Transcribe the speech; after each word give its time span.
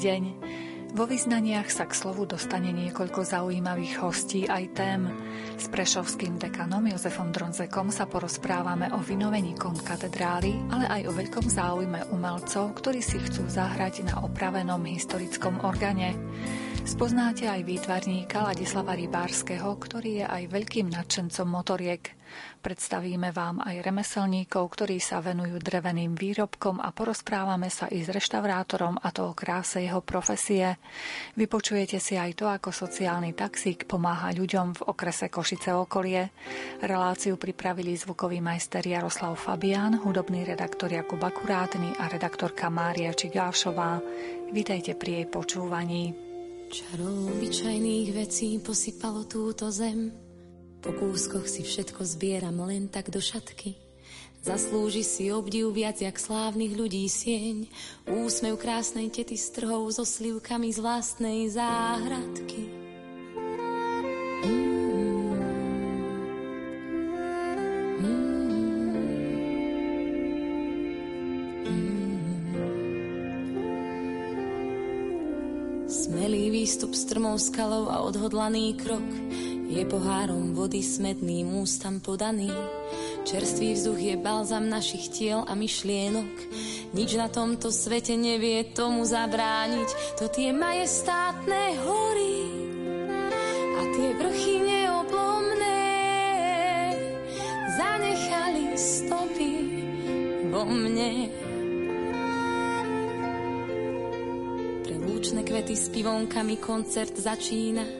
deň. 0.00 0.22
Vo 0.90 1.06
vyznaniach 1.06 1.70
sa 1.70 1.86
k 1.86 1.94
slovu 1.94 2.26
dostane 2.26 2.74
niekoľko 2.74 3.22
zaujímavých 3.22 4.02
hostí 4.02 4.48
aj 4.48 4.64
tém. 4.74 5.06
S 5.54 5.70
prešovským 5.70 6.34
dekanom 6.34 6.82
Jozefom 6.88 7.30
Dronzekom 7.30 7.94
sa 7.94 8.10
porozprávame 8.10 8.90
o 8.90 8.98
vynovení 8.98 9.54
katedrály, 9.54 10.56
ale 10.72 10.90
aj 10.90 11.02
o 11.06 11.12
veľkom 11.14 11.46
záujme 11.46 12.00
umelcov, 12.10 12.74
ktorí 12.82 13.04
si 13.04 13.22
chcú 13.22 13.46
zahrať 13.46 14.08
na 14.08 14.24
opravenom 14.24 14.82
historickom 14.82 15.62
organe. 15.62 16.16
Spoznáte 16.82 17.46
aj 17.46 17.62
výtvarníka 17.62 18.50
Ladislava 18.50 18.98
Rybárskeho, 18.98 19.70
ktorý 19.78 20.24
je 20.24 20.26
aj 20.26 20.42
veľkým 20.50 20.90
nadšencom 20.90 21.46
motoriek. 21.46 22.19
Predstavíme 22.60 23.32
vám 23.32 23.64
aj 23.64 23.80
remeselníkov, 23.80 24.68
ktorí 24.76 25.00
sa 25.00 25.24
venujú 25.24 25.56
dreveným 25.56 26.12
výrobkom 26.12 26.76
a 26.76 26.92
porozprávame 26.92 27.72
sa 27.72 27.88
i 27.88 28.04
s 28.04 28.12
reštaurátorom 28.12 29.00
a 29.00 29.08
to 29.08 29.30
o 29.30 29.32
kráse 29.32 29.80
jeho 29.80 30.04
profesie. 30.04 30.76
Vypočujete 31.40 31.96
si 31.96 32.20
aj 32.20 32.36
to, 32.36 32.46
ako 32.52 32.68
sociálny 32.68 33.32
taxík 33.32 33.88
pomáha 33.88 34.28
ľuďom 34.36 34.76
v 34.76 34.84
okrese 34.92 35.32
Košice 35.32 35.72
okolie. 35.72 36.28
Reláciu 36.84 37.40
pripravili 37.40 37.96
zvukový 37.96 38.44
majster 38.44 38.84
Jaroslav 38.84 39.40
Fabián, 39.40 39.96
hudobný 39.96 40.44
redaktor 40.44 40.92
Jakub 40.92 41.24
Akurátny 41.24 41.96
a 41.96 42.12
redaktorka 42.12 42.68
Mária 42.68 43.16
Čigášová. 43.16 44.04
Vítajte 44.52 44.92
pri 45.00 45.24
jej 45.24 45.26
počúvaní. 45.32 46.12
Čarou 46.70 47.34
obyčajných 47.34 48.14
vecí 48.14 48.62
posypalo 48.62 49.26
túto 49.26 49.74
zem 49.74 50.19
po 50.80 50.96
kúskoch 50.96 51.44
si 51.44 51.60
všetko 51.60 52.00
zbieram 52.08 52.56
len 52.64 52.88
tak 52.88 53.12
do 53.12 53.20
šatky. 53.20 53.76
Zaslúži 54.40 55.04
si 55.04 55.28
obdiv 55.28 55.68
viac 55.76 56.00
jak 56.00 56.16
slávnych 56.16 56.72
ľudí 56.72 57.04
sieň. 57.04 57.68
Úsmev 58.08 58.56
krásnej 58.56 59.12
tety 59.12 59.36
s 59.36 59.52
trhou 59.52 59.84
so 59.92 60.08
slivkami 60.08 60.72
z 60.72 60.80
vlastnej 60.80 61.52
záhradky. 61.52 62.72
Smelý 75.84 76.48
výstup 76.48 76.96
strmou 76.96 77.36
skalou 77.36 77.92
a 77.92 78.00
odhodlaný 78.00 78.72
krok 78.80 79.04
je 79.70 79.86
pohárom 79.86 80.50
vody 80.50 80.82
smetným 80.82 81.62
ústam 81.62 82.02
podaný. 82.02 82.50
Čerstvý 83.22 83.78
vzduch 83.78 84.00
je 84.02 84.16
balzam 84.18 84.66
našich 84.66 85.14
tiel 85.14 85.46
a 85.46 85.54
myšlienok. 85.54 86.34
Nič 86.90 87.14
na 87.14 87.30
tomto 87.30 87.70
svete 87.70 88.18
nevie 88.18 88.66
tomu 88.74 89.06
zabrániť. 89.06 90.18
To 90.18 90.26
tie 90.26 90.50
majestátne 90.50 91.62
hory 91.86 92.38
a 93.78 93.82
tie 93.94 94.08
vrchy 94.18 94.54
neoblomné 94.58 95.86
zanechali 97.78 98.74
stopy 98.74 99.52
vo 100.50 100.66
mne. 100.66 101.30
Pre 104.82 104.96
lúčne 104.98 105.46
kvety 105.46 105.78
s 105.78 105.86
pivonkami 105.94 106.58
koncert 106.58 107.14
začína 107.14 107.99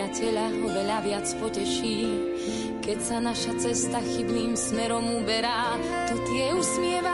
Priateľa 0.00 0.64
ho 0.64 0.66
veľa 0.72 0.98
viac 1.04 1.28
poteší, 1.44 2.08
keď 2.80 2.98
sa 3.04 3.20
naša 3.20 3.52
cesta 3.60 4.00
chybným 4.00 4.56
smerom 4.56 5.04
uberá, 5.20 5.76
to 6.08 6.16
tie 6.24 6.56
usmievavé 6.56 7.09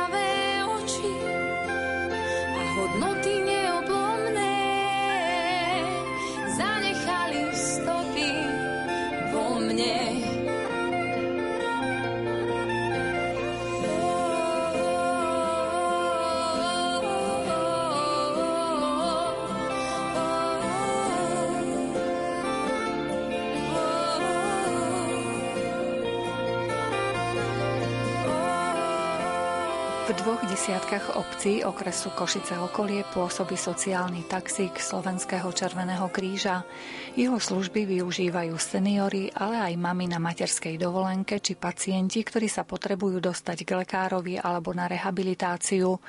dvoch 30.17 30.41
desiatkách 30.49 31.21
obcí 31.21 31.61
okresu 31.61 32.09
Košice 32.17 32.57
okolie 32.57 33.05
pôsobí 33.13 33.53
sociálny 33.53 34.25
taxík 34.25 34.81
Slovenského 34.81 35.45
Červeného 35.53 36.09
kríža. 36.09 36.65
Jeho 37.13 37.37
služby 37.37 37.85
využívajú 37.85 38.57
seniory, 38.57 39.29
ale 39.37 39.61
aj 39.61 39.75
mami 39.77 40.09
na 40.09 40.17
materskej 40.17 40.81
dovolenke 40.81 41.37
či 41.43 41.53
pacienti, 41.59 42.25
ktorí 42.25 42.49
sa 42.49 42.65
potrebujú 42.65 43.21
dostať 43.21 43.69
k 43.69 43.71
lekárovi 43.85 44.41
alebo 44.41 44.73
na 44.73 44.89
rehabilitáciu. 44.89 46.01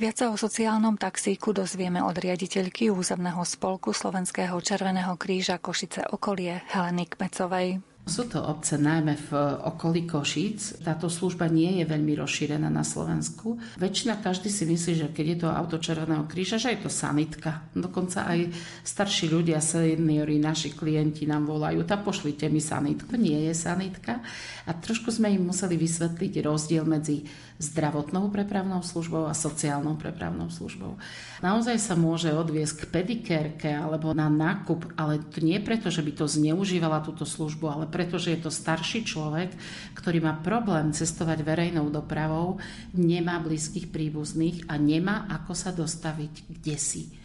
Viac 0.00 0.16
sa 0.18 0.34
o 0.34 0.36
sociálnom 0.40 0.98
taxíku 0.98 1.54
dozvieme 1.54 2.02
od 2.02 2.18
riaditeľky 2.18 2.90
územného 2.90 3.46
spolku 3.46 3.94
Slovenského 3.94 4.58
Červeného 4.58 5.14
kríža 5.14 5.62
Košice 5.62 6.10
okolie 6.10 6.66
Heleny 6.72 7.06
Kmecovej. 7.06 7.91
Sú 8.02 8.26
to 8.26 8.42
obce 8.42 8.82
najmä 8.82 9.14
v 9.14 9.30
okolí 9.62 10.10
Košíc. 10.10 10.82
Táto 10.82 11.06
služba 11.06 11.46
nie 11.46 11.78
je 11.78 11.86
veľmi 11.86 12.18
rozšírená 12.18 12.66
na 12.66 12.82
Slovensku. 12.82 13.62
Väčšina 13.78 14.18
každý 14.18 14.50
si 14.50 14.66
myslí, 14.66 14.92
že 14.98 15.08
keď 15.14 15.26
je 15.30 15.38
to 15.46 15.48
auto 15.48 15.78
Červeného 15.78 16.26
kríža, 16.26 16.58
že 16.58 16.74
je 16.74 16.82
to 16.82 16.90
sanitka. 16.90 17.62
Dokonca 17.70 18.26
aj 18.26 18.50
starší 18.82 19.30
ľudia, 19.30 19.62
seniori, 19.62 20.42
naši 20.42 20.74
klienti 20.74 21.30
nám 21.30 21.46
volajú, 21.46 21.86
tá 21.86 21.94
pošlite 21.94 22.50
mi 22.50 22.58
sanitku. 22.58 23.14
Nie 23.14 23.46
je 23.46 23.54
sanitka. 23.54 24.18
A 24.66 24.70
trošku 24.74 25.14
sme 25.14 25.30
im 25.30 25.46
museli 25.46 25.78
vysvetliť 25.78 26.42
rozdiel 26.42 26.82
medzi 26.82 27.22
zdravotnou 27.62 28.26
prepravnou 28.34 28.82
službou 28.82 29.30
a 29.30 29.38
sociálnou 29.38 29.94
prepravnou 29.94 30.50
službou. 30.50 30.98
Naozaj 31.40 31.78
sa 31.78 31.94
môže 31.94 32.34
odviesť 32.34 32.82
k 32.82 32.90
pedikérke 32.90 33.70
alebo 33.70 34.10
na 34.10 34.26
nákup, 34.26 34.98
ale 34.98 35.22
to 35.30 35.38
nie 35.38 35.62
preto, 35.62 35.88
že 35.88 36.02
by 36.02 36.12
to 36.18 36.26
zneužívala 36.26 37.06
túto 37.06 37.22
službu, 37.22 37.70
ale 37.70 37.84
preto, 37.86 38.18
že 38.18 38.34
je 38.34 38.40
to 38.42 38.50
starší 38.50 39.06
človek, 39.06 39.54
ktorý 39.94 40.18
má 40.18 40.34
problém 40.42 40.90
cestovať 40.90 41.46
verejnou 41.46 41.86
dopravou, 41.88 42.58
nemá 42.90 43.38
blízkych 43.38 43.94
príbuzných 43.94 44.66
a 44.66 44.74
nemá 44.74 45.30
ako 45.30 45.54
sa 45.54 45.70
dostaviť 45.70 46.50
kde 46.50 46.76
si. 46.76 47.21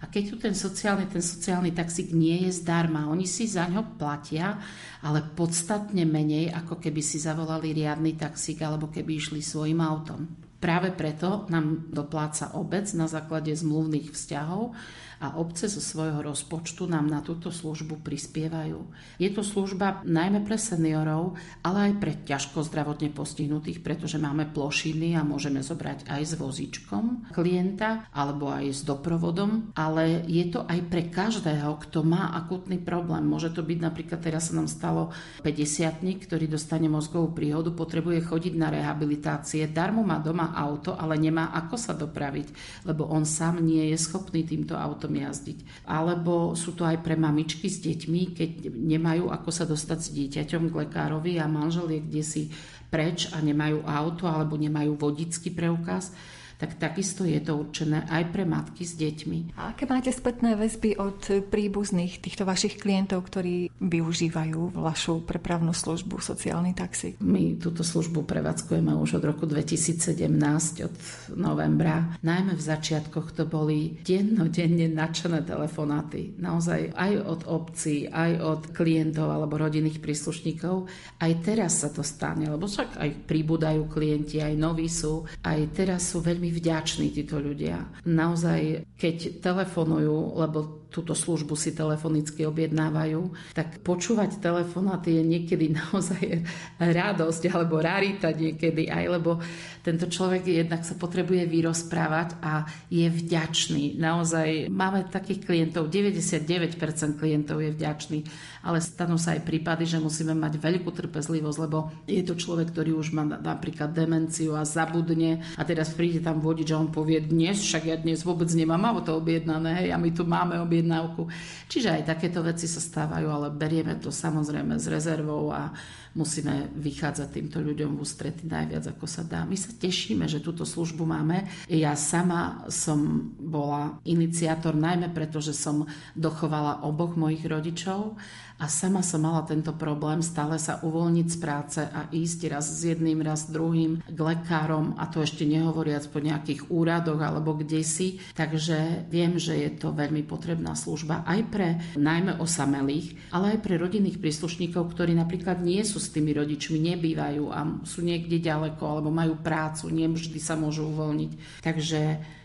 A 0.00 0.08
keď 0.08 0.22
tu 0.32 0.36
ten 0.40 0.56
sociálny, 0.56 1.12
ten 1.12 1.20
sociálny 1.20 1.76
taxík 1.76 2.16
nie 2.16 2.48
je 2.48 2.64
zdarma, 2.64 3.12
oni 3.12 3.28
si 3.28 3.44
za 3.44 3.68
ňo 3.68 4.00
platia, 4.00 4.56
ale 5.04 5.20
podstatne 5.36 6.08
menej, 6.08 6.48
ako 6.56 6.80
keby 6.80 7.04
si 7.04 7.20
zavolali 7.20 7.76
riadny 7.76 8.16
taxík 8.16 8.64
alebo 8.64 8.88
keby 8.88 9.20
išli 9.20 9.44
svojim 9.44 9.84
autom. 9.84 10.24
Práve 10.60 10.92
preto 10.92 11.48
nám 11.48 11.88
dopláca 11.88 12.52
obec 12.56 12.84
na 12.92 13.08
základe 13.08 13.52
zmluvných 13.52 14.12
vzťahov 14.12 14.76
a 15.20 15.36
obce 15.36 15.68
zo 15.68 15.84
svojho 15.84 16.24
rozpočtu 16.24 16.88
nám 16.88 17.04
na 17.04 17.20
túto 17.20 17.52
službu 17.52 18.00
prispievajú. 18.00 18.80
Je 19.20 19.28
to 19.28 19.44
služba 19.44 20.00
najmä 20.08 20.40
pre 20.48 20.56
seniorov, 20.56 21.36
ale 21.60 21.92
aj 21.92 21.92
pre 22.00 22.12
ťažko 22.24 22.64
zdravotne 22.64 23.12
postihnutých, 23.12 23.84
pretože 23.84 24.16
máme 24.16 24.48
plošiny 24.48 25.12
a 25.20 25.22
môžeme 25.22 25.60
zobrať 25.60 26.08
aj 26.08 26.22
s 26.24 26.34
vozíčkom 26.40 27.28
klienta 27.36 28.08
alebo 28.16 28.48
aj 28.48 28.72
s 28.72 28.80
doprovodom, 28.88 29.76
ale 29.76 30.24
je 30.24 30.48
to 30.48 30.64
aj 30.64 30.80
pre 30.88 31.12
každého, 31.12 31.76
kto 31.84 32.00
má 32.00 32.32
akutný 32.40 32.80
problém. 32.80 33.28
Môže 33.28 33.52
to 33.52 33.60
byť 33.60 33.78
napríklad, 33.78 34.24
teraz 34.24 34.48
sa 34.48 34.56
nám 34.56 34.72
stalo 34.72 35.12
50 35.44 36.00
ktorý 36.00 36.48
dostane 36.48 36.88
mozgovú 36.88 37.36
príhodu, 37.36 37.68
potrebuje 37.76 38.24
chodiť 38.24 38.54
na 38.56 38.72
rehabilitácie, 38.72 39.68
darmo 39.68 40.00
má 40.00 40.16
doma 40.16 40.56
auto, 40.56 40.96
ale 40.96 41.20
nemá 41.20 41.52
ako 41.52 41.76
sa 41.76 41.92
dopraviť, 41.92 42.48
lebo 42.88 43.04
on 43.10 43.28
sám 43.28 43.60
nie 43.60 43.92
je 43.92 43.98
schopný 44.00 44.48
týmto 44.48 44.78
autom 44.78 45.09
autom 45.10 45.18
jazdiť. 45.18 45.58
Alebo 45.90 46.54
sú 46.54 46.78
to 46.78 46.86
aj 46.86 47.02
pre 47.02 47.18
mamičky 47.18 47.66
s 47.66 47.82
deťmi, 47.82 48.22
keď 48.38 48.50
nemajú 48.70 49.34
ako 49.34 49.50
sa 49.50 49.66
dostať 49.66 49.98
s 49.98 50.08
dieťaťom 50.14 50.70
k 50.70 50.78
lekárovi 50.86 51.42
a 51.42 51.50
manžel 51.50 51.90
je 51.90 52.00
kde 52.00 52.22
si 52.22 52.42
preč 52.86 53.26
a 53.34 53.42
nemajú 53.42 53.82
auto 53.82 54.30
alebo 54.30 54.54
nemajú 54.54 54.94
vodický 54.94 55.50
preukaz 55.50 56.14
tak 56.60 56.76
takisto 56.76 57.24
je 57.24 57.40
to 57.40 57.56
určené 57.56 58.04
aj 58.04 58.28
pre 58.28 58.44
matky 58.44 58.84
s 58.84 58.92
deťmi. 59.00 59.56
A 59.56 59.72
aké 59.72 59.88
máte 59.88 60.12
spätné 60.12 60.60
väzby 60.60 61.00
od 61.00 61.48
príbuzných 61.48 62.20
týchto 62.20 62.44
vašich 62.44 62.76
klientov, 62.76 63.24
ktorí 63.32 63.72
využívajú 63.80 64.76
vašu 64.76 65.24
prepravnú 65.24 65.72
službu 65.72 66.20
sociálny 66.20 66.76
taxi? 66.76 67.16
My 67.24 67.56
túto 67.56 67.80
službu 67.80 68.28
prevádzkujeme 68.28 68.92
už 68.92 69.16
od 69.16 69.24
roku 69.24 69.48
2017, 69.48 70.84
od 70.84 70.96
novembra. 71.40 72.20
Najmä 72.20 72.52
v 72.52 72.62
začiatkoch 72.62 73.32
to 73.32 73.48
boli 73.48 73.96
dennodenne 74.04 74.92
nadšené 74.92 75.48
telefonáty. 75.48 76.36
Naozaj 76.36 76.92
aj 76.92 77.12
od 77.24 77.40
obcí, 77.48 78.04
aj 78.04 78.32
od 78.36 78.60
klientov 78.76 79.32
alebo 79.32 79.56
rodinných 79.56 80.04
príslušníkov. 80.04 80.84
Aj 81.16 81.32
teraz 81.40 81.80
sa 81.80 81.88
to 81.88 82.04
stane, 82.04 82.44
lebo 82.44 82.68
však 82.68 83.00
aj 83.00 83.10
pribúdajú 83.24 83.88
klienti, 83.88 84.44
aj 84.44 84.54
noví 84.60 84.92
sú. 84.92 85.24
Aj 85.40 85.56
teraz 85.72 86.12
sú 86.12 86.20
veľmi 86.20 86.49
vďační 86.50 87.14
títo 87.14 87.38
ľudia. 87.38 87.86
Naozaj, 88.04 88.84
keď 88.98 89.40
telefonujú, 89.40 90.36
lebo 90.36 90.89
túto 90.90 91.14
službu 91.14 91.54
si 91.54 91.70
telefonicky 91.72 92.42
objednávajú, 92.44 93.54
tak 93.54 93.80
počúvať 93.86 94.42
telefonáty 94.42 95.16
je 95.16 95.22
niekedy 95.22 95.66
naozaj 95.80 96.42
radosť 96.76 97.42
alebo 97.48 97.78
rarita 97.78 98.34
niekedy 98.34 98.90
aj, 98.90 99.04
lebo 99.06 99.38
tento 99.80 100.10
človek 100.10 100.44
jednak 100.44 100.84
sa 100.84 100.92
potrebuje 100.98 101.48
vyrozprávať 101.48 102.36
a 102.44 102.68
je 102.92 103.08
vďačný. 103.08 103.96
Naozaj 103.96 104.68
máme 104.68 105.08
takých 105.08 105.48
klientov, 105.48 105.88
99% 105.88 106.76
klientov 107.16 107.64
je 107.64 107.70
vďačný, 107.72 108.18
ale 108.66 108.84
stanú 108.84 109.16
sa 109.16 109.38
aj 109.38 109.46
prípady, 109.48 109.88
že 109.88 110.02
musíme 110.02 110.36
mať 110.36 110.60
veľkú 110.60 110.90
trpezlivosť, 110.92 111.58
lebo 111.64 111.88
je 112.04 112.20
to 112.20 112.36
človek, 112.36 112.76
ktorý 112.76 112.92
už 112.98 113.16
má 113.16 113.24
napríklad 113.24 113.96
demenciu 113.96 114.52
a 114.52 114.68
zabudne 114.68 115.40
a 115.56 115.62
teraz 115.64 115.96
príde 115.96 116.20
tam 116.20 116.44
vodič 116.44 116.68
a 116.74 116.80
on 116.80 116.92
povie 116.92 117.24
dnes, 117.24 117.64
však 117.64 117.82
ja 117.88 117.96
dnes 117.96 118.20
vôbec 118.20 118.52
nemám 118.52 118.84
auto 118.84 119.16
objednané, 119.16 119.86
hej, 119.86 119.88
a 119.94 119.96
my 119.96 120.10
tu 120.12 120.28
máme 120.28 120.60
objednávku. 120.80 121.28
Čiže 121.68 122.00
aj 122.00 122.08
takéto 122.16 122.40
veci 122.40 122.64
sa 122.64 122.80
stávajú, 122.80 123.28
ale 123.28 123.52
berieme 123.52 124.00
to 124.00 124.08
samozrejme 124.08 124.80
s 124.80 124.88
rezervou 124.88 125.52
a 125.52 125.68
musíme 126.14 126.70
vychádzať 126.74 127.28
týmto 127.30 127.58
ľuďom 127.62 127.96
v 127.96 128.02
ústrety 128.02 128.46
najviac, 128.46 128.96
ako 128.96 129.06
sa 129.06 129.22
dá. 129.22 129.46
My 129.46 129.54
sa 129.54 129.70
tešíme, 129.70 130.26
že 130.26 130.42
túto 130.42 130.66
službu 130.66 131.06
máme. 131.06 131.46
Ja 131.70 131.94
sama 131.94 132.66
som 132.72 133.30
bola 133.38 134.02
iniciátor 134.02 134.74
najmä 134.74 135.14
preto, 135.14 135.38
že 135.38 135.54
som 135.54 135.86
dochovala 136.18 136.82
oboch 136.82 137.14
mojich 137.14 137.46
rodičov 137.46 138.18
a 138.60 138.68
sama 138.68 139.00
som 139.00 139.24
mala 139.24 139.40
tento 139.48 139.72
problém 139.72 140.20
stále 140.20 140.60
sa 140.60 140.84
uvoľniť 140.84 141.26
z 141.32 141.36
práce 141.40 141.80
a 141.80 142.12
ísť 142.12 142.40
raz 142.52 142.68
s 142.68 142.84
jedným, 142.84 143.24
raz 143.24 143.48
s 143.48 143.52
druhým 143.56 144.04
k 144.04 144.18
lekárom 144.20 145.00
a 145.00 145.08
to 145.08 145.24
ešte 145.24 145.48
nehovoriac 145.48 146.04
po 146.12 146.20
nejakých 146.20 146.68
úradoch 146.68 147.16
alebo 147.16 147.56
kde 147.56 147.80
si. 147.80 148.20
Takže 148.36 149.08
viem, 149.08 149.40
že 149.40 149.56
je 149.56 149.70
to 149.80 149.96
veľmi 149.96 150.28
potrebná 150.28 150.76
služba 150.76 151.24
aj 151.24 151.40
pre 151.48 151.68
najmä 151.96 152.36
osamelých, 152.36 153.16
ale 153.32 153.56
aj 153.56 153.64
pre 153.64 153.80
rodinných 153.80 154.20
príslušníkov, 154.20 154.92
ktorí 154.92 155.16
napríklad 155.16 155.64
nie 155.64 155.80
sú 155.80 155.96
s 156.00 156.10
tými 156.10 156.32
rodičmi, 156.32 156.80
nebývajú 156.80 157.44
a 157.52 157.84
sú 157.84 158.00
niekde 158.00 158.40
ďaleko 158.40 158.80
alebo 158.80 159.12
majú 159.12 159.36
prácu, 159.38 159.92
nie 159.92 160.08
vždy 160.08 160.40
sa 160.40 160.56
môžu 160.56 160.88
uvoľniť. 160.88 161.62
Takže 161.62 162.00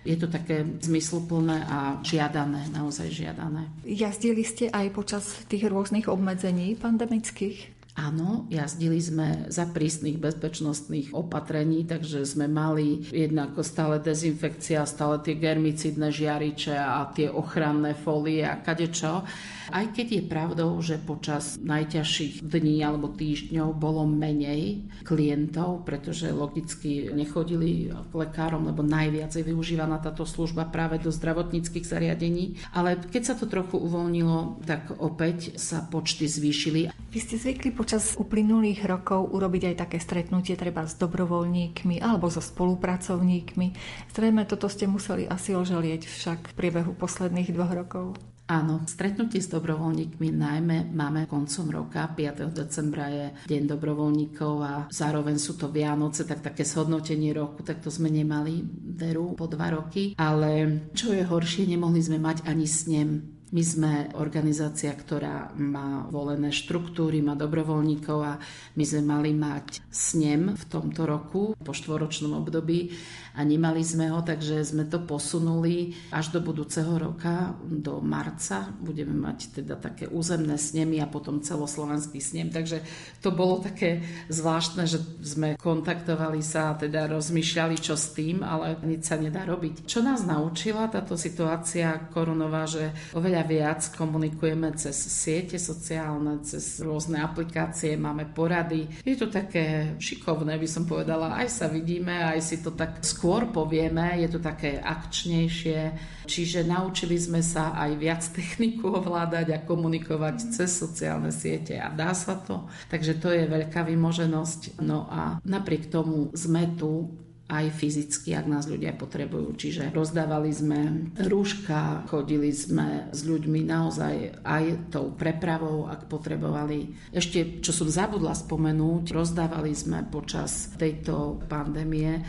je 0.05 0.15
to 0.19 0.27
také 0.29 0.67
zmysluplné 0.83 1.65
a 1.65 1.79
žiadané, 2.05 2.69
naozaj 2.69 3.09
žiadané. 3.09 3.71
Jazdili 3.87 4.43
ste 4.43 4.69
aj 4.69 4.93
počas 4.93 5.23
tých 5.49 5.65
rôznych 5.65 6.05
obmedzení 6.11 6.77
pandemických? 6.77 7.75
Áno, 7.95 8.43
jazdili 8.51 8.99
sme 8.99 9.47
za 9.47 9.71
prísnych 9.71 10.19
bezpečnostných 10.19 11.15
opatrení, 11.15 11.87
takže 11.87 12.27
sme 12.27 12.43
mali 12.51 13.07
jednak 13.07 13.55
stále 13.63 14.03
dezinfekcia, 14.03 14.83
stále 14.83 15.23
tie 15.23 15.39
germicidné 15.39 16.11
žiariče 16.11 16.75
a 16.75 17.07
tie 17.15 17.31
ochranné 17.31 17.95
folie 17.95 18.43
a 18.43 18.59
kadečo. 18.59 19.23
Aj 19.71 19.85
keď 19.89 20.07
je 20.19 20.23
pravdou, 20.25 20.71
že 20.81 21.01
počas 21.01 21.57
najťažších 21.61 22.45
dní 22.45 22.81
alebo 22.85 23.09
týždňov 23.09 23.77
bolo 23.77 24.05
menej 24.05 24.85
klientov, 25.05 25.85
pretože 25.87 26.29
logicky 26.29 27.09
nechodili 27.13 27.89
k 27.89 28.13
lekárom, 28.13 28.67
lebo 28.69 28.85
najviac 28.85 29.33
je 29.33 29.45
využívaná 29.45 30.01
táto 30.01 30.27
služba 30.27 30.67
práve 30.69 31.01
do 31.01 31.09
zdravotníckých 31.09 31.85
zariadení. 31.85 32.59
Ale 32.75 32.99
keď 32.99 33.23
sa 33.23 33.35
to 33.37 33.49
trochu 33.49 33.77
uvoľnilo, 33.79 34.65
tak 34.65 34.93
opäť 34.99 35.57
sa 35.57 35.85
počty 35.85 36.27
zvýšili. 36.27 36.91
Vy 37.15 37.19
ste 37.23 37.39
zvykli 37.39 37.71
počas 37.71 38.19
uplynulých 38.19 38.83
rokov 38.83 39.31
urobiť 39.31 39.71
aj 39.71 39.75
také 39.87 39.97
stretnutie 40.03 40.59
treba 40.59 40.83
s 40.83 40.99
dobrovoľníkmi 40.99 42.03
alebo 42.03 42.27
so 42.27 42.43
spolupracovníkmi. 42.43 43.67
Zrejme 44.11 44.43
toto 44.43 44.67
ste 44.67 44.89
museli 44.89 45.23
asi 45.23 45.55
oželieť 45.55 46.01
však 46.03 46.39
v 46.51 46.57
priebehu 46.59 46.91
posledných 46.97 47.55
dvoch 47.55 47.71
rokov. 47.71 48.34
Áno, 48.45 48.85
stretnutie 48.85 49.41
s 49.41 49.49
dobrovoľníkmi 49.49 50.29
najmä 50.29 50.93
máme 50.93 51.25
koncom 51.25 51.65
roka, 51.73 52.05
5. 52.05 52.53
decembra 52.53 53.09
je 53.09 53.25
Deň 53.49 53.73
dobrovoľníkov 53.73 54.53
a 54.61 54.73
zároveň 54.93 55.41
sú 55.41 55.57
to 55.57 55.73
Vianoce, 55.73 56.29
tak 56.29 56.45
také 56.45 56.61
shodnotenie 56.61 57.33
roku, 57.33 57.65
tak 57.65 57.81
to 57.81 57.89
sme 57.89 58.13
nemali 58.13 58.61
veru 58.93 59.33
po 59.33 59.49
dva 59.49 59.73
roky. 59.73 60.13
Ale 60.21 60.85
čo 60.93 61.09
je 61.09 61.25
horšie, 61.25 61.65
nemohli 61.65 61.97
sme 62.05 62.21
mať 62.21 62.45
ani 62.45 62.69
snem 62.69 63.34
my 63.55 63.63
sme 63.63 63.93
organizácia, 64.19 64.91
ktorá 64.91 65.55
má 65.55 66.03
volené 66.11 66.51
štruktúry, 66.51 67.23
má 67.23 67.39
dobrovoľníkov 67.39 68.19
a 68.19 68.35
my 68.75 68.83
sme 68.83 69.01
mali 69.07 69.31
mať 69.31 69.79
snem 69.87 70.59
v 70.59 70.63
tomto 70.67 71.07
roku 71.07 71.55
po 71.55 71.71
štvoročnom 71.71 72.35
období 72.35 72.91
a 73.35 73.43
nemali 73.47 73.79
sme 73.79 74.11
ho, 74.11 74.19
takže 74.23 74.59
sme 74.59 74.87
to 74.91 74.99
posunuli 75.03 75.95
až 76.11 76.35
do 76.35 76.43
budúceho 76.43 76.99
roka, 76.99 77.55
do 77.63 78.03
marca. 78.03 78.67
Budeme 78.75 79.15
mať 79.15 79.63
teda 79.63 79.79
také 79.79 80.11
územné 80.11 80.59
snemy 80.59 80.99
a 80.99 81.07
potom 81.07 81.39
celoslovenský 81.39 82.19
snem, 82.19 82.51
takže 82.51 82.83
to 83.23 83.31
bolo 83.31 83.63
také 83.63 84.03
zvláštne, 84.27 84.83
že 84.83 84.99
sme 85.23 85.55
kontaktovali 85.55 86.43
sa 86.43 86.75
a 86.75 86.79
teda 86.79 87.07
rozmýšľali, 87.07 87.75
čo 87.79 87.95
s 87.95 88.11
tým, 88.11 88.43
ale 88.43 88.79
nič 88.83 89.07
sa 89.07 89.15
nedá 89.15 89.47
robiť. 89.47 89.87
Čo 89.87 90.03
nás 90.03 90.27
naučila 90.27 90.91
táto 90.91 91.15
situácia 91.15 92.11
koronová, 92.11 92.67
že 92.67 92.91
oveľa 93.15 93.44
viac 93.45 93.93
komunikujeme 93.93 94.73
cez 94.75 94.97
siete 94.97 95.55
sociálne, 95.61 96.43
cez 96.43 96.81
rôzne 96.81 97.21
aplikácie, 97.21 97.95
máme 97.95 98.33
porady. 98.33 98.89
Je 99.05 99.15
to 99.15 99.29
také 99.31 99.95
šikovné, 100.01 100.57
by 100.57 100.67
som 100.67 100.83
povedala, 100.83 101.37
aj 101.39 101.47
sa 101.47 101.67
vidíme, 101.69 102.11
aj 102.11 102.41
si 102.41 102.59
to 102.59 102.73
tak 102.73 103.05
skôr 103.05 103.47
povieme, 103.53 104.17
je 104.25 104.29
to 104.33 104.39
také 104.41 104.81
akčnejšie, 104.81 105.79
čiže 106.25 106.65
naučili 106.65 107.15
sme 107.15 107.39
sa 107.45 107.77
aj 107.77 107.91
viac 107.95 108.23
techniku 108.37 108.91
ovládať 108.97 109.47
a 109.53 109.63
komunikovať 109.63 110.51
cez 110.51 110.73
sociálne 110.73 111.29
siete 111.29 111.77
a 111.77 111.93
dá 111.93 112.11
sa 112.11 112.35
to. 112.35 112.65
Takže 112.89 113.21
to 113.21 113.29
je 113.31 113.45
veľká 113.45 113.85
vymoženosť. 113.85 114.81
No 114.81 115.05
a 115.07 115.37
napriek 115.45 115.87
tomu 115.93 116.33
sme 116.33 116.73
tu 116.73 117.24
aj 117.45 117.77
fyzicky, 117.77 118.33
ak 118.33 118.49
nás 118.49 118.65
ľudia 118.65 118.97
potrebujú. 118.97 119.53
Čiže 119.53 119.93
rozdávali 119.93 120.49
sme 120.49 121.13
rúška, 121.13 122.09
chodili 122.09 122.49
sme 122.49 123.13
s 123.13 123.21
ľuďmi 123.21 123.69
naozaj 123.69 124.41
aj 124.41 124.89
tou 124.89 125.13
prepravou, 125.13 125.85
ak 125.85 126.09
potrebovali. 126.09 127.13
Ešte, 127.13 127.61
čo 127.61 127.69
som 127.69 127.85
zabudla 127.85 128.33
spomenúť, 128.33 129.13
rozdávali 129.13 129.77
sme 129.77 130.01
počas 130.09 130.73
tejto 130.73 131.45
pandémie 131.45 132.25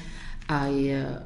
aj 0.47 0.75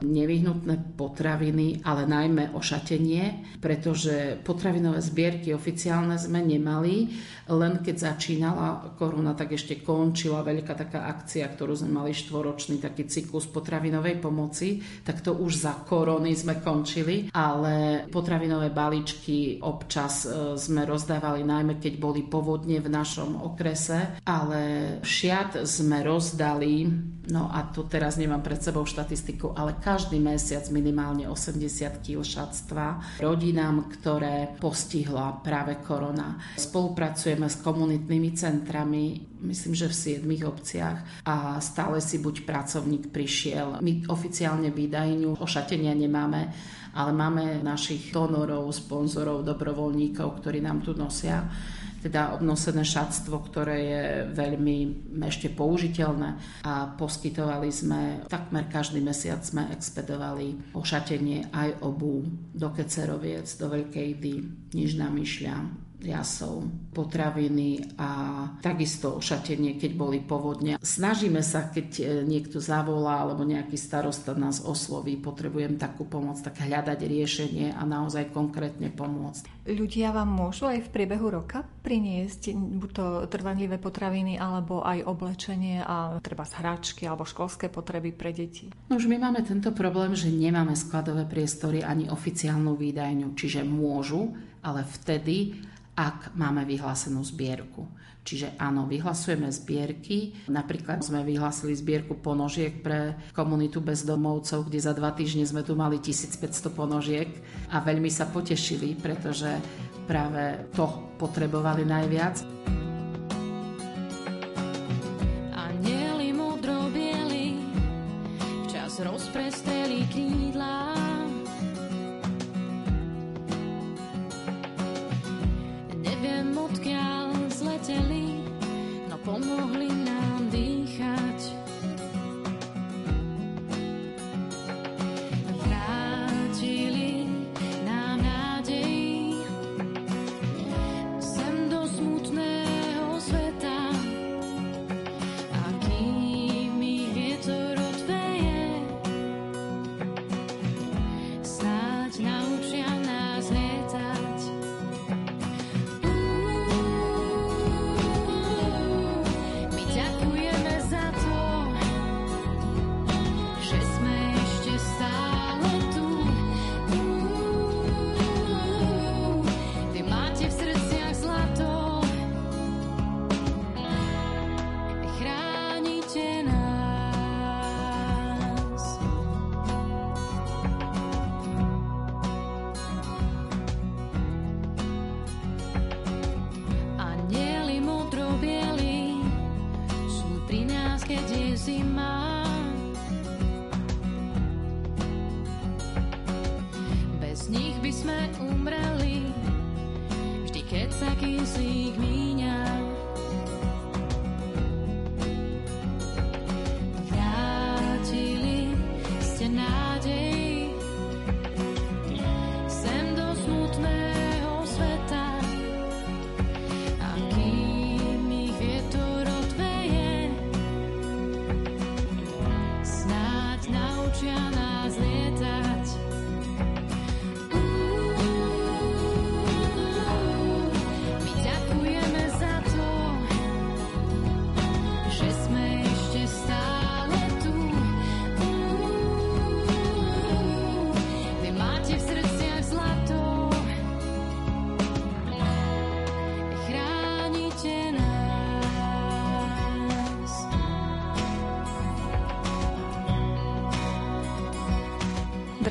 nevyhnutné 0.00 0.96
potraviny, 0.96 1.82
ale 1.84 2.06
najmä 2.06 2.56
ošatenie, 2.56 3.58
pretože 3.58 4.38
potravinové 4.40 5.02
zbierky 5.02 5.52
oficiálne 5.52 6.16
sme 6.16 6.40
nemali. 6.40 7.10
Len 7.50 7.82
keď 7.82 8.14
začínala 8.14 8.94
korona, 8.94 9.34
tak 9.34 9.58
ešte 9.58 9.82
končila 9.82 10.46
veľká 10.46 10.72
taká 10.78 11.10
akcia, 11.10 11.50
ktorú 11.50 11.74
sme 11.74 12.00
mali 12.00 12.14
štvoročný 12.14 12.78
taký 12.78 13.10
cyklus 13.10 13.50
potravinovej 13.50 14.22
pomoci, 14.22 14.78
tak 15.02 15.20
to 15.20 15.34
už 15.34 15.66
za 15.66 15.74
korony 15.82 16.38
sme 16.38 16.62
končili, 16.62 17.26
ale 17.34 18.06
potravinové 18.06 18.70
balíčky 18.70 19.58
občas 19.60 20.24
e, 20.24 20.54
sme 20.54 20.86
rozdávali 20.86 21.42
najmä 21.42 21.82
keď 21.82 21.94
boli 21.96 22.22
povodne 22.22 22.78
v 22.78 22.92
našom 22.92 23.40
okrese, 23.40 24.20
ale 24.28 24.60
šiat 25.02 25.64
sme 25.64 26.04
rozdali, 26.04 26.86
no 27.32 27.48
a 27.48 27.72
tu 27.72 27.88
teraz 27.88 28.20
nemám 28.20 28.44
pred 28.44 28.60
sebou 28.60 28.84
štatistiku, 29.10 29.58
ale 29.58 29.74
každý 29.82 30.22
mesiac 30.22 30.62
minimálne 30.70 31.26
80 31.26 31.98
kg 31.98 32.22
šatstva 32.22 33.18
rodinám, 33.18 33.90
ktoré 33.90 34.54
postihla 34.62 35.42
práve 35.42 35.82
korona. 35.82 36.38
Spolupracujeme 36.54 37.50
s 37.50 37.58
komunitnými 37.58 38.30
centrami. 38.38 39.18
myslím, 39.42 39.74
že 39.74 39.90
v 39.90 39.98
siedmých 39.98 40.46
obciach 40.46 41.26
a 41.26 41.58
stále 41.58 41.98
si 41.98 42.22
buď 42.22 42.46
pracovník 42.46 43.10
prišiel. 43.10 43.82
My 43.82 44.06
oficiálne 44.06 44.70
výdajňu 44.70 45.42
ošatenia 45.42 45.90
nemáme, 45.90 46.54
ale 46.94 47.10
máme 47.10 47.66
našich 47.66 48.14
donorov, 48.14 48.70
sponzorov, 48.70 49.42
dobrovoľníkov, 49.42 50.38
ktorí 50.38 50.62
nám 50.62 50.86
tu 50.86 50.94
nosia 50.94 51.50
teda 52.00 52.32
obnosené 52.36 52.80
šatstvo, 52.80 53.44
ktoré 53.52 53.76
je 53.84 54.04
veľmi 54.32 54.76
ešte 55.28 55.52
použiteľné 55.52 56.62
a 56.64 56.96
poskytovali 56.96 57.68
sme, 57.68 58.24
takmer 58.26 58.66
každý 58.72 59.04
mesiac 59.04 59.44
sme 59.44 59.68
expedovali 59.68 60.72
ošatenie 60.72 61.52
aj 61.52 61.84
obu 61.84 62.24
do 62.56 62.68
Keceroviec, 62.72 63.46
do 63.60 63.68
Veľkej 63.68 64.08
Dy, 64.16 64.34
Nižná 64.72 65.12
Myšľa, 65.12 65.89
jasov, 66.00 66.64
potraviny 66.90 67.96
a 68.00 68.08
takisto 68.64 69.20
ošatenie, 69.20 69.76
keď 69.76 69.90
boli 69.94 70.18
povodne. 70.18 70.80
Snažíme 70.80 71.44
sa, 71.44 71.68
keď 71.68 71.88
e, 72.00 72.02
niekto 72.26 72.58
zavolá 72.58 73.22
alebo 73.22 73.46
nejaký 73.46 73.76
starosta 73.76 74.32
nás 74.34 74.64
osloví, 74.64 75.20
potrebujem 75.20 75.76
takú 75.76 76.08
pomoc, 76.08 76.40
tak 76.42 76.60
hľadať 76.60 76.98
riešenie 77.04 77.66
a 77.76 77.82
naozaj 77.86 78.32
konkrétne 78.32 78.90
pomôcť. 78.90 79.68
Ľudia 79.70 80.10
vám 80.10 80.28
môžu 80.32 80.66
aj 80.66 80.88
v 80.88 80.92
priebehu 80.92 81.30
roka 81.30 81.62
priniesť 81.84 82.56
buď 82.56 82.90
to 82.90 83.06
trvanlivé 83.28 83.76
potraviny 83.76 84.40
alebo 84.40 84.82
aj 84.82 85.04
oblečenie 85.04 85.84
a 85.84 86.18
treba 86.24 86.42
hračky 86.44 87.06
alebo 87.06 87.28
školské 87.28 87.68
potreby 87.68 88.10
pre 88.10 88.34
deti? 88.34 88.72
No 88.88 88.98
už 88.98 89.06
my 89.06 89.20
máme 89.20 89.44
tento 89.46 89.70
problém, 89.70 90.16
že 90.16 90.32
nemáme 90.32 90.74
skladové 90.74 91.28
priestory 91.28 91.84
ani 91.84 92.10
oficiálnu 92.10 92.74
výdajňu, 92.74 93.36
čiže 93.36 93.62
môžu, 93.62 94.34
ale 94.60 94.84
vtedy, 94.84 95.60
ak 95.96 96.32
máme 96.38 96.64
vyhlásenú 96.64 97.20
zbierku. 97.24 97.86
Čiže 98.20 98.52
áno, 98.60 98.84
vyhlasujeme 98.84 99.48
zbierky. 99.48 100.36
Napríklad 100.52 101.00
sme 101.00 101.24
vyhlásili 101.24 101.72
zbierku 101.72 102.20
ponožiek 102.20 102.84
pre 102.84 103.16
komunitu 103.32 103.80
bezdomovcov, 103.80 104.68
kde 104.68 104.78
za 104.78 104.92
dva 104.92 105.16
týždne 105.16 105.48
sme 105.48 105.64
tu 105.64 105.72
mali 105.72 105.98
1500 105.98 106.70
ponožiek 106.70 107.28
a 107.72 107.80
veľmi 107.80 108.12
sa 108.12 108.28
potešili, 108.28 109.00
pretože 109.00 109.48
práve 110.04 110.68
to 110.76 111.16
potrebovali 111.16 111.88
najviac. 111.88 112.44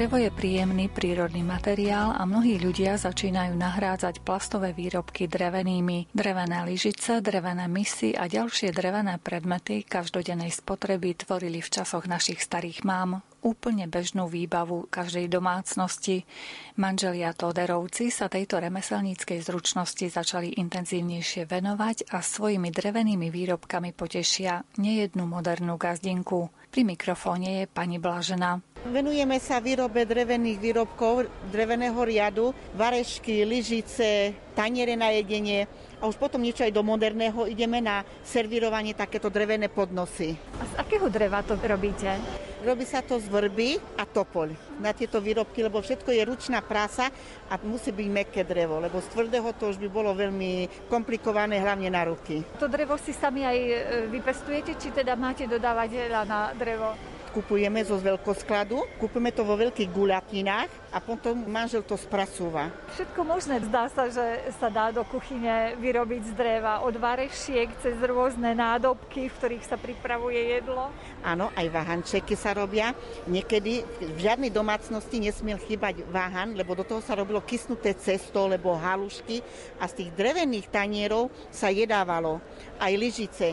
Drevo 0.10 0.26
je 0.26 0.34
príjemný 0.34 0.90
prírodný 0.90 1.46
materiál 1.46 2.18
a 2.18 2.26
mnohí 2.26 2.58
ľudia 2.58 2.98
začínajú 2.98 3.54
nahrádzať 3.54 4.26
plastové 4.26 4.74
výrobky 4.74 5.30
drevenými. 5.30 6.10
Drevené 6.10 6.66
lyžice, 6.66 7.22
drevené 7.22 7.70
misy 7.70 8.18
a 8.18 8.26
ďalšie 8.26 8.74
drevené 8.74 9.22
predmety 9.22 9.86
každodennej 9.86 10.50
spotreby 10.50 11.14
tvorili 11.14 11.62
v 11.62 11.70
časoch 11.70 12.10
našich 12.10 12.42
starých 12.42 12.82
mám 12.90 13.22
úplne 13.46 13.86
bežnú 13.86 14.26
výbavu 14.26 14.90
každej 14.90 15.30
domácnosti. 15.30 16.26
Manželia 16.82 17.32
Toderovci 17.38 18.10
sa 18.10 18.28
tejto 18.28 18.60
remeselníckej 18.60 19.46
zručnosti 19.46 20.10
začali 20.10 20.58
intenzívnejšie 20.58 21.46
venovať 21.46 22.10
a 22.10 22.26
svojimi 22.26 22.74
drevenými 22.74 23.30
výrobkami 23.30 23.94
potešia 23.94 24.66
nejednú 24.82 25.30
modernú 25.30 25.78
gazdinku. 25.78 26.50
Pri 26.70 26.82
mikrofóne 26.86 27.64
je 27.64 27.66
pani 27.66 27.98
Blažena. 27.98 28.62
Venujeme 28.88 29.36
sa 29.44 29.60
výrobe 29.60 30.08
drevených 30.08 30.56
výrobkov, 30.56 31.28
dreveného 31.52 32.00
riadu, 32.00 32.56
varešky, 32.80 33.44
lyžice, 33.44 34.32
taniere 34.56 34.96
na 34.96 35.12
jedenie 35.12 35.68
a 36.00 36.08
už 36.08 36.16
potom 36.16 36.40
niečo 36.40 36.64
aj 36.64 36.72
do 36.72 36.80
moderného 36.80 37.44
ideme 37.44 37.84
na 37.84 38.08
servírovanie 38.24 38.96
takéto 38.96 39.28
drevené 39.28 39.68
podnosy. 39.68 40.40
A 40.60 40.64
z 40.64 40.74
akého 40.80 41.12
dreva 41.12 41.44
to 41.44 41.60
robíte? 41.60 42.08
Robí 42.64 42.88
sa 42.88 43.04
to 43.04 43.20
z 43.20 43.28
vrby 43.28 44.00
a 44.00 44.08
topoľ 44.08 44.80
na 44.80 44.96
tieto 44.96 45.20
výrobky, 45.20 45.60
lebo 45.60 45.84
všetko 45.84 46.16
je 46.16 46.24
ručná 46.24 46.64
práca 46.64 47.12
a 47.52 47.60
musí 47.60 47.92
byť 47.92 48.08
meké 48.08 48.48
drevo, 48.48 48.80
lebo 48.80 49.04
z 49.04 49.12
tvrdého 49.12 49.60
to 49.60 49.76
už 49.76 49.78
by 49.80 49.92
bolo 49.92 50.16
veľmi 50.16 50.88
komplikované, 50.88 51.60
hlavne 51.60 51.92
na 51.92 52.08
ruky. 52.08 52.48
To 52.64 52.72
drevo 52.72 52.96
si 52.96 53.12
sami 53.12 53.44
aj 53.44 53.58
e, 53.60 53.76
vypestujete, 54.08 54.80
či 54.80 54.96
teda 54.96 55.20
máte 55.20 55.48
dodávateľa 55.52 56.22
na 56.24 56.56
drevo? 56.56 56.96
Kupujeme 57.30 57.82
zo 57.86 58.02
veľkoskladu, 58.02 59.00
kupujeme 59.00 59.32
to 59.32 59.46
vo 59.46 59.56
veľkých 59.56 59.90
guľatinách 59.94 60.72
a 60.90 60.98
potom 60.98 61.46
manžel 61.46 61.86
to 61.86 61.94
spracúva. 61.96 62.74
Všetko 62.98 63.22
možné 63.22 63.62
zdá 63.70 63.86
sa, 63.94 64.10
že 64.10 64.50
sa 64.58 64.68
dá 64.74 64.90
do 64.90 65.06
kuchyne 65.06 65.78
vyrobiť 65.78 66.22
z 66.30 66.34
dreva, 66.34 66.82
od 66.82 66.98
varešiek 66.98 67.70
cez 67.80 67.96
rôzne 68.02 68.58
nádobky, 68.58 69.30
v 69.30 69.36
ktorých 69.38 69.66
sa 69.66 69.78
pripravuje 69.78 70.60
jedlo. 70.60 70.90
Áno, 71.22 71.54
aj 71.54 71.68
váhančeky 71.70 72.34
sa 72.34 72.58
robia. 72.58 72.92
Niekedy 73.30 73.86
v 74.02 74.18
žiadnej 74.18 74.50
domácnosti 74.50 75.22
nesmiel 75.22 75.62
chýbať 75.62 76.02
váhan, 76.10 76.58
lebo 76.58 76.74
do 76.74 76.82
toho 76.82 77.00
sa 77.06 77.14
robilo 77.14 77.46
kysnuté 77.46 77.94
cesto, 77.94 78.50
lebo 78.50 78.74
halušky 78.74 79.42
a 79.78 79.86
z 79.86 80.04
tých 80.04 80.10
drevených 80.18 80.74
tanierov 80.74 81.30
sa 81.54 81.70
jedávalo 81.70 82.42
aj 82.80 82.94
lyžice 82.98 83.48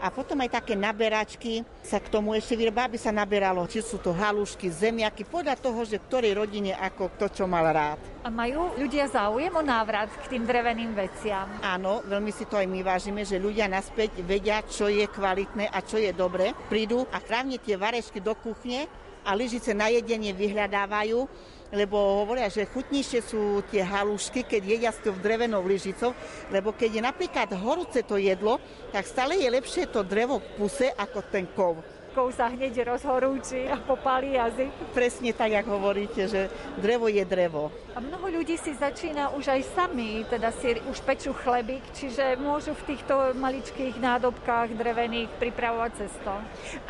a 0.00 0.08
potom 0.08 0.40
aj 0.40 0.56
také 0.56 0.72
naberačky 0.72 1.60
sa 1.84 2.00
k 2.00 2.08
tomu 2.08 2.32
ešte 2.32 2.56
vyrába, 2.56 2.88
aby 2.88 2.96
sa 2.96 3.12
naberalo, 3.12 3.68
či 3.68 3.84
sú 3.84 4.00
to 4.00 4.16
halušky, 4.16 4.72
zemiaky, 4.72 5.28
podľa 5.28 5.60
toho, 5.60 5.84
že 5.84 6.00
ktorej 6.00 6.40
rodine 6.40 6.72
ako 6.72 7.12
kto 7.14 7.26
čo 7.28 7.44
mal 7.44 7.68
rád. 7.68 8.00
A 8.24 8.32
majú 8.32 8.72
ľudia 8.80 9.04
záujem 9.12 9.52
o 9.52 9.60
návrat 9.60 10.08
k 10.24 10.36
tým 10.36 10.48
dreveným 10.48 10.96
veciam? 10.96 11.44
Áno, 11.60 12.00
veľmi 12.08 12.32
si 12.32 12.48
to 12.48 12.56
aj 12.56 12.64
my 12.64 12.80
vážime, 12.80 13.28
že 13.28 13.36
ľudia 13.36 13.68
naspäť 13.68 14.24
vedia, 14.24 14.64
čo 14.64 14.88
je 14.88 15.04
kvalitné 15.04 15.68
a 15.68 15.78
čo 15.84 16.00
je 16.00 16.10
dobre. 16.16 16.56
Prídu 16.72 17.04
a 17.12 17.20
krávne 17.20 17.60
tie 17.60 17.76
varešky 17.76 18.24
do 18.24 18.32
kuchne 18.32 18.88
a 19.20 19.36
lyžice 19.36 19.76
na 19.76 19.92
jedenie 19.92 20.32
vyhľadávajú 20.32 21.28
lebo 21.70 22.22
hovoria, 22.22 22.50
že 22.50 22.66
chutnejšie 22.66 23.20
sú 23.22 23.62
tie 23.70 23.82
halušky, 23.82 24.42
keď 24.46 24.62
jedia 24.62 24.92
s 24.92 25.02
tou 25.02 25.14
drevenou 25.14 25.62
lyžicou, 25.62 26.14
lebo 26.50 26.74
keď 26.74 26.90
je 26.98 27.02
napríklad 27.02 27.48
horúce 27.56 28.02
to 28.02 28.18
jedlo, 28.18 28.58
tak 28.90 29.06
stále 29.06 29.38
je 29.38 29.48
lepšie 29.48 29.86
to 29.88 30.02
drevo 30.02 30.42
v 30.42 30.46
puse 30.58 30.86
ako 30.94 31.18
ten 31.30 31.46
kov 31.54 31.78
kov 32.10 32.34
sa 32.34 32.50
hneď 32.50 32.90
rozhorúči 32.90 33.70
a 33.70 33.78
popálí 33.78 34.34
jazyk. 34.34 34.90
Presne 34.90 35.30
tak, 35.30 35.62
ako 35.62 35.78
hovoríte, 35.78 36.26
že 36.26 36.50
drevo 36.82 37.06
je 37.06 37.22
drevo. 37.22 37.70
A 37.94 38.02
mnoho 38.02 38.42
ľudí 38.42 38.58
si 38.58 38.74
začína 38.74 39.30
už 39.38 39.54
aj 39.54 39.62
sami, 39.78 40.26
teda 40.26 40.50
si 40.50 40.74
už 40.90 40.98
pečú 41.06 41.30
chlebík, 41.30 41.82
čiže 41.94 42.34
môžu 42.42 42.74
v 42.74 42.94
týchto 42.94 43.34
maličkých 43.38 44.02
nádobkách 44.02 44.74
drevených 44.74 45.30
pripravovať 45.38 45.90
cesto. 46.02 46.34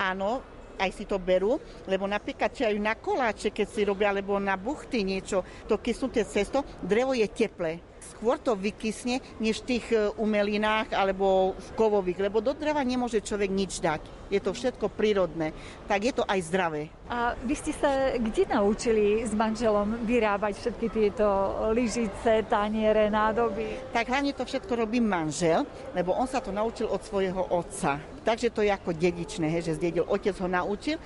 Áno, 0.00 0.40
aj 0.80 0.90
si 0.96 1.04
to 1.04 1.20
berú, 1.20 1.60
lebo 1.84 2.08
napríklad 2.08 2.48
či 2.56 2.64
aj 2.64 2.76
na 2.80 2.96
koláče, 2.96 3.52
keď 3.52 3.66
si 3.68 3.84
robia, 3.84 4.08
alebo 4.08 4.40
na 4.40 4.56
buchty 4.56 5.04
niečo, 5.04 5.44
to 5.68 5.76
kysnuté 5.76 6.24
cesto, 6.24 6.64
drevo 6.80 7.12
je 7.12 7.28
teplé 7.28 7.89
skôr 8.20 8.36
to 8.36 8.52
vykysne, 8.52 9.24
než 9.40 9.64
v 9.64 9.68
tých 9.74 9.86
e, 9.96 10.12
umelinách 10.20 10.92
alebo 10.92 11.56
v 11.56 11.68
kovových, 11.72 12.28
lebo 12.28 12.44
do 12.44 12.52
dreva 12.52 12.84
nemôže 12.84 13.24
človek 13.24 13.48
nič 13.48 13.80
dať. 13.80 14.04
Je 14.28 14.36
to 14.44 14.52
všetko 14.52 14.92
prírodné. 14.92 15.56
Tak 15.88 16.00
je 16.04 16.12
to 16.12 16.22
aj 16.28 16.38
zdravé. 16.44 16.92
A 17.08 17.32
vy 17.34 17.56
ste 17.56 17.72
sa 17.72 18.14
kde 18.14 18.46
naučili 18.46 19.24
s 19.24 19.32
manželom 19.32 20.04
vyrábať 20.04 20.60
všetky 20.60 20.86
tieto 20.92 21.26
lyžice, 21.72 22.44
taniere, 22.46 23.08
nádoby? 23.08 23.90
Tak 23.90 24.06
hlavne 24.06 24.36
to 24.36 24.44
všetko 24.44 24.84
robí 24.84 25.00
manžel, 25.00 25.64
lebo 25.96 26.12
on 26.12 26.28
sa 26.28 26.44
to 26.44 26.52
naučil 26.52 26.92
od 26.92 27.00
svojho 27.02 27.42
otca. 27.50 27.98
Takže 28.20 28.52
to 28.52 28.60
je 28.60 28.70
ako 28.70 28.92
dedičné, 28.92 29.48
he, 29.48 29.64
že 29.64 29.80
zdedil. 29.80 30.04
Otec 30.04 30.36
ho 30.38 30.46
naučil 30.46 31.00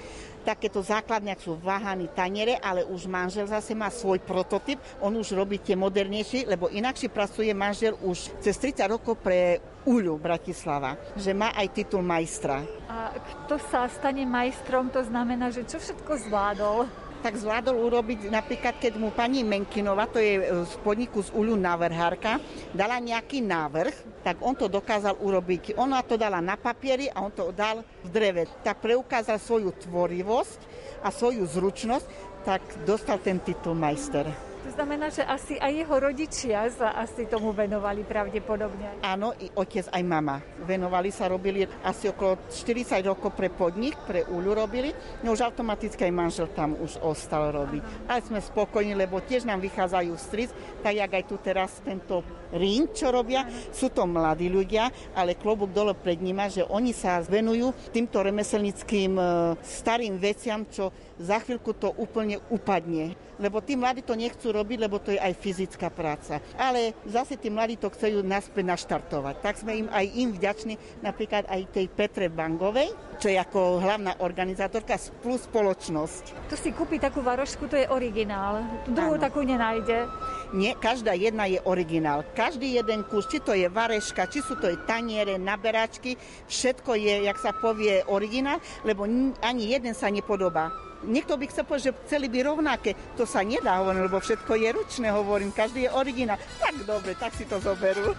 takéto 0.45 0.85
základne, 0.85 1.33
sú 1.41 1.57
váhaní 1.57 2.13
taniere, 2.13 2.61
ale 2.61 2.85
už 2.85 3.09
manžel 3.09 3.49
zase 3.49 3.73
má 3.73 3.89
svoj 3.89 4.21
prototyp, 4.21 4.77
on 5.01 5.17
už 5.17 5.33
robí 5.33 5.57
tie 5.59 5.73
modernejšie, 5.75 6.45
lebo 6.45 6.69
inakšie 6.69 7.09
pracuje 7.09 7.51
manžel 7.57 7.97
už 8.05 8.45
cez 8.45 8.55
30 8.61 8.85
rokov 8.93 9.17
pre 9.25 9.59
Uľu 9.85 10.17
Bratislava, 10.17 10.97
že 11.13 11.37
má 11.37 11.53
aj 11.53 11.69
titul 11.77 12.01
majstra. 12.01 12.65
A 12.89 13.13
kto 13.13 13.61
sa 13.69 13.85
stane 13.89 14.25
majstrom, 14.25 14.89
to 14.89 15.05
znamená, 15.05 15.53
že 15.53 15.69
čo 15.69 15.77
všetko 15.77 16.25
zvládol? 16.25 16.89
Tak 17.25 17.41
zvládol 17.41 17.81
urobiť 17.89 18.29
napríklad, 18.29 18.77
keď 18.77 19.01
mu 19.01 19.09
pani 19.09 19.41
Menkinova, 19.41 20.05
to 20.05 20.21
je 20.21 20.45
z 20.45 20.75
podniku 20.85 21.25
z 21.25 21.33
Uľu 21.33 21.57
návrhárka, 21.57 22.37
dala 22.77 23.01
nejaký 23.01 23.41
návrh, 23.41 24.21
tak 24.21 24.45
on 24.45 24.53
to 24.53 24.69
dokázal 24.69 25.17
urobiť. 25.17 25.73
Ona 25.81 26.05
to 26.05 26.21
dala 26.21 26.45
na 26.45 26.61
papieri 26.61 27.09
a 27.09 27.25
on 27.25 27.33
to 27.33 27.49
dal 27.57 27.81
v 28.05 28.09
dreve. 28.13 28.45
Tak 28.61 28.85
preukázal 28.85 29.41
svoju 29.41 29.73
tvorivosť 29.89 30.61
a 31.01 31.09
svoju 31.09 31.49
zručnosť, 31.49 32.07
tak 32.45 32.61
dostal 32.85 33.17
ten 33.25 33.41
titul 33.41 33.73
majster. 33.73 34.54
To 34.65 34.73
znamená, 34.73 35.13
že 35.13 35.21
asi 35.21 35.61
aj 35.61 35.73
jeho 35.77 35.97
rodičia 36.01 36.65
sa 36.73 36.97
asi 36.97 37.29
tomu 37.29 37.53
venovali 37.53 38.01
pravdepodobne. 38.01 39.05
Áno, 39.05 39.37
i 39.37 39.53
otec, 39.53 39.93
aj 39.93 40.01
mama. 40.01 40.41
Venovali 40.65 41.13
sa, 41.13 41.29
robili 41.29 41.69
asi 41.85 42.09
okolo 42.09 42.49
40 42.49 43.05
rokov 43.05 43.37
pre 43.37 43.53
podnik, 43.53 43.93
pre 44.09 44.25
úľu 44.25 44.65
robili. 44.65 44.97
No 45.21 45.37
už 45.37 45.45
automaticky 45.45 46.09
aj 46.09 46.17
manžel 46.17 46.49
tam 46.57 46.81
už 46.81 46.97
ostal 47.05 47.53
robiť. 47.53 48.09
Ale 48.09 48.25
sme 48.25 48.41
spokojní, 48.41 48.97
lebo 48.97 49.21
tiež 49.21 49.45
nám 49.45 49.61
vychádzajú 49.61 50.13
stric, 50.17 50.49
tak 50.81 50.97
jak 50.97 51.13
aj 51.13 51.25
tu 51.29 51.37
teraz 51.45 51.71
tento 51.85 52.25
ring, 52.55 52.91
čo 52.95 53.11
robia. 53.11 53.45
Sú 53.75 53.91
to 53.91 54.07
mladí 54.07 54.49
ľudia, 54.49 54.89
ale 55.13 55.37
klobúk 55.37 55.75
dole 55.75 55.93
pred 55.93 56.19
nima, 56.23 56.47
že 56.47 56.63
oni 56.65 56.95
sa 56.95 57.21
venujú 57.21 57.75
týmto 57.91 58.23
remeselnickým 58.23 59.13
e, 59.19 59.25
starým 59.61 60.17
veciam, 60.17 60.65
čo 60.71 60.95
za 61.19 61.43
chvíľku 61.43 61.75
to 61.77 61.91
úplne 61.99 62.39
upadne 62.51 63.19
lebo 63.39 63.59
tí 63.59 63.75
mladí 63.75 64.03
to 64.03 64.15
nechcú 64.15 64.55
robiť, 64.55 64.79
lebo 64.79 65.03
to 65.03 65.15
je 65.15 65.21
aj 65.21 65.35
fyzická 65.39 65.91
práca. 65.91 66.39
Ale 66.55 66.95
zase 67.07 67.35
tí 67.35 67.51
mladí 67.51 67.79
to 67.79 67.91
chcú 67.91 68.23
naspäť 68.23 68.65
naštartovať. 68.67 69.35
Tak 69.43 69.55
sme 69.59 69.87
im 69.87 69.89
aj 69.91 70.05
im 70.15 70.31
vďační, 70.35 70.75
napríklad 71.03 71.47
aj 71.51 71.61
tej 71.75 71.87
Petre 71.91 72.31
Bangovej, 72.31 72.95
čo 73.19 73.31
je 73.31 73.39
ako 73.39 73.83
hlavná 73.83 74.19
organizátorka 74.23 74.99
plus 75.23 75.47
spoločnosť. 75.47 76.51
Tu 76.51 76.55
si 76.59 76.71
kúpi 76.71 77.03
takú 77.03 77.23
varošku, 77.23 77.67
to 77.67 77.79
je 77.79 77.87
originál. 77.91 78.63
Druhú 78.91 79.19
ano. 79.19 79.23
takú 79.23 79.43
nenájde. 79.43 80.07
Nie, 80.55 80.79
každá 80.79 81.19
jedna 81.19 81.51
je 81.51 81.59
originál. 81.67 82.23
Každý 82.45 82.77
jeden 82.77 83.09
kus, 83.09 83.25
či 83.25 83.41
to 83.41 83.57
je 83.57 83.65
vareška, 83.73 84.29
či 84.29 84.45
sú 84.45 84.61
to 84.61 84.69
je 84.69 84.77
taniere, 84.85 85.41
naberačky, 85.41 86.13
všetko 86.45 86.93
je, 86.93 87.25
jak 87.25 87.41
sa 87.41 87.57
povie, 87.57 88.05
originál, 88.05 88.61
lebo 88.85 89.09
ani 89.41 89.73
jeden 89.73 89.97
sa 89.97 90.13
nepodobá 90.13 90.69
niekto 91.05 91.37
by 91.37 91.45
chcel 91.53 91.69
povedať, 91.69 91.85
že 91.85 91.97
chceli 92.09 92.33
by 92.33 92.39
rovnaké. 92.49 92.97
To 93.21 93.29
sa 93.29 93.45
nedá, 93.45 93.77
hovorím, 93.77 94.09
lebo 94.09 94.25
všetko 94.25 94.57
je 94.57 94.69
ručné, 94.73 95.13
hovorím, 95.13 95.53
každý 95.53 95.85
je 95.85 95.93
originál. 95.93 96.41
Tak 96.57 96.81
dobre, 96.89 97.13
tak 97.13 97.37
si 97.37 97.45
to 97.45 97.61
zoberú. 97.61 98.17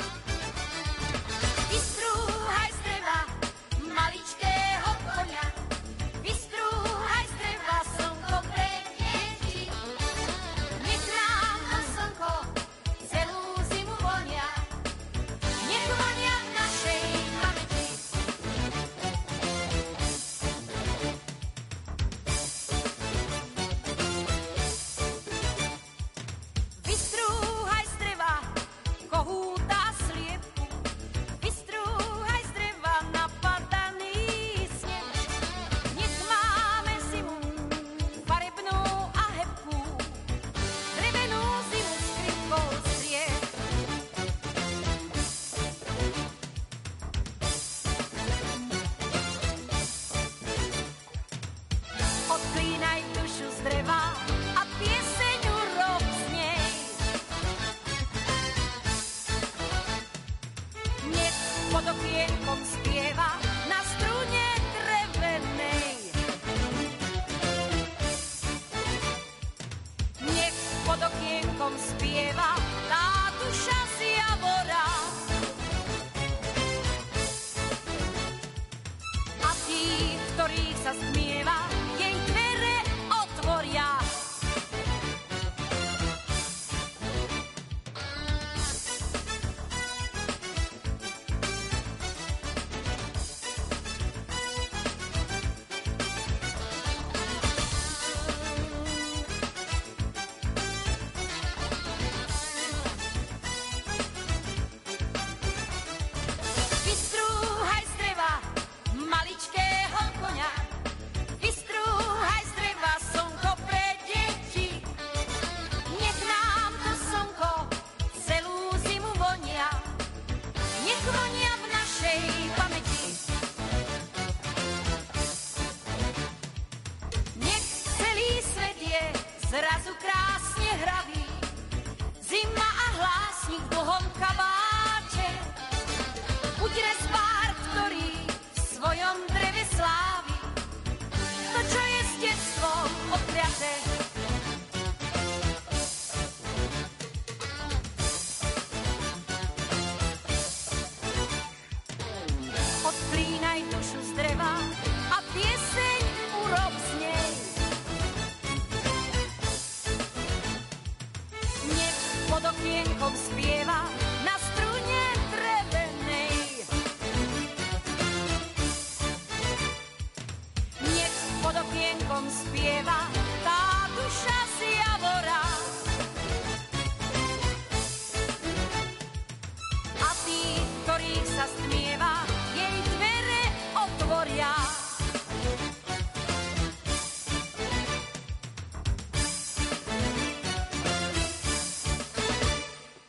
okienkom 71.35 71.73
spieva. 71.77 72.64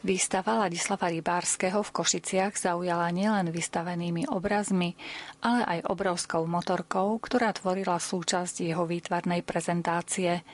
Výstava 0.07 0.63
Ladislava 0.63 1.11
Rybárskeho 1.11 1.83
v 1.83 1.91
Košiciach 1.91 2.55
zaujala 2.55 3.11
nielen 3.11 3.51
vystavenými 3.51 4.31
obrazmi, 4.31 4.95
ale 5.43 5.67
aj 5.67 5.91
obrovskou 5.91 6.47
motorkou, 6.47 7.19
ktorá 7.19 7.51
tvorila 7.51 7.99
súčasť 7.99 8.71
jeho 8.71 8.87
výtvarnej 8.87 9.43
prezentácie. 9.43 10.47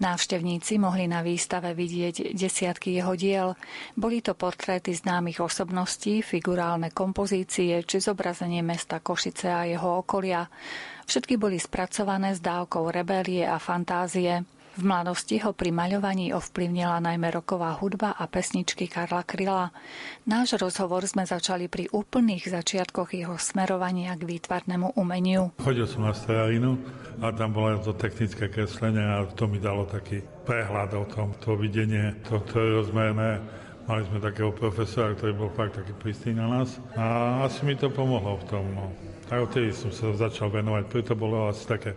Návštevníci 0.00 0.80
mohli 0.80 1.04
na 1.04 1.20
výstave 1.20 1.76
vidieť 1.76 2.32
desiatky 2.32 2.96
jeho 2.96 3.12
diel. 3.12 3.48
Boli 3.92 4.24
to 4.24 4.32
portréty 4.32 4.96
známych 4.96 5.44
osobností, 5.44 6.24
figurálne 6.24 6.88
kompozície 6.88 7.84
či 7.84 8.00
zobrazenie 8.00 8.64
mesta 8.64 9.04
Košice 9.04 9.52
a 9.52 9.68
jeho 9.68 10.00
okolia. 10.00 10.48
Všetky 11.04 11.36
boli 11.36 11.60
spracované 11.60 12.32
s 12.32 12.40
dávkou 12.40 12.88
rebélie 12.88 13.44
a 13.44 13.60
fantázie. 13.60 14.53
V 14.74 14.82
mladosti 14.82 15.38
ho 15.38 15.54
pri 15.54 15.70
maľovaní 15.70 16.34
ovplyvnila 16.34 16.98
najmä 16.98 17.30
roková 17.30 17.78
hudba 17.78 18.18
a 18.18 18.26
pesničky 18.26 18.90
Karla 18.90 19.22
Kryla. 19.22 19.70
Náš 20.26 20.58
rozhovor 20.58 21.06
sme 21.06 21.22
začali 21.22 21.70
pri 21.70 21.86
úplných 21.94 22.50
začiatkoch 22.50 23.14
jeho 23.14 23.38
smerovania 23.38 24.18
k 24.18 24.26
výtvarnému 24.26 24.98
umeniu. 24.98 25.54
Chodil 25.62 25.86
som 25.86 26.02
na 26.02 26.10
strelinu 26.10 26.74
a 27.22 27.30
tam 27.30 27.54
bolo 27.54 27.78
to 27.86 27.94
technické 27.94 28.50
kreslenie 28.50 28.98
a 28.98 29.22
to 29.30 29.46
mi 29.46 29.62
dalo 29.62 29.86
taký 29.86 30.26
prehľad 30.42 30.90
o 30.98 31.06
tom, 31.06 31.30
to 31.38 31.54
videnie, 31.54 32.18
to, 32.26 32.42
to 32.42 32.58
je 32.58 32.68
rozmerné. 32.82 33.38
Mali 33.86 34.02
sme 34.10 34.18
takého 34.18 34.50
profesora, 34.50 35.14
ktorý 35.14 35.38
bol 35.38 35.54
fakt 35.54 35.78
taký 35.78 35.94
prísny 35.94 36.34
na 36.34 36.50
nás 36.50 36.82
a 36.98 37.38
asi 37.46 37.62
mi 37.62 37.78
to 37.78 37.94
pomohlo 37.94 38.42
v 38.42 38.44
tom. 38.50 38.64
No. 38.74 39.03
A 39.32 39.40
odtedy 39.40 39.72
som 39.72 39.88
sa 39.88 40.12
začal 40.12 40.52
venovať, 40.52 40.84
preto 40.84 41.12
bolo 41.16 41.48
asi 41.48 41.64
také 41.64 41.96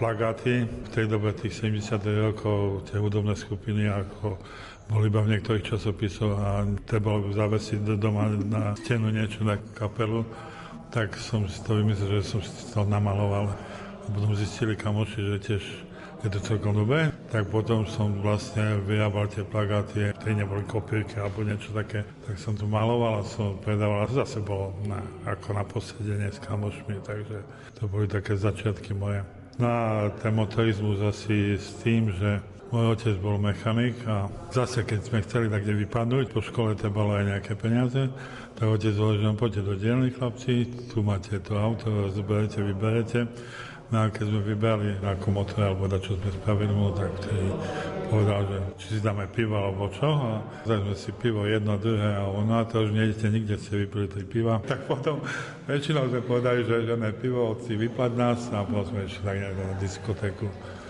plagáty 0.00 0.64
v 0.64 0.88
tej 0.88 1.06
dobe 1.06 1.36
tých 1.36 1.60
70 1.60 2.00
rokov, 2.24 2.88
tie 2.88 2.96
hudobné 2.96 3.36
skupiny, 3.36 3.86
ako 3.86 4.40
boli 4.88 5.08
iba 5.08 5.20
v 5.24 5.36
niektorých 5.36 5.76
časopisoch 5.76 6.34
a 6.40 6.64
treba 6.84 7.20
zavesiť 7.20 7.80
do 7.84 7.94
doma 7.96 8.32
na 8.32 8.76
stenu 8.80 9.12
niečo 9.12 9.44
na 9.44 9.60
kapelu, 9.76 10.24
tak 10.88 11.16
som 11.20 11.48
si 11.48 11.60
to 11.64 11.80
vymyslel, 11.80 12.20
že 12.20 12.32
som 12.32 12.40
si 12.40 12.52
to 12.72 12.84
namaloval. 12.84 13.52
A 14.04 14.06
potom 14.12 14.36
zistili 14.36 14.76
kamoši, 14.76 15.20
že 15.20 15.36
tiež 15.40 15.64
je 16.24 16.32
to 16.32 16.40
celkom 16.40 16.72
dobré, 16.72 17.12
tak 17.28 17.52
potom 17.52 17.84
som 17.84 18.08
vlastne 18.24 18.80
vyrábal 18.88 19.28
tie 19.28 19.44
plagáty, 19.44 20.08
tie 20.08 20.32
neboli 20.32 20.64
kopírky 20.64 21.20
alebo 21.20 21.44
niečo 21.44 21.76
také, 21.76 22.00
tak 22.24 22.40
som 22.40 22.56
to 22.56 22.64
maloval 22.64 23.20
a 23.20 23.28
som 23.28 23.60
predával 23.60 24.08
a 24.08 24.24
zase 24.24 24.40
bolo 24.40 24.72
na, 24.88 25.04
ako 25.28 25.52
na 25.52 25.68
posedenie 25.68 26.32
s 26.32 26.40
kamošmi, 26.40 26.96
takže 27.04 27.44
to 27.76 27.84
boli 27.92 28.08
také 28.08 28.40
začiatky 28.40 28.96
moje. 28.96 29.20
No 29.60 29.68
a 29.68 30.08
ten 30.24 30.32
motorizmus 30.32 31.04
asi 31.04 31.60
s 31.60 31.76
tým, 31.84 32.08
že 32.16 32.40
môj 32.72 32.96
otec 32.96 33.20
bol 33.20 33.36
mechanik 33.36 33.94
a 34.08 34.24
zase 34.48 34.80
keď 34.80 35.00
sme 35.04 35.20
chceli 35.28 35.46
tak 35.52 35.68
vypadnúť, 35.68 36.32
po 36.32 36.40
škole 36.40 36.72
to 36.72 36.88
bolo 36.88 37.20
aj 37.20 37.36
nejaké 37.36 37.52
peniaze, 37.52 38.08
tak 38.56 38.64
otec 38.64 38.96
hovoril, 38.96 39.20
že 39.20 39.36
poďte 39.36 39.62
do 39.68 39.76
dielny 39.76 40.08
chlapci, 40.08 40.72
tu 40.88 41.04
máte 41.04 41.36
to 41.44 41.52
auto, 41.52 42.08
zoberete, 42.08 42.64
vyberete 42.64 43.28
No 43.92 43.96
a 44.00 44.08
keď 44.08 44.24
sme 44.32 44.40
vybrali 44.42 44.96
ako 45.04 45.28
motor 45.28 45.60
alebo 45.60 45.84
da 45.84 46.00
čo 46.00 46.16
sme 46.16 46.32
spravili 46.32 46.72
mu, 46.72 46.90
tak 46.96 47.12
vtedy 47.20 47.46
povedal, 48.08 48.40
že 48.48 48.58
či 48.80 48.86
si 48.96 48.98
dáme 49.04 49.28
pivo 49.28 49.56
alebo 49.60 49.92
čo. 49.92 50.08
A 50.08 50.40
tak 50.64 50.80
sme 50.88 50.96
si 50.96 51.10
pivo 51.12 51.44
jedno, 51.44 51.76
druhé 51.76 52.16
a 52.16 52.24
ono 52.24 52.60
a 52.60 52.64
to 52.64 52.88
už 52.88 52.96
nejdete 52.96 53.26
nikde, 53.28 53.54
ste 53.60 53.84
vypili 53.84 54.06
tri 54.08 54.24
piva. 54.24 54.62
Tak 54.74 54.88
potom 54.88 55.20
väčšinou 55.68 56.08
sme 56.08 56.20
povedali, 56.24 56.64
že, 56.64 56.88
že 56.88 56.94
ne 56.96 57.12
pivo, 57.12 57.54
si 57.62 57.76
vypad 57.76 58.12
nás 58.16 58.48
a 58.50 58.64
potom 58.64 58.88
sme 58.88 59.00
išli 59.04 59.22
tak 59.22 59.36
nejak 59.36 59.54
na 59.54 59.76
diskotéku. 59.78 60.46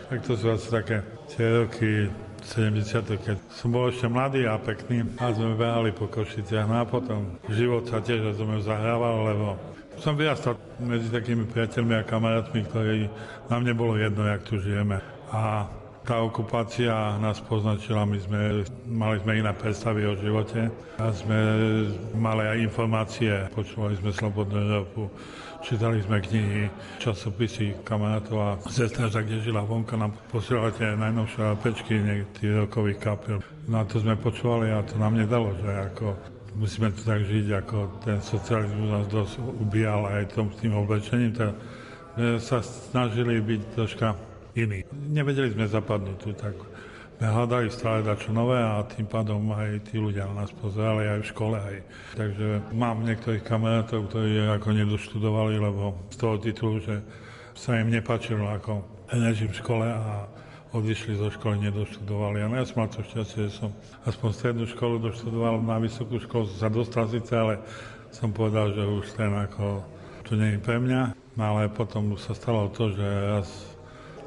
Tak 0.08 0.18
to 0.22 0.32
sú 0.38 0.46
asi 0.52 0.68
také 0.70 1.02
tie 1.32 1.46
roky 1.50 2.06
70. 2.44 3.24
keď 3.24 3.36
som 3.48 3.72
bol 3.72 3.88
ešte 3.88 4.04
mladý 4.04 4.44
a 4.44 4.60
pekný 4.60 5.08
a 5.16 5.32
sme 5.32 5.56
behali 5.56 5.96
po 5.96 6.12
Košiciach. 6.12 6.68
No 6.68 6.76
a 6.76 6.84
potom 6.84 7.40
život 7.48 7.88
sa 7.88 8.04
tiež 8.04 8.36
zo 8.36 8.44
zahrával, 8.60 9.32
lebo 9.32 9.46
som 10.04 10.20
vyrastal 10.20 10.60
medzi 10.84 11.08
takými 11.08 11.48
priateľmi 11.48 11.96
a 11.96 12.04
kamarátmi, 12.04 12.60
ktorí 12.68 13.08
nám 13.48 13.64
nebolo 13.64 13.96
jedno, 13.96 14.28
jak 14.28 14.44
tu 14.44 14.60
žijeme. 14.60 15.00
A 15.32 15.64
tá 16.04 16.20
okupácia 16.20 17.16
nás 17.16 17.40
poznačila, 17.40 18.04
my 18.04 18.20
sme, 18.20 18.40
mali 18.84 19.16
sme 19.24 19.40
iné 19.40 19.48
predstavy 19.56 20.04
o 20.04 20.12
živote 20.20 20.68
a 21.00 21.08
sme 21.08 21.38
mali 22.12 22.44
aj 22.44 22.58
informácie, 22.60 23.32
počúvali 23.56 23.96
sme 23.96 24.12
Slobodnú 24.12 24.60
Európu, 24.60 25.08
čítali 25.64 26.04
sme 26.04 26.20
knihy, 26.20 26.68
časopisy 27.00 27.80
kamarátov 27.88 28.36
a 28.36 28.50
sestra, 28.68 29.08
kde 29.08 29.40
žila 29.40 29.64
vonka, 29.64 29.96
nám 29.96 30.12
posielala 30.28 30.76
tie 30.76 30.92
najnovšie 30.92 31.56
pečky 31.64 31.96
niektorých 31.96 32.68
rokových 32.68 33.00
kapiel. 33.00 33.40
No 33.64 33.80
a 33.80 33.88
to 33.88 34.04
sme 34.04 34.20
počúvali 34.20 34.68
a 34.68 34.84
to 34.84 35.00
nám 35.00 35.16
nedalo, 35.16 35.56
že 35.56 35.72
ako 35.72 36.33
musíme 36.54 36.90
to 36.94 37.02
tak 37.02 37.26
žiť, 37.26 37.46
ako 37.64 37.76
ten 38.02 38.18
socializmus 38.22 38.88
nás 38.90 39.06
dosť 39.10 39.42
ubíjal 39.42 40.06
aj 40.06 40.34
tom, 40.34 40.50
tým 40.54 40.74
oblečením, 40.78 41.34
tak 41.34 41.52
sme 42.14 42.38
sa 42.38 42.62
snažili 42.62 43.42
byť 43.42 43.60
troška 43.74 44.14
iní. 44.54 44.86
Nevedeli 45.10 45.50
sme 45.50 45.66
zapadnúť 45.66 46.18
tu, 46.22 46.30
tak 46.34 46.54
sme 47.18 47.26
hľadali 47.30 47.70
stále 47.70 48.02
dačo 48.02 48.30
nové 48.34 48.58
a 48.58 48.82
tým 48.86 49.06
pádom 49.06 49.50
aj 49.54 49.90
tí 49.90 49.98
ľudia 49.98 50.26
nás 50.30 50.50
pozerali 50.50 51.06
aj 51.06 51.18
v 51.22 51.30
škole. 51.30 51.56
Aj. 51.58 51.76
Takže 52.18 52.74
mám 52.74 53.02
niektorých 53.06 53.46
kamarátov, 53.46 54.10
ktorí 54.10 54.46
ako 54.58 54.68
nedoštudovali, 54.74 55.54
lebo 55.58 55.94
z 56.10 56.16
toho 56.18 56.34
titulu, 56.38 56.82
že 56.82 57.02
sa 57.54 57.78
im 57.78 57.90
nepačilo 57.90 58.50
ako 58.50 58.82
režim 59.10 59.50
v 59.50 59.58
škole 59.62 59.86
a 59.86 60.26
odišli 60.74 61.14
zo 61.14 61.30
školy, 61.30 61.70
nedoštudovali. 61.70 62.42
A 62.42 62.50
ja 62.50 62.66
som 62.66 62.82
mal 62.82 62.90
to 62.90 63.06
šťastie, 63.06 63.46
že 63.46 63.62
som 63.62 63.70
aspoň 64.02 64.30
strednú 64.34 64.64
školu 64.66 64.98
doštudoval, 64.98 65.62
na 65.62 65.78
vysokú 65.78 66.18
školu 66.18 66.50
sa 66.50 66.66
dostal 66.66 67.06
síce, 67.06 67.30
ale 67.30 67.62
som 68.10 68.34
povedal, 68.34 68.74
že 68.74 68.82
už 68.82 69.06
ten 69.14 69.30
ako, 69.30 69.86
to 70.26 70.34
nie 70.34 70.58
je 70.58 70.60
pre 70.60 70.82
mňa. 70.82 71.14
No 71.38 71.42
ale 71.42 71.70
potom 71.70 72.18
sa 72.18 72.34
stalo 72.34 72.66
to, 72.74 72.90
že 72.90 73.06
raz 73.06 73.48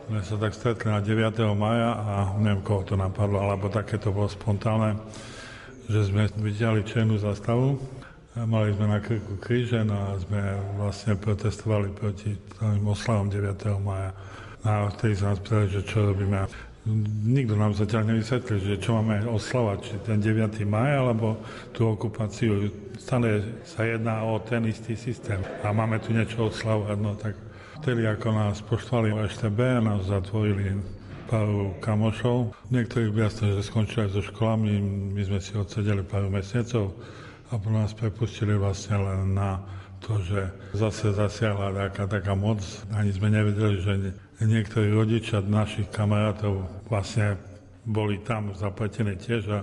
sme 0.08 0.24
sa 0.24 0.36
tak 0.40 0.56
stretli 0.56 0.88
na 0.88 1.04
9. 1.04 1.36
maja 1.60 1.92
a 2.00 2.16
neviem, 2.40 2.64
koho 2.64 2.88
to 2.88 2.96
napadlo, 2.96 3.44
alebo 3.44 3.68
také 3.68 4.00
to 4.00 4.16
bolo 4.16 4.32
spontánne, 4.32 4.96
že 5.92 6.08
sme 6.08 6.32
videli 6.40 6.88
černú 6.88 7.20
zastavu. 7.20 7.76
Mali 8.38 8.72
sme 8.72 8.88
na 8.88 9.02
krku 9.02 9.36
kríže 9.42 9.82
no 9.82 9.98
a 9.98 10.16
sme 10.22 10.40
vlastne 10.78 11.18
protestovali 11.18 11.90
proti 11.92 12.38
tým 12.38 12.86
oslavom 12.88 13.28
9. 13.28 13.84
maja 13.84 14.16
a 14.68 14.92
vtedy 14.92 15.16
sa 15.16 15.32
nás 15.32 15.40
pýtali, 15.40 15.72
že 15.72 15.82
čo 15.88 16.12
robíme. 16.12 16.44
Nikto 17.28 17.56
nám 17.56 17.76
zatiaľ 17.76 18.16
nevysvetlil, 18.16 18.60
že 18.64 18.84
čo 18.84 19.00
máme 19.00 19.24
oslavať, 19.28 19.78
či 19.80 19.96
ten 20.04 20.20
9. 20.20 20.68
maj, 20.68 20.92
alebo 20.92 21.40
tú 21.72 21.88
okupáciu. 21.88 22.68
Stále 23.00 23.44
sa 23.64 23.88
jedná 23.88 24.24
o 24.28 24.40
ten 24.44 24.68
istý 24.68 25.00
systém 25.00 25.40
a 25.64 25.72
máme 25.72 26.00
tu 26.04 26.12
niečo 26.12 26.52
oslavovať, 26.52 26.98
no 27.00 27.16
tak 27.16 27.36
vtedy 27.80 28.08
ako 28.08 28.28
nás 28.36 28.60
poštvali 28.64 29.16
EŠTB 29.16 29.60
a 29.80 29.80
nás 29.84 30.08
zatvorili 30.08 30.80
pár 31.28 31.48
kamošov. 31.84 32.56
Niektorí 32.72 33.12
jasne, 33.16 33.56
že 33.56 33.68
skončili 33.68 34.08
aj 34.08 34.12
so 34.16 34.24
školami, 34.24 34.80
my 35.12 35.22
sme 35.28 35.40
si 35.44 35.60
odsedeli 35.60 36.04
pár 36.08 36.28
mesiacov 36.32 36.96
a 37.52 37.60
potom 37.60 37.84
nás 37.84 37.92
prepustili 37.92 38.56
vlastne 38.56 38.96
len 39.00 39.36
na 39.36 39.60
to, 40.00 40.24
že 40.24 40.52
zase 40.72 41.12
zasiahla 41.16 41.92
taká, 41.92 42.08
taká 42.08 42.34
moc. 42.36 42.64
Ani 42.96 43.12
sme 43.12 43.28
nevedeli, 43.28 43.76
že 43.84 43.94
niektorí 44.42 44.94
rodičia 44.94 45.42
našich 45.42 45.90
kamarátov 45.90 46.70
vlastne 46.86 47.38
boli 47.88 48.20
tam 48.20 48.52
zapletení 48.52 49.16
tiež 49.16 49.42
a 49.48 49.60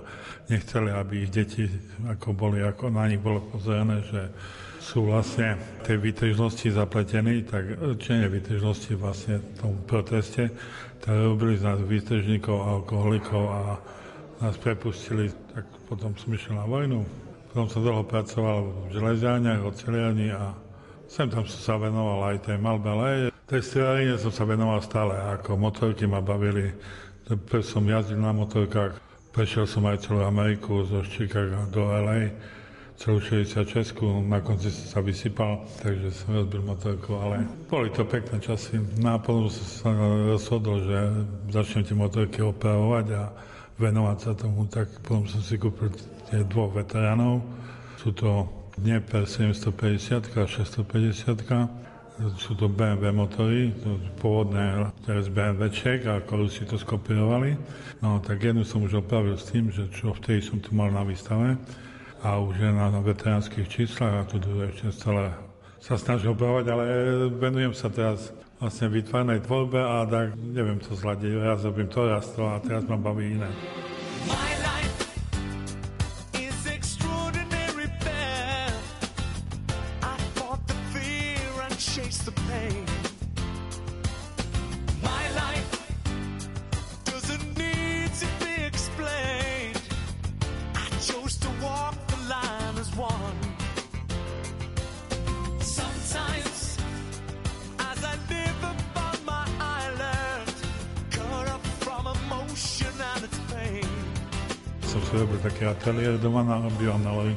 nechceli, 0.49 0.89
aby 0.89 1.29
ich 1.29 1.31
deti 1.31 1.69
ako 2.09 2.33
boli, 2.33 2.65
ako 2.65 2.89
na 2.89 3.05
nich 3.13 3.21
bolo 3.21 3.45
pozerané, 3.53 4.01
že 4.09 4.33
sú 4.81 5.09
vlastne 5.09 5.61
tej 5.85 6.01
výtržnosti 6.01 6.73
zapletení, 6.73 7.45
tak 7.45 7.77
čenie 8.01 8.33
výtržnosti 8.33 8.97
vlastne 8.97 9.41
v 9.41 9.53
tom 9.61 9.73
proteste, 9.85 10.49
tak 11.05 11.15
robili 11.15 11.61
z 11.61 11.69
nás 11.69 11.79
výtržníkov, 11.85 12.57
alkoholikov 12.57 13.45
a 13.45 13.61
nás 14.41 14.57
prepustili, 14.57 15.29
tak 15.53 15.69
potom 15.89 16.17
som 16.17 16.33
išiel 16.33 16.57
na 16.57 16.67
vojnu. 16.69 17.05
Potom 17.53 17.69
som 17.69 17.81
dlho 17.85 18.03
pracoval 18.09 18.89
v 18.89 18.99
železiarniach, 18.99 19.63
oceliarni 19.63 20.33
a 20.33 20.57
sem 21.07 21.29
tam 21.29 21.45
som 21.45 21.61
sa 21.61 21.75
venoval 21.77 22.35
aj 22.35 22.51
tej 22.51 22.59
malbe, 22.59 22.89
ale 22.89 23.34
tej 23.45 23.61
strelárine 23.61 24.17
som 24.17 24.33
sa 24.33 24.49
venoval 24.49 24.81
stále, 24.81 25.13
ako 25.37 25.61
motorky 25.61 26.09
ma 26.09 26.25
bavili. 26.25 26.73
Som 27.65 27.89
jazdil 27.89 28.21
na 28.21 28.33
motorkách, 28.33 28.97
prešiel 29.33 29.65
som 29.65 29.85
aj 29.89 30.05
celú 30.05 30.25
Ameriku 30.25 30.85
zo 30.85 31.01
Chicago 31.05 31.65
do 31.73 31.89
LA, 31.89 32.33
celú 32.95 33.19
66, 33.19 33.97
na 34.29 34.39
konci 34.39 34.71
som 34.71 34.87
sa 34.87 35.01
vysypal, 35.03 35.67
takže 35.83 36.15
som 36.15 36.37
rozbil 36.37 36.63
motorku, 36.63 37.17
ale 37.17 37.43
boli 37.67 37.91
to 37.91 38.07
pekné 38.07 38.39
časy. 38.39 38.79
No 39.01 39.17
a 39.17 39.19
potom 39.19 39.51
som 39.51 39.67
sa 39.67 39.91
rozhodol, 40.31 40.85
že 40.85 40.99
začnem 41.51 41.85
tie 41.85 41.97
motorky 41.97 42.39
opravovať 42.45 43.07
a 43.19 43.33
venovať 43.81 44.19
sa 44.21 44.33
tomu, 44.39 44.69
tak 44.71 44.87
potom 45.03 45.27
som 45.27 45.43
si 45.43 45.59
kúpil 45.59 45.91
tie 46.31 46.47
dvoch 46.47 46.71
veteránov. 46.71 47.43
Sú 47.99 48.15
to 48.15 48.47
Dnieper 48.79 49.27
750 49.27 50.35
a 50.35 50.47
650 50.47 51.47
sú 52.39 52.55
to 52.55 52.71
BMW 52.71 53.11
motory, 53.11 53.75
to 53.83 53.99
pôvodné 54.23 54.87
teraz 55.03 55.27
BMWček 55.27 56.07
a 56.07 56.23
si 56.47 56.63
to 56.63 56.79
skopírovali. 56.79 57.59
No 57.99 58.23
tak 58.23 58.39
jednu 58.39 58.63
som 58.63 58.87
už 58.87 59.03
opravil 59.03 59.35
s 59.35 59.51
tým, 59.51 59.75
že 59.75 59.91
čo 59.91 60.15
vtedy 60.15 60.39
som 60.39 60.63
tu 60.63 60.71
mal 60.79 60.95
na 60.95 61.03
výstave 61.03 61.59
a 62.23 62.39
už 62.39 62.55
je 62.55 62.71
na 62.71 62.89
veteránskych 63.03 63.67
číslach 63.67 64.15
a 64.15 64.29
tu 64.31 64.39
ešte 64.63 64.95
stále 64.95 65.35
sa 65.83 65.99
snažím 66.01 66.33
opravovať, 66.33 66.67
ale 66.71 66.85
venujem 67.35 67.75
sa 67.77 67.93
teraz 67.93 68.33
vlastne 68.57 68.89
vytvarnej 68.89 69.45
tvorbe 69.45 69.77
a 69.77 70.09
tak 70.09 70.33
neviem 70.39 70.81
to 70.81 70.97
zladiť. 70.97 71.37
Raz 71.37 71.67
robím 71.67 71.91
to, 71.91 72.01
raz 72.09 72.31
to 72.33 72.47
a 72.47 72.57
teraz 72.63 72.87
ma 72.89 72.97
baví 72.97 73.37
iné. 73.37 73.51
ateliér 74.25 74.54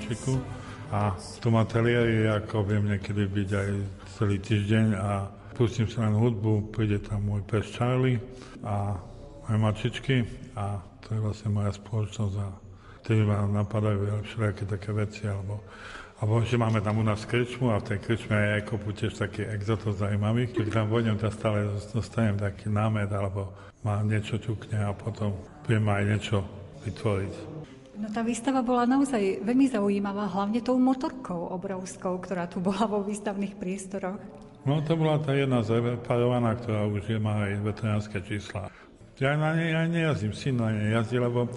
Lovinčiku 0.08 0.39
a 0.88 1.12
v 1.20 1.38
tom 1.43 1.60
ateliéri 1.60 2.32
ako 2.32 2.63
viem 2.63 2.96
niekedy 2.96 3.28
byť 3.28 3.50
aj 3.52 3.70
celý 4.15 4.39
týždeň 4.39 4.96
a 4.96 5.28
pustím 5.52 5.84
sa 5.91 6.08
na 6.08 6.15
hudbu, 6.15 6.72
príde 6.72 7.04
tam 7.04 7.28
môj 7.28 7.43
pes 7.43 7.67
Charlie 7.76 8.15
a 8.63 8.96
moje 9.43 9.58
mačičky 9.60 10.15
a 10.56 10.80
to 11.04 11.12
je 11.12 11.20
vlastne 11.20 11.52
moja 11.52 11.76
spoločnosť 11.76 12.36
a 12.39 12.48
vtedy 13.04 13.28
ma 13.28 13.43
napadajú 13.52 14.24
všelijaké 14.32 14.63
také 14.63 14.96
veci 14.96 15.28
alebo 15.28 15.60
alebo 16.24 16.39
že 16.41 16.56
máme 16.56 16.80
tam 16.80 16.98
u 16.98 17.06
nás 17.06 17.28
krčmu 17.28 17.76
a 17.76 17.84
v 17.84 17.91
tej 17.91 18.00
krčme 18.08 18.34
je 18.39 18.50
aj 18.58 18.63
kopu 18.63 18.89
tiež 18.96 19.13
taký 19.20 19.43
exotov 19.43 20.00
zaujímavých, 20.00 20.50
keď 20.56 20.65
tam 20.72 20.89
vodňom, 20.89 21.20
tak 21.20 21.36
stále 21.36 21.67
dostanem 21.93 22.39
taký 22.39 22.74
námet 22.74 23.12
alebo 23.12 23.54
má 23.84 24.02
niečo 24.02 24.39
ťukne 24.39 24.88
a 24.88 24.96
potom 24.98 25.36
viem 25.70 25.84
aj 25.86 26.04
niečo 26.10 26.41
vytvoriť. 26.89 27.34
No 27.98 28.14
tá 28.14 28.22
výstava 28.22 28.62
bola 28.62 28.86
naozaj 28.86 29.42
veľmi 29.42 29.74
zaujímavá, 29.74 30.30
hlavne 30.30 30.62
tou 30.62 30.78
motorkou 30.78 31.50
obrovskou, 31.50 32.22
ktorá 32.22 32.46
tu 32.46 32.62
bola 32.62 32.86
vo 32.86 33.02
výstavných 33.02 33.58
priestoroch. 33.58 34.22
No 34.70 34.86
to 34.86 34.94
bola 34.94 35.18
tá 35.18 35.34
jedna 35.34 35.66
zreparovaná, 35.66 36.54
ktorá 36.62 36.86
už 36.86 37.10
je, 37.10 37.18
má 37.18 37.50
aj 37.50 37.66
veteránske 37.66 38.22
čísla. 38.22 38.70
Ja 39.18 39.34
na 39.34 39.58
nej 39.58 39.74
aj 39.74 39.90
nejazdím, 39.90 40.34
syn 40.38 40.62
na 40.62 40.70
nej 40.70 40.94
jazdí, 40.94 41.18
lebo 41.18 41.50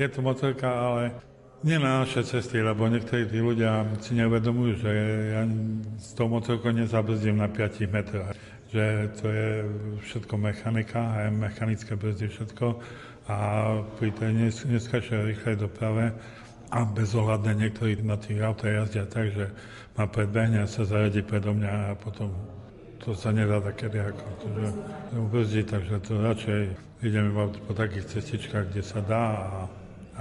je 0.00 0.08
to 0.08 0.24
motorka, 0.24 0.64
ale 0.72 1.12
nie 1.60 1.76
na 1.76 2.00
naše 2.00 2.24
cesty, 2.24 2.64
lebo 2.64 2.88
niektorí 2.88 3.28
tí 3.28 3.44
ľudia 3.44 3.84
si 4.00 4.16
neuvedomujú, 4.16 4.72
že 4.80 4.90
ja 5.36 5.42
s 6.00 6.16
tou 6.16 6.32
motorkou 6.32 6.72
nezabrzdím 6.72 7.36
na 7.36 7.52
5 7.52 7.84
metroch. 7.92 8.32
Že 8.72 8.84
to 9.20 9.26
je 9.28 9.50
všetko 10.08 10.34
mechanika, 10.40 11.20
aj 11.20 11.28
mechanické 11.36 11.92
brzdy, 11.92 12.32
všetko 12.32 12.80
a 13.30 13.36
pri 14.00 14.10
tej 14.10 14.50
neskáčej 14.66 15.34
rýchlej 15.34 15.62
doprave 15.62 16.10
a 16.72 16.88
bezohľadne 16.88 17.54
niektorí 17.54 18.00
na 18.02 18.16
tých 18.16 18.42
autách 18.42 18.72
jazdia 18.72 19.04
tak, 19.06 19.30
že 19.30 19.46
ma 19.94 20.08
predbehne 20.08 20.64
a 20.64 20.66
sa 20.66 20.88
zaradí 20.88 21.20
predo 21.20 21.52
mňa 21.52 21.92
a 21.92 21.98
potom 21.98 22.32
to 23.02 23.18
sa 23.18 23.34
nedá 23.34 23.58
takedy 23.58 23.98
ako 23.98 24.24
že 24.54 24.68
brzdí, 25.26 25.62
takže 25.66 25.96
to 26.06 26.12
radšej 26.22 26.62
ideme 27.02 27.34
po 27.50 27.72
takých 27.74 28.06
cestičkách, 28.06 28.70
kde 28.70 28.82
sa 28.82 29.00
dá 29.02 29.24
a, 29.34 29.50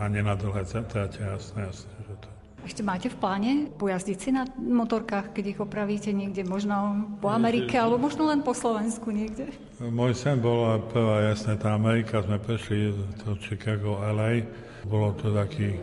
a 0.01 0.09
dlhé 0.09 0.65
trate, 0.65 1.21
jasné, 1.21 1.69
jasné, 1.69 1.93
že 2.09 2.15
to 2.17 2.30
ešte 2.65 2.81
máte 2.85 3.09
v 3.09 3.17
pláne 3.17 3.51
pojazdiť 3.75 4.17
si 4.17 4.29
na 4.29 4.45
motorkách, 4.55 5.33
keď 5.33 5.45
ich 5.55 5.59
opravíte 5.59 6.13
niekde, 6.13 6.45
možno 6.45 7.07
po 7.17 7.33
Amerike, 7.33 7.77
alebo 7.77 7.97
možno 7.97 8.29
len 8.29 8.45
po 8.45 8.53
Slovensku 8.53 9.09
niekde? 9.09 9.49
Môj 9.81 10.13
sen 10.13 10.37
bola 10.37 10.77
prvá, 10.77 11.25
jasne, 11.33 11.57
tá 11.57 11.73
Amerika, 11.73 12.21
sme 12.21 12.37
prešli 12.37 12.93
do 13.25 13.33
Chicago, 13.41 13.97
LA. 14.01 14.45
Bolo 14.85 15.13
to 15.17 15.33
taký 15.33 15.77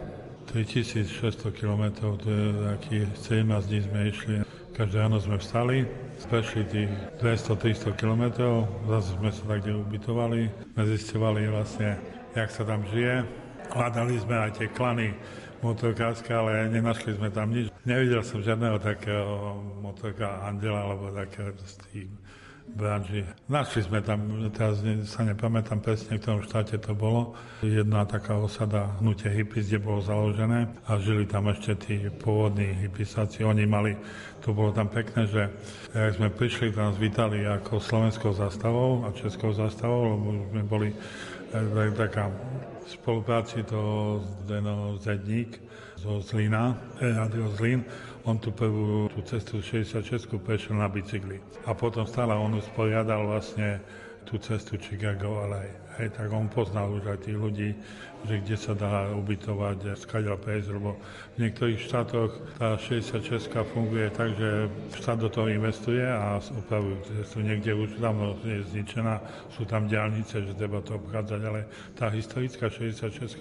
3600 0.51 1.53
km, 1.53 2.15
to 2.19 2.29
je 2.31 2.47
taký 2.79 2.97
17 3.27 3.69
dní 3.69 3.81
sme 3.85 4.01
išli. 4.09 4.35
Každé 4.73 4.97
ráno 5.03 5.19
sme 5.19 5.37
vstali, 5.43 5.83
prešli 6.31 6.63
tých 6.71 6.91
200-300 7.19 7.99
km, 7.99 8.25
zase 8.87 9.19
sme 9.19 9.31
sa 9.35 9.43
tak 9.51 9.67
kde 9.67 9.75
ubytovali, 9.75 10.51
sme 10.75 10.83
zistovali 10.95 11.51
vlastne, 11.51 11.99
jak 12.39 12.51
sa 12.51 12.63
tam 12.63 12.87
žije. 12.95 13.27
Hľadali 13.69 14.17
sme 14.23 14.37
aj 14.49 14.51
tie 14.57 14.69
klany, 14.73 15.13
motorkárska, 15.63 16.33
ale 16.39 16.71
nenašli 16.71 17.19
sme 17.19 17.29
tam 17.31 17.51
nič. 17.51 17.73
Nevidel 17.83 18.23
som 18.23 18.45
žiadneho 18.45 18.79
takého 18.79 19.59
motorka 19.83 20.43
Andela 20.47 20.87
alebo 20.87 21.11
takého 21.11 21.55
z 21.59 21.75
tých 21.91 22.11
branži. 22.75 23.25
Našli 23.49 23.89
sme 23.89 24.05
tam, 24.05 24.29
teraz 24.53 24.85
sa 25.09 25.25
nepamätám 25.25 25.81
presne, 25.81 26.19
v 26.19 26.21
ktorom 26.21 26.43
štáte 26.45 26.77
to 26.77 26.93
bolo, 26.93 27.33
jedna 27.65 28.05
taká 28.05 28.37
osada 28.37 28.93
hnutie 29.01 29.33
hippies, 29.33 29.73
kde 29.73 29.81
bolo 29.81 30.05
založené 30.05 30.69
a 30.85 31.01
žili 31.01 31.25
tam 31.25 31.49
ešte 31.49 31.73
tí 31.81 31.95
pôvodní 32.21 32.77
hippisáci. 32.85 33.45
Oni 33.45 33.65
mali, 33.65 33.97
to 34.45 34.53
bolo 34.53 34.73
tam 34.75 34.93
pekné, 34.93 35.25
že 35.29 35.49
jak 35.97 36.13
sme 36.21 36.29
prišli, 36.29 36.75
tam 36.75 36.93
nás 36.93 37.01
vítali 37.01 37.49
ako 37.49 37.81
slovenskou 37.81 38.37
zastavou 38.37 39.09
a 39.09 39.17
českou 39.17 39.53
zastavou, 39.57 40.17
lebo 40.17 40.27
sme 40.53 40.63
boli 40.65 40.89
eh, 40.93 41.93
taká 41.97 42.29
spolupráci 42.89 43.63
to 43.63 43.81
Zdeno 44.45 44.97
Zedník 44.97 45.61
zo 46.01 46.25
Zlína, 46.25 46.73
eh, 47.05 47.13
Radio 47.13 47.53
Zlín, 47.53 47.85
on 48.25 48.41
tu 48.41 48.49
prvú 48.51 49.13
tú 49.13 49.21
cestu 49.29 49.61
66 49.61 50.41
prešiel 50.41 50.81
na 50.81 50.89
bicykli. 50.89 51.41
A 51.69 51.77
potom 51.77 52.09
stále 52.09 52.33
on 52.33 52.57
usporiadal 52.57 53.29
vlastne 53.29 53.81
tú 54.25 54.41
cestu 54.41 54.81
Chicago 54.81 55.45
LA. 55.45 55.65
Hej, 56.01 56.17
tak 56.17 56.33
on 56.33 56.49
poznal 56.49 56.93
už 56.95 57.05
aj 57.11 57.19
tých 57.25 57.39
ľudí, 57.39 57.71
že 58.27 58.43
kde 58.43 58.57
sa 58.59 58.75
dá 58.75 59.15
ubytovať, 59.15 59.95
skaďa 59.95 60.35
prejsť, 60.35 60.69
lebo 60.75 60.99
v 61.39 61.47
niektorých 61.47 61.79
štátoch 61.79 62.35
tá 62.59 62.75
66 62.75 63.47
funguje 63.71 64.11
tak, 64.11 64.35
že 64.35 64.67
štát 64.99 65.19
do 65.23 65.31
toho 65.31 65.47
investuje 65.47 66.03
a 66.03 66.43
opravujú 66.43 66.99
cestu. 67.07 67.47
Niekde 67.47 67.79
už 67.79 68.03
dávno 68.03 68.35
je 68.43 68.67
zničená, 68.75 69.23
sú 69.55 69.63
tam 69.69 69.87
diálnice, 69.87 70.43
že 70.43 70.59
treba 70.59 70.83
to 70.83 70.99
obchádzať, 70.99 71.41
ale 71.47 71.71
tá 71.95 72.11
historická 72.11 72.67
66 72.67 73.39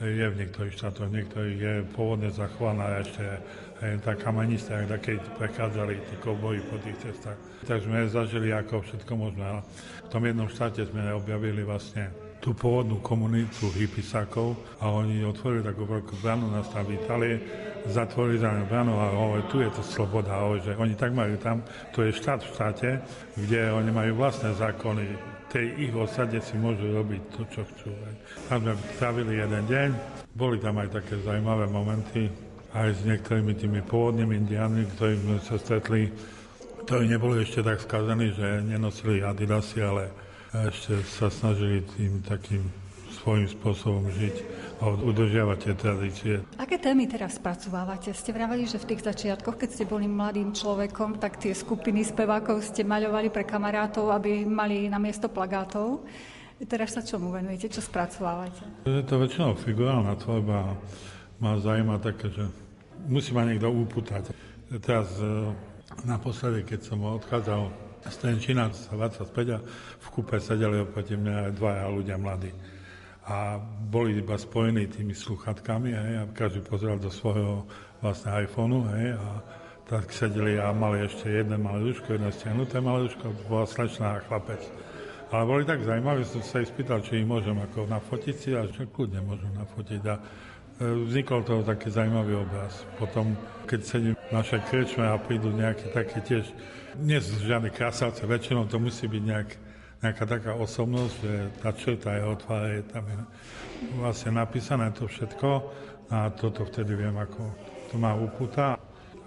je 0.00 0.26
v 0.32 0.38
niektorých 0.40 0.72
štátoch, 0.80 1.12
niektorých 1.12 1.58
je 1.60 1.74
pôvodne 1.92 2.32
zachovaná 2.32 3.04
ešte 3.04 3.20
tá 4.00 4.16
kamenista, 4.16 4.80
ak 4.80 4.96
keď 4.96 5.20
prechádzali 5.36 6.00
tí 6.08 6.14
kouboji 6.24 6.64
po 6.72 6.80
tých 6.80 6.96
cestách. 7.04 7.36
Tak 7.68 7.84
sme 7.84 8.08
zažili 8.08 8.48
ako 8.48 8.80
všetko 8.80 9.12
možné. 9.12 9.60
V 10.04 10.08
tom 10.08 10.24
jednom 10.24 10.48
štáte 10.48 10.88
sme 10.88 11.12
objavili 11.12 11.60
vlastne 11.64 12.08
tú 12.40 12.56
pôvodnú 12.56 13.04
komunitu 13.04 13.68
hippisákov 13.76 14.56
a 14.80 14.88
oni 14.88 15.20
otvorili 15.22 15.60
takú 15.60 15.84
veľkú 15.84 16.24
branu, 16.24 16.48
nás 16.48 16.66
tam 16.72 16.88
vítali, 16.88 17.36
zatvorili 17.84 18.40
za 18.40 18.50
branu 18.64 18.96
a 18.96 19.12
hovorí, 19.12 19.44
tu 19.52 19.60
je 19.60 19.70
to 19.70 19.84
sloboda, 19.84 20.40
hovorí, 20.40 20.64
že 20.64 20.72
oni 20.80 20.96
tak 20.96 21.12
majú 21.12 21.36
tam, 21.36 21.60
to 21.92 22.00
je 22.08 22.16
štát 22.16 22.40
v 22.40 22.50
štáte, 22.56 22.90
kde 23.36 23.60
oni 23.72 23.90
majú 23.92 24.24
vlastné 24.24 24.56
zákony, 24.56 25.04
tej 25.50 25.90
ich 25.90 25.94
osade 25.94 26.38
si 26.40 26.54
môžu 26.54 26.94
robiť 26.94 27.22
to, 27.34 27.42
čo 27.50 27.62
chcú. 27.66 27.90
Tam 28.46 28.62
sme 28.62 28.78
trávili 29.02 29.42
jeden 29.42 29.64
deň, 29.66 29.88
boli 30.38 30.62
tam 30.62 30.78
aj 30.78 30.94
také 30.94 31.18
zaujímavé 31.20 31.66
momenty, 31.66 32.30
aj 32.70 32.88
s 32.94 33.00
niektorými 33.02 33.58
tými 33.58 33.80
pôvodnými 33.82 34.46
indiánmi, 34.46 34.86
ktorí 34.94 35.14
sme 35.18 35.36
sa 35.42 35.58
stretli, 35.58 36.06
ktorí 36.86 37.10
neboli 37.10 37.42
ešte 37.42 37.66
tak 37.66 37.82
skazení, 37.82 38.30
že 38.30 38.62
nenosili 38.62 39.26
adidasy, 39.26 39.82
ale 39.82 40.29
ešte 40.50 40.98
sa 41.06 41.30
snažili 41.30 41.86
tým 41.94 42.22
takým 42.26 42.66
svojím 43.20 43.46
spôsobom 43.46 44.08
žiť 44.10 44.36
a 44.80 44.96
udržiavať 44.96 45.58
tie 45.60 45.74
tradície. 45.76 46.34
Aké 46.56 46.80
témy 46.80 47.04
teraz 47.04 47.36
spracovávate? 47.36 48.16
Ste 48.16 48.32
vraveli, 48.32 48.64
že 48.64 48.80
v 48.80 48.94
tých 48.94 49.04
začiatkoch, 49.04 49.60
keď 49.60 49.68
ste 49.70 49.84
boli 49.84 50.08
mladým 50.08 50.56
človekom, 50.56 51.20
tak 51.20 51.36
tie 51.36 51.52
skupiny 51.52 52.00
spevákov 52.00 52.64
ste 52.64 52.80
maľovali 52.82 53.28
pre 53.28 53.44
kamarátov, 53.44 54.08
aby 54.08 54.48
mali 54.48 54.88
na 54.88 54.96
miesto 54.96 55.28
plagátov. 55.28 56.06
Teraz 56.64 56.96
sa 56.96 57.04
čomu 57.04 57.32
venujete? 57.32 57.72
Čo 57.72 57.84
spracovávate? 57.84 58.88
Je 58.88 59.04
to 59.04 59.20
väčšinou 59.20 59.56
figurálna 59.56 60.16
tvorba 60.16 60.76
ma 61.40 61.56
zaujíma 61.56 61.96
také, 62.04 62.28
že 62.28 62.44
musí 63.08 63.32
ma 63.32 63.48
niekto 63.48 63.72
upútať. 63.72 64.28
Teraz 64.84 65.08
e, 65.16 65.56
naposledy, 66.04 66.68
keď 66.68 66.80
som 66.84 67.00
odchádzal 67.00 67.89
z 68.08 68.16
Tenčina 68.16 68.72
sa 68.72 68.96
vrácať 68.96 69.28
späť 69.28 69.46
a 69.56 69.58
v 70.00 70.06
kúpe 70.08 70.40
sedeli 70.40 70.80
oproti 70.80 71.20
mňa 71.20 71.50
aj 71.50 71.52
dvaja 71.52 71.84
ľudia 71.92 72.16
mladí. 72.16 72.52
A 73.28 73.60
boli 73.62 74.16
iba 74.18 74.40
spojení 74.40 74.88
tými 74.88 75.12
sluchatkami 75.12 75.92
hej, 75.92 76.12
a 76.20 76.24
každý 76.32 76.64
pozeral 76.64 76.96
do 76.96 77.12
svojho 77.12 77.68
vlastne 78.00 78.32
iPhoneu 78.40 78.88
hej, 78.96 79.14
a 79.20 79.28
tak 79.90 80.08
sedeli 80.14 80.56
a 80.56 80.72
mali 80.72 81.04
ešte 81.04 81.28
jedné 81.28 81.58
malé 81.58 81.92
ľužko, 81.92 82.14
jedno 82.14 82.30
stiahnuté 82.30 82.78
malé 82.78 83.10
ľužko, 83.10 83.26
bola 83.50 83.66
slečná 83.66 84.16
a 84.16 84.24
chlapec. 84.24 84.62
Ale 85.30 85.46
boli 85.46 85.62
tak 85.62 85.86
zaujímaví, 85.86 86.26
som 86.26 86.42
sa 86.42 86.58
ich 86.58 86.70
spýtal, 86.74 87.06
či 87.06 87.22
ich 87.22 87.28
môžem 87.28 87.54
ako 87.54 87.86
nafotiť 87.86 88.34
si 88.34 88.50
a 88.50 88.66
že 88.66 88.90
kľudne 88.90 89.22
môžu 89.22 89.46
nafotiť. 89.54 90.02
A 90.10 90.14
vznikol 90.80 91.44
to 91.44 91.60
taký 91.60 91.92
zaujímavý 91.92 92.40
obraz. 92.40 92.88
Potom, 92.96 93.36
keď 93.68 93.80
sedím 93.84 94.14
v 94.16 94.32
našej 94.32 94.60
krečme 94.72 95.04
a 95.04 95.20
prídu 95.20 95.52
nejaké 95.52 95.92
také 95.92 96.24
tiež, 96.24 96.48
nie 96.96 97.20
sú 97.20 97.36
žiadne 97.44 97.68
krasavce, 97.68 98.24
väčšinou 98.24 98.64
to 98.66 98.80
musí 98.80 99.04
byť 99.04 99.22
nejak, 99.22 99.50
nejaká 100.00 100.24
taká 100.24 100.52
osobnosť, 100.56 101.14
že 101.20 101.32
tá 101.60 101.70
črta 101.76 102.16
jeho 102.16 102.34
tváre 102.40 102.80
je 102.80 102.84
tam 102.88 103.04
je 103.04 103.16
vlastne 104.00 104.32
napísané 104.40 104.88
to 104.96 105.04
všetko 105.04 105.50
a 106.10 106.32
toto 106.32 106.64
vtedy 106.64 106.96
viem, 106.96 107.14
ako 107.14 107.52
to 107.92 107.94
má 108.00 108.16
upúta 108.16 108.80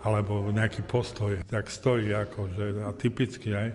alebo 0.04 0.52
nejaký 0.52 0.84
postoj, 0.84 1.40
tak 1.48 1.72
stojí 1.72 2.12
akože 2.12 2.84
a 2.84 2.92
typicky 2.92 3.56
aj. 3.56 3.70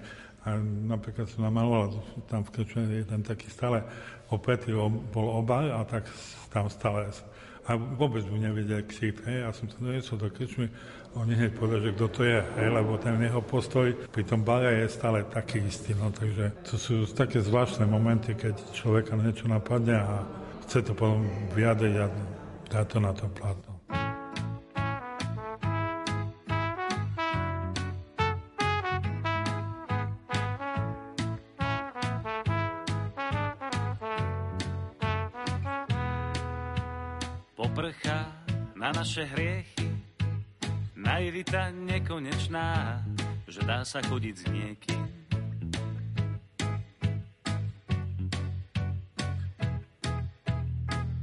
A 0.45 0.61
napríklad 0.61 1.29
som 1.29 1.45
namaloval 1.45 2.05
tam 2.29 2.45
v 2.45 2.53
krčme 2.53 2.85
jeden 2.85 3.21
taký 3.25 3.49
stále 3.49 3.81
opretý 4.29 4.77
bol 5.12 5.29
obar 5.33 5.73
a 5.73 5.81
tak 5.88 6.05
tam 6.53 6.69
stále 6.69 7.09
a 7.69 7.77
vôbec 7.77 8.25
mu 8.33 8.41
nevedel 8.41 8.81
ksít, 8.89 9.21
hej, 9.29 9.45
ja 9.45 9.53
som 9.53 9.69
to 9.69 9.77
doniesol 9.77 10.17
do 10.17 10.33
krčmy, 10.33 10.73
on 11.13 11.29
hneď 11.29 11.53
povedal, 11.53 11.85
že 11.85 11.93
kto 11.93 12.07
to 12.09 12.21
je, 12.25 12.41
hej, 12.41 12.69
lebo 12.73 12.97
ten 12.97 13.21
jeho 13.21 13.45
postoj 13.45 13.93
pri 14.09 14.25
tom 14.25 14.41
bare 14.41 14.83
je 14.85 14.89
stále 14.89 15.21
taký 15.29 15.61
istý, 15.69 15.93
no 15.93 16.09
takže 16.09 16.65
to 16.65 16.75
sú 16.81 17.05
také 17.13 17.45
zvláštne 17.45 17.85
momenty, 17.85 18.33
keď 18.33 18.57
človeka 18.73 19.21
niečo 19.21 19.53
napadne 19.53 20.01
a 20.01 20.25
chce 20.65 20.81
to 20.81 20.93
potom 20.97 21.29
vyjadriť 21.53 21.95
a 22.01 22.07
dá 22.73 22.83
to 22.89 22.97
na 23.05 23.13
to 23.13 23.29
plátno. 23.29 23.78
Naše 39.19 39.35
hriechy. 39.35 39.87
Naivita 40.95 41.75
nekonečná, 41.75 43.03
že 43.51 43.67
dá 43.67 43.83
sa 43.83 43.99
chodiť 43.99 44.35
s 44.39 44.45
niekým. 44.47 45.05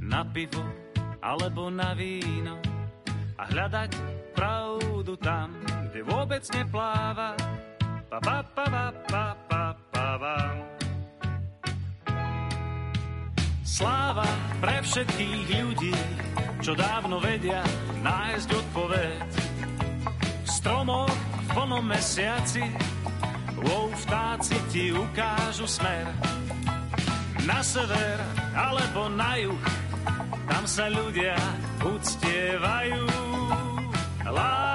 Na 0.04 0.28
pivo 0.28 0.60
alebo 1.24 1.72
na 1.72 1.96
víno 1.96 2.60
a 3.40 3.48
hľadať 3.48 3.92
pravdu 4.36 5.16
tam, 5.16 5.56
kde 5.88 6.04
vôbec 6.04 6.44
nepláva. 6.52 7.32
Pa, 8.12 8.20
pa, 8.20 8.44
pa, 8.44 8.66
pa, 8.68 8.86
pa, 9.08 9.26
pa, 9.48 9.64
pa, 9.88 10.08
pa. 10.20 10.75
Sláva 13.76 14.24
pre 14.64 14.80
všetkých 14.80 15.48
ľudí, 15.60 15.92
čo 16.64 16.80
dávno 16.80 17.20
vedia 17.20 17.60
nájsť 18.00 18.50
odpoveď. 18.56 19.28
V 20.16 20.48
stromoch 20.48 21.12
v 21.12 21.48
plnom 21.52 21.84
mesiaci 21.84 22.64
wow, 23.60 23.92
vtáci 24.00 24.56
ti 24.72 24.96
ukážu 24.96 25.68
smer. 25.68 26.08
Na 27.44 27.60
sever 27.60 28.24
alebo 28.56 29.12
na 29.12 29.44
juh, 29.44 29.66
tam 30.48 30.64
sa 30.64 30.88
ľudia 30.88 31.36
uctievajú. 31.84 33.04
Lá, 34.24 34.75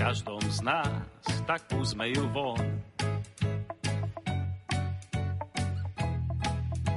každom 0.00 0.40
z 0.48 0.64
nás, 0.64 1.04
tak 1.44 1.60
púsme 1.68 2.08
ju 2.08 2.24
von. 2.32 2.56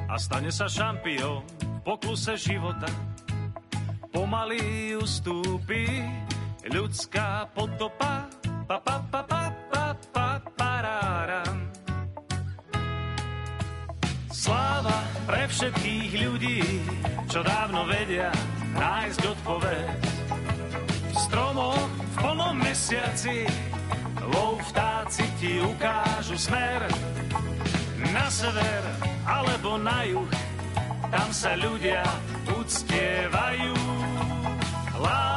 A 0.07 0.15
stane 0.15 0.47
sa 0.47 0.71
šampión 0.71 1.43
v 1.43 1.79
pokluse 1.83 2.39
života. 2.39 2.87
Pomaly 4.07 4.95
ustúpi 4.95 5.83
ľudská 6.63 7.51
potopa. 7.51 8.23
Pa, 8.71 8.79
pa, 8.79 8.95
pa, 9.11 9.21
pa, 9.27 9.43
pa, 9.67 9.85
pa, 10.15 10.29
paráram. 10.55 11.57
Sláva 14.31 15.03
pre 15.27 15.43
všetkých 15.51 16.11
ľudí, 16.23 16.59
čo 17.27 17.43
dávno 17.43 17.83
vedia 17.83 18.31
nájsť 18.79 19.21
odpoveď. 19.27 19.91
V 21.13 21.17
stromoch 21.19 21.92
v 22.13 22.15
plnom 22.21 22.53
mesiaci 22.61 23.49
lov 24.21 24.61
vtáci 24.69 25.25
ti 25.41 25.57
ukážu 25.57 26.37
smer 26.37 26.85
na 28.13 28.29
sever 28.29 28.83
alebo 29.25 29.81
na 29.81 30.05
juh. 30.05 30.29
Tam 31.09 31.29
sa 31.33 31.57
ľudia 31.57 32.05
uctievajú. 32.53 33.73
La, 35.01 35.32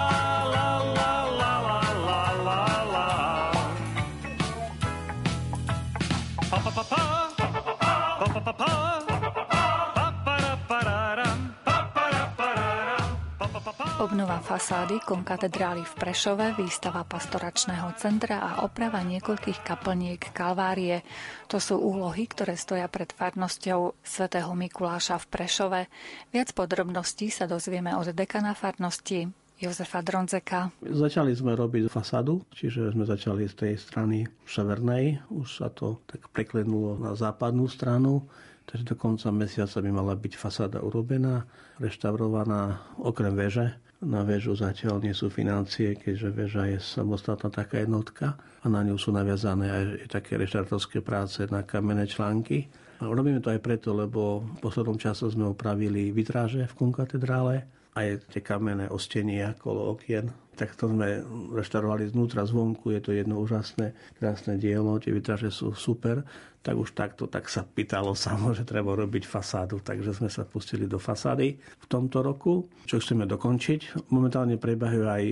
Obnova 13.97 14.44
fasády 14.44 15.01
konkatedrály 15.09 15.80
v 15.80 15.94
Prešove, 15.97 16.53
výstava 16.61 17.01
pastoračného 17.09 17.97
centra 17.97 18.44
a 18.44 18.51
oprava 18.68 19.01
niekoľkých 19.01 19.64
kaplniek 19.64 20.20
Kalvárie. 20.36 21.01
To 21.49 21.57
sú 21.57 21.80
úlohy, 21.80 22.28
ktoré 22.28 22.61
stoja 22.61 22.92
pred 22.92 23.09
farnosťou 23.09 23.97
svätého 24.05 24.53
Mikuláša 24.53 25.16
v 25.24 25.26
Prešove. 25.32 25.80
Viac 26.28 26.53
podrobností 26.53 27.32
sa 27.32 27.49
dozvieme 27.49 27.97
od 27.97 28.12
dekana 28.12 28.53
farnosti 28.53 29.32
Jozefa 29.57 30.05
Dronzeka. 30.05 30.76
Začali 30.84 31.32
sme 31.32 31.57
robiť 31.57 31.88
fasádu, 31.88 32.44
čiže 32.53 32.92
sme 32.92 33.09
začali 33.09 33.49
z 33.49 33.55
tej 33.57 33.72
strany 33.80 34.28
severnej. 34.44 35.24
Už 35.32 35.64
sa 35.64 35.72
to 35.72 36.05
tak 36.05 36.28
preklenulo 36.36 37.01
na 37.01 37.16
západnú 37.16 37.64
stranu. 37.64 38.28
Takže 38.68 38.92
do 38.92 38.97
konca 39.01 39.32
mesiaca 39.32 39.80
by 39.80 39.88
mala 39.88 40.12
byť 40.18 40.36
fasáda 40.36 40.84
urobená, 40.84 41.49
reštaurovaná 41.80 42.92
okrem 43.01 43.32
veže 43.32 43.86
na 44.07 44.23
väžu 44.23 44.55
zatiaľ 44.55 45.03
nie 45.03 45.11
sú 45.11 45.27
financie, 45.27 45.99
keďže 45.99 46.29
väža 46.31 46.63
je 46.71 46.79
samostatná 46.79 47.51
taká 47.51 47.83
jednotka 47.83 48.39
a 48.63 48.67
na 48.71 48.87
ňu 48.87 48.95
sú 48.95 49.11
naviazané 49.11 49.67
aj 49.67 49.85
také 50.07 50.39
reštartovské 50.39 51.03
práce 51.03 51.43
na 51.51 51.67
kamenné 51.67 52.07
články. 52.07 52.71
A 53.03 53.11
robíme 53.11 53.43
to 53.43 53.51
aj 53.51 53.61
preto, 53.61 53.93
lebo 53.93 54.47
v 54.57 54.59
poslednom 54.63 54.97
čase 54.97 55.27
sme 55.29 55.51
opravili 55.51 56.15
vitráže 56.15 56.65
v 56.71 56.75
konkatedrále, 56.79 57.67
aj 57.97 58.28
tie 58.28 58.44
kamenné 58.44 58.92
ostenia 58.92 59.57
kolo 59.57 59.97
okien. 59.97 60.28
Tak 60.57 60.72
to 60.76 60.88
sme 60.88 61.20
reštaurovali 61.53 62.09
znútra, 62.12 62.49
zvonku, 62.49 62.92
je 62.92 63.01
to 63.01 63.11
jedno 63.12 63.40
úžasné, 63.40 63.92
krásne 64.16 64.57
dielo, 64.57 64.97
tie 65.01 65.12
vitráže 65.12 65.53
sú 65.53 65.72
super 65.76 66.24
tak 66.66 66.82
už 66.82 66.99
takto 66.99 67.30
tak 67.30 67.47
sa 67.47 67.62
pýtalo 67.62 68.18
samo, 68.18 68.51
že 68.51 68.66
treba 68.66 68.90
robiť 68.99 69.22
fasádu, 69.22 69.78
takže 69.78 70.18
sme 70.18 70.26
sa 70.26 70.42
pustili 70.42 70.90
do 70.90 70.99
fasády 70.99 71.62
v 71.62 71.86
tomto 71.86 72.26
roku, 72.26 72.66
čo 72.90 72.99
chceme 72.99 73.22
dokončiť. 73.22 74.11
Momentálne 74.11 74.59
prebiehajú 74.59 75.07
aj 75.07 75.24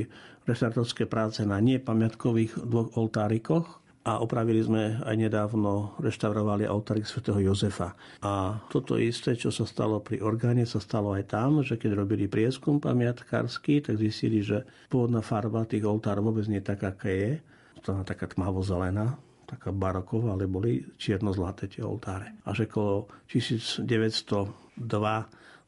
reštartovské 0.47 1.11
práce 1.11 1.43
na 1.43 1.59
nepamiatkových 1.59 2.55
dvoch 2.63 2.95
oltárikoch, 2.95 3.83
a 4.05 4.21
opravili 4.21 4.61
sme 4.61 5.01
aj 5.01 5.17
nedávno, 5.17 5.97
reštaurovali 5.97 6.69
oltárik 6.69 7.09
svätého 7.09 7.41
Jozefa. 7.41 7.97
A 8.21 8.61
toto 8.69 9.01
isté, 9.01 9.33
čo 9.33 9.49
sa 9.49 9.65
stalo 9.65 10.05
pri 10.05 10.21
orgáne, 10.21 10.69
sa 10.69 10.77
stalo 10.77 11.17
aj 11.17 11.25
tam, 11.33 11.65
že 11.65 11.81
keď 11.81 12.05
robili 12.05 12.29
prieskum 12.29 12.85
pamiatkársky, 12.85 13.81
tak 13.81 13.97
zistili, 13.97 14.45
že 14.45 14.69
pôvodná 14.93 15.25
farba 15.25 15.65
tých 15.65 15.89
oltárov 15.89 16.37
vôbec 16.37 16.45
nie 16.53 16.61
je 16.61 16.69
taká, 16.69 16.93
aká 16.93 17.09
je. 17.09 17.41
To 17.81 17.97
je 17.97 18.05
taká 18.05 18.29
tmavo-zelená, 18.29 19.17
taká 19.49 19.73
baroková, 19.73 20.37
ale 20.37 20.53
boli 20.53 20.85
čierno-zlaté 21.01 21.73
tie 21.73 21.81
oltáre. 21.81 22.37
Až 22.45 22.69
okolo 22.69 23.09
1902 23.33 24.85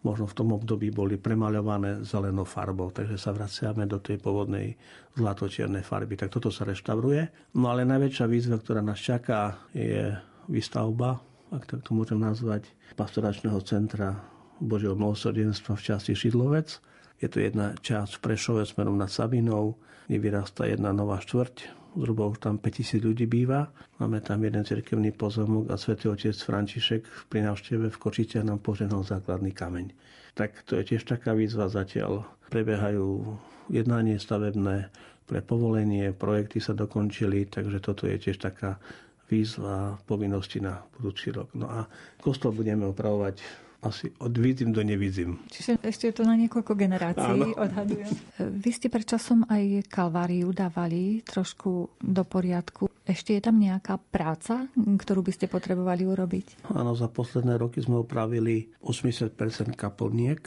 možno 0.05 0.28
v 0.28 0.36
tom 0.36 0.49
období 0.53 0.92
boli 0.92 1.16
premaľované 1.16 2.05
zelenou 2.05 2.44
farbou, 2.44 2.92
takže 2.92 3.16
sa 3.16 3.32
vraciame 3.32 3.88
do 3.88 3.99
tej 3.99 4.20
pôvodnej 4.20 4.76
zlatočiernej 5.16 5.82
farby. 5.82 6.14
Tak 6.18 6.30
toto 6.36 6.53
sa 6.53 6.68
reštauruje. 6.68 7.55
No 7.57 7.72
ale 7.72 7.88
najväčšia 7.88 8.26
výzva, 8.28 8.61
ktorá 8.61 8.84
nás 8.84 9.01
čaká, 9.01 9.57
je 9.72 10.12
výstavba, 10.47 11.18
ak 11.51 11.62
tak 11.66 11.80
to 11.86 11.90
môžem 11.94 12.18
nazvať, 12.18 12.66
pastoračného 12.99 13.59
centra 13.62 14.18
Božieho 14.59 14.97
milosrdenstva 14.97 15.76
v 15.76 15.84
časti 15.84 16.12
Šidlovec. 16.16 16.80
Je 17.16 17.28
to 17.32 17.40
jedna 17.40 17.72
časť 17.80 18.20
v 18.20 18.22
Prešove 18.22 18.62
smerom 18.68 19.01
nad 19.01 19.09
Sabinou, 19.09 19.80
kde 20.07 20.20
vyrastá 20.20 20.68
jedna 20.68 20.92
nová 20.92 21.18
štvrť, 21.18 21.86
zhruba 21.97 22.28
už 22.28 22.38
tam 22.44 22.61
5000 22.61 23.01
ľudí 23.01 23.24
býva. 23.24 23.72
Máme 23.97 24.20
tam 24.20 24.44
jeden 24.44 24.62
cirkevný 24.62 25.16
pozemok 25.16 25.72
a 25.72 25.80
svätý 25.80 26.12
otec 26.12 26.36
František 26.36 27.32
pri 27.32 27.49
návšteve 27.49 27.88
v 27.88 27.97
Kočice 27.97 28.44
nám 28.44 28.61
poženal 28.61 29.03
základný 29.03 29.57
kameň. 29.57 29.97
Tak 30.36 30.68
to 30.68 30.76
je 30.76 30.94
tiež 30.94 31.09
taká 31.09 31.32
výzva 31.32 31.72
zatiaľ. 31.72 32.28
Prebiehajú 32.53 33.40
jednanie 33.72 34.20
stavebné 34.20 34.92
pre 35.26 35.42
povolenie, 35.42 36.14
projekty 36.14 36.62
sa 36.62 36.76
dokončili, 36.76 37.51
takže 37.51 37.82
toto 37.82 38.07
je 38.07 38.20
tiež 38.20 38.38
taká 38.38 38.78
výzva 39.26 39.99
povinnosti 40.07 40.62
na 40.62 40.86
budúci 40.94 41.34
rok. 41.34 41.51
No 41.59 41.66
a 41.66 41.90
kostol 42.22 42.55
budeme 42.55 42.86
opravovať 42.86 43.66
asi 43.89 44.11
od 44.18 44.34
vidím 44.34 44.74
do 44.74 44.82
nevidím. 44.82 45.39
Čiže 45.49 45.78
ešte 45.82 46.11
je 46.11 46.14
to 46.18 46.24
na 46.26 46.34
niekoľko 46.34 46.72
generácií, 46.74 47.39
Áno. 47.39 47.55
odhadujem. 47.55 48.11
Vy 48.62 48.70
ste 48.74 48.91
predčasom 48.91 49.47
aj 49.47 49.87
kalváriu 49.89 50.51
dávali 50.51 51.22
trošku 51.22 51.91
do 52.03 52.22
poriadku. 52.26 52.91
Ešte 53.07 53.39
je 53.39 53.43
tam 53.43 53.62
nejaká 53.62 53.99
práca, 54.11 54.66
ktorú 54.74 55.22
by 55.22 55.32
ste 55.32 55.47
potrebovali 55.47 56.03
urobiť? 56.05 56.68
Áno, 56.74 56.99
za 56.99 57.07
posledné 57.07 57.55
roky 57.57 57.78
sme 57.78 58.03
upravili 58.03 58.74
80% 58.82 59.30
kaplniek. 59.78 60.43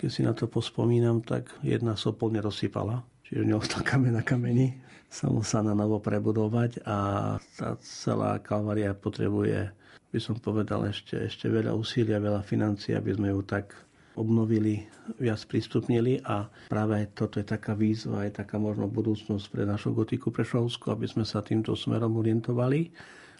Keď 0.00 0.08
si 0.10 0.24
na 0.24 0.32
to 0.32 0.48
pospomínam, 0.48 1.20
tak 1.20 1.52
jedna 1.60 1.94
sa 1.94 2.10
rozsypala, 2.16 3.04
čiže 3.28 3.44
neostal 3.44 3.84
kamen 3.84 4.16
na 4.16 4.24
kameni. 4.24 4.74
Samo 5.10 5.42
sa 5.42 5.58
na 5.60 5.74
novo 5.74 5.98
prebudovať 5.98 6.86
a 6.86 6.98
tá 7.58 7.74
celá 7.82 8.38
kalvária 8.38 8.94
potrebuje 8.94 9.74
by 10.10 10.18
som 10.18 10.36
povedal, 10.38 10.86
ešte, 10.90 11.14
ešte 11.16 11.46
veľa 11.46 11.70
úsilia, 11.74 12.18
veľa 12.18 12.42
financií, 12.42 12.98
aby 12.98 13.14
sme 13.14 13.30
ju 13.30 13.40
tak 13.46 13.72
obnovili, 14.18 14.84
viac 15.22 15.38
prístupnili 15.46 16.20
a 16.26 16.50
práve 16.66 17.08
toto 17.14 17.38
je 17.38 17.46
taká 17.46 17.78
výzva, 17.78 18.26
je 18.26 18.34
taká 18.34 18.58
možno 18.58 18.90
budúcnosť 18.90 19.46
pre 19.48 19.62
našu 19.62 19.94
gotiku 19.94 20.34
Prešovsku, 20.34 20.90
aby 20.90 21.06
sme 21.06 21.22
sa 21.22 21.40
týmto 21.40 21.78
smerom 21.78 22.18
orientovali, 22.18 22.90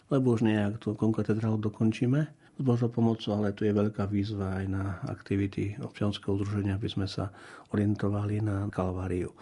lebo 0.08 0.34
už 0.34 0.46
nejak 0.46 0.78
tú 0.78 0.94
konkatedrálu 0.94 1.58
dokončíme 1.58 2.20
s 2.30 2.60
Božou 2.62 2.90
pomocou, 2.90 3.34
ale 3.34 3.50
tu 3.50 3.66
je 3.66 3.74
veľká 3.74 4.06
výzva 4.06 4.62
aj 4.62 4.66
na 4.70 4.84
aktivity 5.10 5.74
občianského 5.82 6.38
udruženia, 6.38 6.78
aby 6.78 6.86
sme 6.86 7.06
sa 7.10 7.34
orientovali 7.74 8.38
na 8.38 8.70
Kalváriu. 8.70 9.34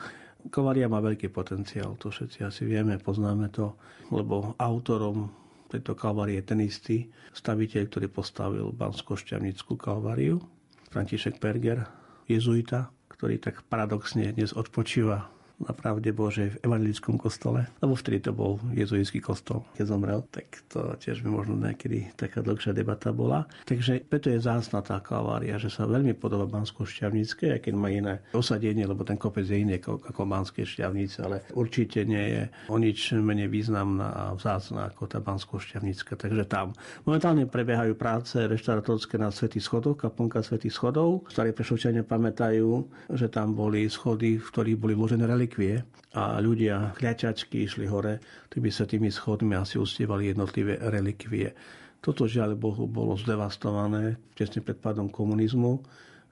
Kalvária 0.48 0.88
má 0.88 1.02
veľký 1.02 1.28
potenciál, 1.28 1.98
to 2.00 2.08
všetci 2.08 2.46
asi 2.46 2.62
vieme, 2.64 2.96
poznáme 2.96 3.52
to, 3.52 3.76
lebo 4.08 4.56
autorom 4.56 5.28
tejto 5.68 5.92
kalvárie 5.94 6.40
ten 6.42 6.64
istý 6.64 7.12
staviteľ, 7.36 7.86
ktorý 7.92 8.06
postavil 8.08 8.66
Bansko-Šťavnickú 8.72 9.76
kalváriu, 9.76 10.40
František 10.88 11.36
Perger, 11.36 11.84
jezuita, 12.24 12.88
ktorý 13.12 13.36
tak 13.40 13.64
paradoxne 13.68 14.32
dnes 14.32 14.56
odpočíva 14.56 15.37
na 15.58 15.74
pravde 15.74 16.14
Božej 16.14 16.54
v 16.54 16.60
evangelickom 16.62 17.18
kostole, 17.18 17.66
lebo 17.82 17.98
vtedy 17.98 18.22
to 18.22 18.30
bol 18.30 18.62
jezuitský 18.72 19.18
kostol, 19.18 19.66
keď 19.74 19.84
zomrel, 19.90 20.20
tak 20.30 20.46
to 20.70 20.94
tiež 21.02 21.26
by 21.26 21.28
možno 21.28 21.58
niekedy 21.58 22.14
taká 22.14 22.40
dlhšia 22.46 22.70
debata 22.70 23.10
bola. 23.10 23.50
Takže 23.66 24.06
preto 24.06 24.30
je 24.30 24.38
zásna 24.38 24.80
tá 24.86 25.02
kalvária, 25.02 25.58
že 25.58 25.68
sa 25.68 25.90
veľmi 25.90 26.14
podoba 26.14 26.46
bansko 26.46 26.86
šťavnické, 26.86 27.58
aj 27.58 27.60
keď 27.66 27.74
má 27.74 27.90
iné 27.90 28.22
osadenie, 28.30 28.86
lebo 28.86 29.02
ten 29.02 29.18
kopec 29.18 29.42
je 29.44 29.58
iný 29.58 29.82
ako, 29.82 30.06
ako 30.14 30.20
Banské 30.28 30.62
šťavnice, 30.62 31.18
ale 31.24 31.42
určite 31.56 32.06
nie 32.06 32.24
je 32.38 32.42
o 32.70 32.76
nič 32.78 33.16
menej 33.18 33.50
významná 33.50 34.08
a 34.14 34.24
vzácná 34.38 34.94
ako 34.94 35.10
tá 35.10 35.18
bansko 35.18 35.58
šťavnická. 35.58 36.14
Takže 36.14 36.44
tam 36.46 36.76
momentálne 37.02 37.48
prebiehajú 37.50 37.98
práce 37.98 38.38
reštaurátorské 38.38 39.18
na 39.18 39.34
Svetých 39.34 39.66
schodoch, 39.66 39.98
kaplnka 39.98 40.44
Svetých 40.44 40.76
schodov. 40.76 41.26
Starí 41.32 41.50
prešovčania 41.50 42.06
pamätajú, 42.06 42.86
že 43.16 43.26
tam 43.26 43.58
boli 43.58 43.90
schody, 43.90 44.38
v 44.38 44.46
ktorých 44.46 44.78
boli 44.78 44.94
vložené 44.94 45.24
relikvie 45.24 45.47
relikvie 45.48 45.80
a 46.12 46.36
ľudia 46.44 46.92
kľačačky 47.00 47.64
išli 47.64 47.88
hore, 47.88 48.20
tí 48.52 48.60
sa 48.68 48.84
tými 48.84 49.08
schodmi 49.08 49.56
asi 49.56 49.80
ustievali 49.80 50.28
jednotlivé 50.28 50.76
relikvie. 50.76 51.56
Toto 52.04 52.28
žiaľ 52.28 52.54
Bohu 52.54 52.84
bolo 52.84 53.16
zdevastované 53.16 54.20
tesne 54.36 54.60
pred 54.60 54.76
pádom 54.76 55.08
komunizmu, 55.08 55.80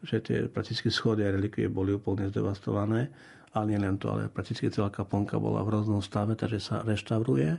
že 0.05 0.21
tie 0.21 0.39
prakticky 0.53 0.93
schody 0.93 1.25
a 1.25 1.33
relikvie 1.33 1.73
boli 1.73 1.97
úplne 1.97 2.29
zdevastované. 2.29 3.09
Ale 3.57 3.73
nie 3.73 3.81
len 3.81 3.97
to, 3.97 4.13
ale 4.13 4.29
prakticky 4.29 4.69
celá 4.69 4.93
kaponka 4.93 5.41
bola 5.41 5.65
v 5.65 5.73
hroznom 5.73 6.05
stave, 6.05 6.37
takže 6.37 6.61
sa 6.61 6.85
reštauruje 6.85 7.57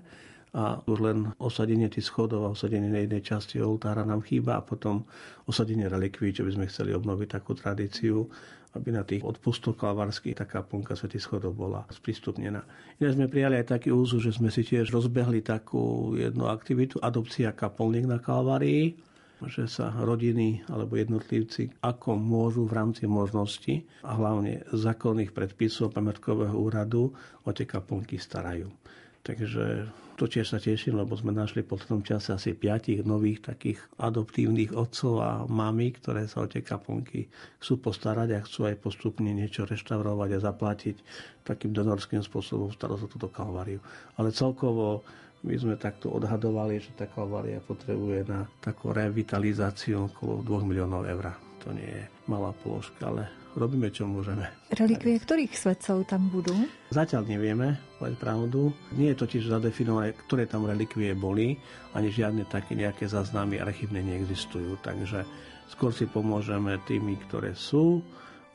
a 0.53 0.79
už 0.87 0.97
len 1.03 1.17
osadenie 1.41 1.91
tých 1.91 2.07
schodov 2.07 2.47
a 2.47 2.53
osadenie 2.53 2.87
jednej 2.87 3.19
časti 3.19 3.59
oltára 3.59 4.07
nám 4.07 4.23
chýba 4.23 4.61
a 4.61 4.63
potom 4.63 5.03
osadenie 5.43 5.89
relikví, 5.89 6.31
čo 6.31 6.47
by 6.47 6.53
sme 6.53 6.69
chceli 6.71 6.95
obnoviť 6.95 7.27
takú 7.27 7.51
tradíciu 7.57 8.29
aby 8.75 8.89
na 8.91 9.05
tých 9.07 9.23
odpustoch 9.23 9.77
kalvarských 9.79 10.43
taká 10.43 10.65
plnka 10.65 10.97
Svetých 10.97 11.23
schodov 11.23 11.55
bola 11.55 11.87
sprístupnená. 11.87 12.65
Iné 12.99 13.09
sme 13.13 13.31
prijali 13.31 13.61
aj 13.61 13.79
taký 13.79 13.89
úzu, 13.93 14.19
že 14.19 14.35
sme 14.35 14.51
si 14.51 14.65
tiež 14.65 14.91
rozbehli 14.91 15.45
takú 15.45 16.13
jednu 16.17 16.49
aktivitu, 16.49 16.99
adopcia 16.99 17.55
kaplník 17.55 18.09
na 18.09 18.19
Kalvárii, 18.19 18.97
že 19.45 19.69
sa 19.69 19.93
rodiny 19.93 20.65
alebo 20.65 20.97
jednotlivci 20.97 21.69
ako 21.85 22.17
môžu 22.17 22.65
v 22.65 22.73
rámci 22.73 23.05
možnosti 23.05 23.85
a 24.01 24.17
hlavne 24.17 24.65
zákonných 24.73 25.29
predpisov 25.29 25.93
pamätkového 25.93 26.57
úradu 26.57 27.13
o 27.45 27.49
tie 27.53 27.69
kaplnky 27.69 28.17
starajú. 28.17 28.65
Takže 29.27 29.91
to 30.15 30.23
tiež 30.23 30.55
sa 30.55 30.57
teším, 30.57 31.03
lebo 31.03 31.19
sme 31.19 31.35
našli 31.35 31.59
po 31.59 31.75
tom 31.75 31.99
čase 31.99 32.31
asi 32.31 32.55
piatich 32.55 33.03
nových 33.03 33.43
takých 33.43 33.83
adoptívnych 33.99 34.71
otcov 34.71 35.13
a 35.19 35.31
mami, 35.45 35.91
ktoré 35.99 36.31
sa 36.31 36.47
o 36.47 36.49
tie 36.49 36.63
kaplnky 36.63 37.27
chcú 37.59 37.91
postarať 37.91 38.39
a 38.39 38.45
chcú 38.47 38.71
aj 38.71 38.79
postupne 38.79 39.27
niečo 39.27 39.67
reštaurovať 39.67 40.29
a 40.31 40.43
zaplatiť 40.47 40.95
takým 41.43 41.75
donorským 41.75 42.23
spôsobom 42.23 42.71
starosť 42.71 43.03
o 43.03 43.11
túto 43.11 43.27
kalváriu. 43.27 43.83
Ale 44.15 44.31
celkovo 44.31 45.03
my 45.43 45.53
sme 45.53 45.75
takto 45.75 46.09
odhadovali, 46.09 46.81
že 46.81 46.95
tá 46.97 47.05
kalvária 47.05 47.61
potrebuje 47.61 48.25
na 48.25 48.47
takú 48.63 48.95
revitalizáciu 48.95 50.07
okolo 50.07 50.41
2 50.41 50.71
miliónov 50.71 51.03
eur. 51.05 51.46
To 51.67 51.75
nie 51.75 51.83
je 51.83 52.07
malá 52.31 52.55
položka, 52.63 53.11
ale 53.11 53.27
robíme, 53.59 53.91
čo 53.91 54.07
môžeme. 54.07 54.47
Relikvie 54.71 55.19
ktorých 55.19 55.51
svetcov 55.51 56.07
tam 56.07 56.31
budú? 56.31 56.55
Zatiaľ 56.95 57.27
nevieme, 57.27 57.75
povedať 57.99 58.15
pravdu. 58.23 58.71
Nie 58.95 59.11
je 59.11 59.19
totiž 59.27 59.51
zadefinované, 59.51 60.15
ktoré 60.15 60.47
tam 60.47 60.63
relikvie 60.63 61.11
boli, 61.11 61.59
ani 61.91 62.07
žiadne 62.07 62.47
také 62.47 62.71
nejaké 62.71 63.11
záznamy 63.11 63.59
archívne 63.59 63.99
neexistujú. 63.99 64.79
Takže 64.79 65.27
skôr 65.67 65.91
si 65.91 66.07
pomôžeme 66.07 66.79
tými, 66.87 67.19
ktoré 67.27 67.51
sú 67.51 67.99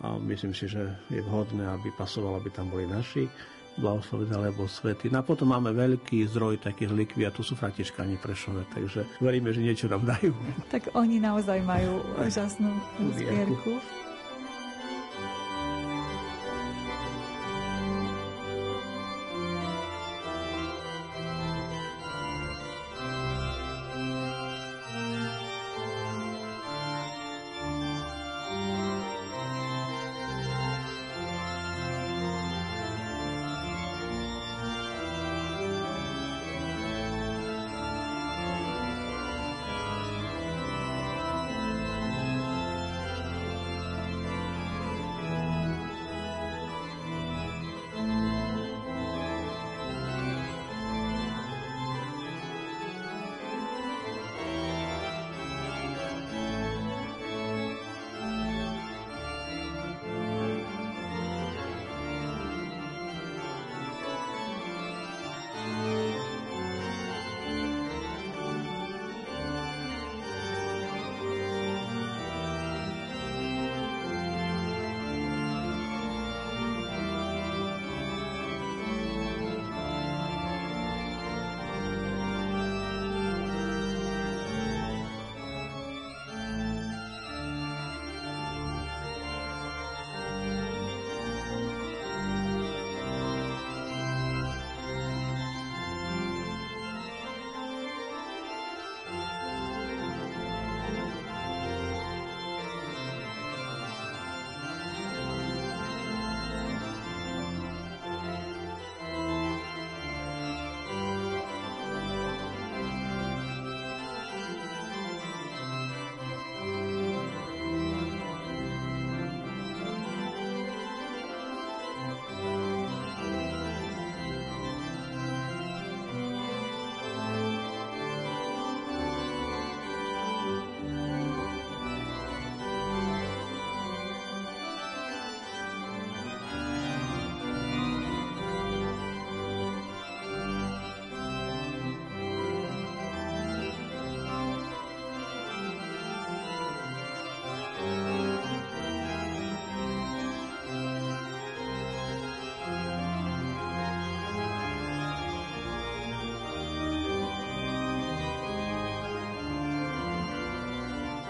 a 0.01 0.17
myslím 0.17 0.57
si, 0.57 0.73
že 0.73 0.97
je 1.13 1.21
vhodné, 1.21 1.69
aby 1.69 1.93
pasovalo, 1.93 2.41
aby 2.41 2.49
tam 2.49 2.73
boli 2.73 2.89
naši 2.89 3.29
blahoslovený 3.81 4.33
alebo 4.37 4.69
svety. 4.69 5.09
No 5.09 5.21
a 5.21 5.27
potom 5.27 5.49
máme 5.49 5.73
veľký 5.73 6.29
zdroj 6.29 6.61
takých 6.61 6.93
likví 6.93 7.25
a 7.25 7.33
tu 7.33 7.41
sú 7.41 7.57
fratiškáni 7.57 8.21
Prešove, 8.21 8.69
takže 8.73 9.09
veríme, 9.23 9.53
že 9.53 9.65
niečo 9.65 9.89
nám 9.89 10.05
dajú. 10.05 10.33
Tak 10.69 10.93
oni 10.93 11.21
naozaj 11.23 11.65
majú 11.65 12.05
úžasnú 12.21 12.69
zbierku. 13.17 13.81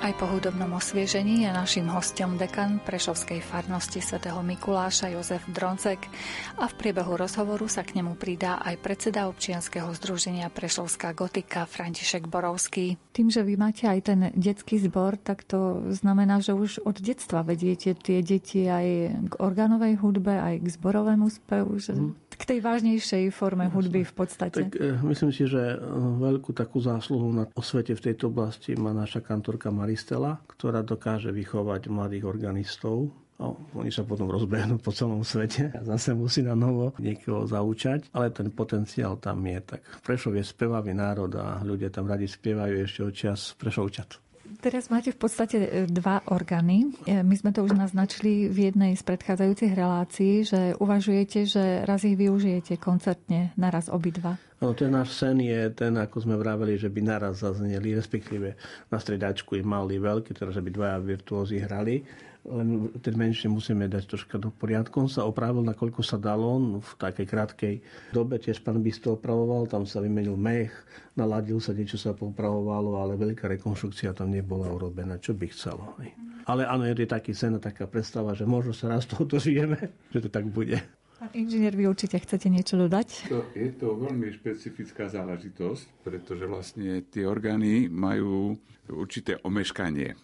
Aj 0.03 0.11
po 0.19 0.27
hudobnom 0.27 0.83
osviežení 0.83 1.47
je 1.47 1.51
našim 1.55 1.87
hostom 1.87 2.35
dekan 2.35 2.83
Prešovskej 2.83 3.39
farnosti 3.39 4.03
svätého 4.03 4.43
Mikuláša 4.43 5.15
Jozef 5.15 5.47
Droncek 5.47 6.11
a 6.59 6.67
v 6.67 6.75
priebehu 6.75 7.15
rozhovoru 7.15 7.71
sa 7.71 7.87
k 7.87 8.03
nemu 8.03 8.19
pridá 8.19 8.59
aj 8.67 8.83
predseda 8.83 9.31
občianskeho 9.31 9.87
združenia 9.95 10.51
Prešovská 10.51 11.15
gotika 11.15 11.71
František 11.71 12.27
Borovský. 12.27 12.99
Tým, 13.15 13.31
že 13.31 13.47
vy 13.47 13.55
máte 13.55 13.87
aj 13.87 14.01
ten 14.03 14.21
detský 14.35 14.83
zbor, 14.83 15.23
tak 15.23 15.47
to 15.47 15.87
znamená, 15.95 16.43
že 16.43 16.51
už 16.51 16.83
od 16.83 16.99
detstva 16.99 17.47
vediete 17.47 17.95
tie 17.95 18.27
deti 18.27 18.67
aj 18.67 18.87
k 19.31 19.33
orgánovej 19.39 20.03
hudbe, 20.03 20.35
aj 20.35 20.67
k 20.67 20.83
zborovému 20.83 21.31
spevu, 21.31 21.79
že 21.79 21.95
mm 21.95 22.22
k 22.43 22.45
tej 22.45 22.59
vážnejšej 22.59 23.30
forme 23.30 23.70
hudby 23.70 24.03
v 24.03 24.14
podstate. 24.18 24.66
Tak 24.66 24.74
e, 24.74 24.99
myslím 25.07 25.30
si, 25.30 25.47
že 25.47 25.62
e, 25.74 25.76
veľkú 26.18 26.51
takú 26.51 26.82
zásluhu 26.82 27.30
na 27.30 27.47
osvete 27.55 27.95
v 27.95 28.11
tejto 28.11 28.34
oblasti 28.34 28.74
má 28.74 28.90
naša 28.90 29.22
kantorka 29.22 29.70
Maristela, 29.70 30.43
ktorá 30.51 30.82
dokáže 30.82 31.30
vychovať 31.30 31.86
mladých 31.86 32.26
organistov, 32.26 33.14
No, 33.43 33.59
oni 33.74 33.90
sa 33.90 34.07
potom 34.07 34.30
rozbehnú 34.30 34.78
po 34.78 34.95
celom 34.95 35.26
svete 35.26 35.74
a 35.74 35.82
zase 35.82 36.14
musí 36.14 36.47
na 36.47 36.55
novo 36.55 36.95
niekoho 37.03 37.43
zaučať, 37.43 38.14
ale 38.14 38.30
ten 38.30 38.55
potenciál 38.55 39.18
tam 39.18 39.43
je. 39.43 39.59
Tak 39.59 39.82
Prešov 40.07 40.38
je 40.38 40.47
spevavý 40.47 40.95
národ 40.95 41.32
a 41.34 41.59
ľudia 41.66 41.90
tam 41.90 42.07
radi 42.07 42.30
spievajú 42.30 42.86
ešte 42.86 43.01
od 43.03 43.11
čas 43.11 43.59
Prešovčat. 43.59 44.32
Teraz 44.63 44.95
máte 44.95 45.11
v 45.11 45.19
podstate 45.19 45.59
e, 45.59 45.69
dva 45.91 46.23
orgány. 46.31 46.95
E, 47.03 47.19
my 47.27 47.35
sme 47.35 47.51
to 47.51 47.67
už 47.67 47.75
naznačili 47.75 48.47
v 48.47 48.71
jednej 48.71 48.95
z 48.95 49.03
predchádzajúcich 49.03 49.75
relácií, 49.75 50.47
že 50.47 50.79
uvažujete, 50.79 51.51
že 51.51 51.83
raz 51.83 52.07
ich 52.07 52.15
využijete 52.15 52.79
koncertne, 52.79 53.51
naraz 53.59 53.91
obidva. 53.91 54.39
No, 54.63 54.71
ten 54.71 54.95
náš 54.95 55.19
sen 55.19 55.43
je 55.43 55.59
ten, 55.75 55.91
ako 55.99 56.23
sme 56.23 56.39
vraveli, 56.39 56.79
že 56.79 56.87
by 56.87 57.03
naraz 57.03 57.43
zazneli, 57.43 57.99
respektíve 57.99 58.55
na 58.95 58.99
stredačku 59.03 59.59
je 59.59 59.67
malý, 59.67 59.99
veľký, 59.99 60.39
teda 60.39 60.55
že 60.55 60.63
by 60.63 60.71
dvaja 60.71 60.99
virtuózi 61.03 61.59
hrali 61.59 62.07
len 62.43 62.91
ten 62.99 63.15
menšie 63.15 63.47
musíme 63.47 63.87
dať 63.87 64.03
troška 64.11 64.35
do 64.35 64.51
poriadku. 64.51 64.99
On 64.99 65.07
sa 65.07 65.23
opravil, 65.23 65.63
nakoľko 65.63 66.03
sa 66.03 66.19
dalo, 66.19 66.59
v 66.83 66.93
takej 66.99 67.27
krátkej 67.31 67.75
dobe 68.11 68.35
tiež 68.43 68.59
pán 68.67 68.83
Bisto 68.83 69.15
opravoval, 69.15 69.71
tam 69.71 69.87
sa 69.87 70.03
vymenil 70.03 70.35
mech, 70.35 70.75
naladil 71.15 71.63
sa, 71.63 71.71
niečo 71.71 72.03
sa 72.03 72.11
popravovalo, 72.11 72.99
ale 72.99 73.15
veľká 73.15 73.47
rekonštrukcia 73.47 74.11
tam 74.19 74.35
nebola 74.35 74.75
urobená, 74.75 75.23
čo 75.23 75.39
by 75.39 75.47
chcelo. 75.55 75.95
Ale 76.43 76.67
áno, 76.67 76.83
je 76.83 77.07
taký 77.07 77.31
sen 77.31 77.55
a 77.55 77.63
taká 77.63 77.87
predstava, 77.87 78.35
že 78.35 78.43
možno 78.43 78.75
sa 78.75 78.91
raz 78.91 79.07
tohoto 79.07 79.39
žijeme, 79.39 79.95
že 80.11 80.27
to 80.27 80.27
tak 80.27 80.43
bude. 80.51 80.83
Pán 81.23 81.39
inžinier, 81.39 81.70
vy 81.79 81.87
určite 81.87 82.18
chcete 82.18 82.51
niečo 82.51 82.75
dodať? 82.75 83.31
To, 83.31 83.47
je 83.55 83.70
to 83.79 83.95
veľmi 83.95 84.27
špecifická 84.35 85.07
záležitosť, 85.07 86.03
pretože 86.03 86.51
vlastne 86.51 86.99
tie 87.07 87.31
orgány 87.31 87.87
majú 87.87 88.59
určité 88.91 89.39
omeškanie. 89.39 90.18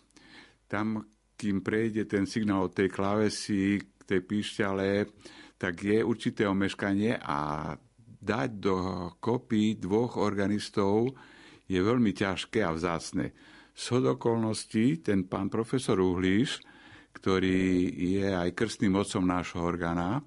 Tam, 0.67 1.07
kým 1.39 1.63
prejde 1.63 2.03
ten 2.11 2.27
signál 2.27 2.67
od 2.67 2.75
tej 2.75 2.91
klávesy 2.91 3.79
k 3.79 4.03
tej 4.11 4.27
píšťale, 4.27 5.07
tak 5.55 5.87
je 5.87 6.03
určité 6.03 6.51
omeškanie 6.51 7.23
a 7.23 7.79
dať 8.19 8.51
do 8.59 8.77
kopy 9.23 9.79
dvoch 9.79 10.19
organistov 10.19 11.15
je 11.71 11.79
veľmi 11.79 12.11
ťažké 12.11 12.67
a 12.67 12.75
vzácne. 12.75 13.31
Z 13.71 14.03
okolností 14.03 14.99
ten 14.99 15.31
pán 15.31 15.47
profesor 15.47 16.03
Uhlíš, 16.03 16.59
ktorý 17.15 17.87
je 18.19 18.35
aj 18.35 18.51
krstným 18.59 18.99
otcom 18.99 19.23
nášho 19.23 19.63
orgána, 19.63 20.27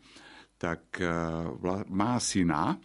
tak 0.62 1.02
e, 1.02 1.10
má 1.90 2.22
syna 2.22 2.78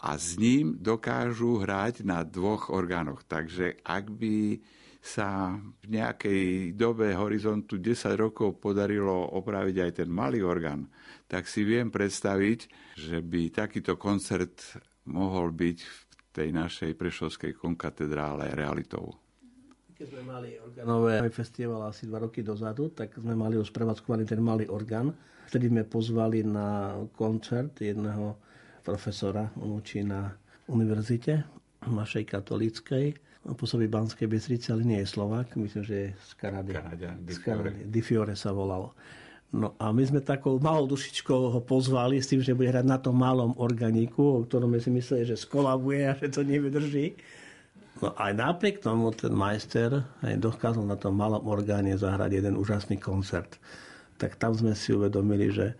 a 0.00 0.10
s 0.16 0.40
ním 0.40 0.80
dokážu 0.80 1.60
hrať 1.60 2.00
na 2.08 2.24
dvoch 2.24 2.72
orgánoch. 2.72 3.20
Takže 3.28 3.84
ak 3.84 4.08
by 4.08 4.64
sa 5.04 5.54
v 5.60 5.86
nejakej 5.92 6.72
dobe 6.74 7.12
horizontu 7.14 7.78
10 7.78 8.16
rokov 8.16 8.58
podarilo 8.58 9.28
opraviť 9.38 9.76
aj 9.78 9.92
ten 10.02 10.08
malý 10.10 10.42
orgán, 10.42 10.88
tak 11.28 11.46
si 11.46 11.62
viem 11.62 11.92
predstaviť, 11.92 12.60
že 12.98 13.22
by 13.22 13.54
takýto 13.54 13.94
koncert 14.00 14.56
mohol 15.06 15.54
byť 15.54 15.78
v 15.78 15.98
tej 16.34 16.48
našej 16.50 16.90
prešovskej 16.98 17.54
konkatedrále 17.54 18.50
realitou. 18.56 19.14
Keď 19.96 20.06
sme 20.12 20.22
mali 20.28 20.60
organové 20.60 21.24
festival 21.32 21.88
asi 21.88 22.04
dva 22.04 22.20
roky 22.20 22.44
dozadu, 22.44 22.92
tak 22.92 23.16
sme 23.16 23.32
mali 23.32 23.56
už 23.56 23.72
prevádzkovaný 23.72 24.28
ten 24.28 24.42
malý 24.44 24.68
orgán. 24.68 25.14
Vtedy 25.46 25.70
sme 25.70 25.82
pozvali 25.86 26.42
na 26.42 26.98
koncert 27.14 27.78
jedného 27.78 28.34
profesora, 28.82 29.50
on 29.58 29.78
učí 29.78 30.02
na 30.02 30.34
univerzite 30.66 31.46
našej 31.86 32.26
katolíckej 32.26 33.14
pôsobí 33.54 33.86
Banskej 33.86 34.26
Bystrici, 34.26 34.74
ale 34.74 34.82
nie 34.82 34.98
je 35.04 35.08
Slovak, 35.14 35.54
myslím, 35.54 35.84
že 35.86 35.94
je 35.94 36.08
z 36.18 36.32
Kanady. 36.34 36.72
Kanadia, 36.74 37.14
z 37.14 37.38
Kanady. 37.38 37.86
Di 37.86 38.02
Fiore 38.02 38.34
sa 38.34 38.50
volalo. 38.50 38.98
No 39.54 39.78
a 39.78 39.94
my 39.94 40.02
sme 40.02 40.18
takou 40.18 40.58
malou 40.58 40.90
dušičkou 40.90 41.54
ho 41.54 41.60
pozvali 41.62 42.18
s 42.18 42.26
tým, 42.26 42.42
že 42.42 42.56
bude 42.58 42.66
hrať 42.66 42.82
na 42.82 42.98
tom 42.98 43.14
malom 43.14 43.54
organiku, 43.62 44.42
o 44.42 44.42
ktorom 44.42 44.74
sme 44.74 44.80
si 44.82 44.90
mysleli, 44.90 45.22
že 45.30 45.38
skolabuje 45.38 46.02
a 46.10 46.18
že 46.18 46.34
to 46.34 46.42
nevydrží. 46.42 47.14
No 48.02 48.10
aj 48.18 48.32
napriek 48.34 48.82
tomu 48.82 49.14
ten 49.14 49.30
majster 49.30 50.02
aj 50.26 50.34
dokázal 50.42 50.82
na 50.82 50.98
tom 50.98 51.14
malom 51.14 51.46
orgáne 51.46 51.94
zahrať 51.94 52.42
jeden 52.42 52.58
úžasný 52.58 52.98
koncert. 52.98 53.62
Tak 54.16 54.40
tam 54.40 54.56
sme 54.56 54.72
si 54.72 54.96
uvedomili, 54.96 55.52
že 55.52 55.76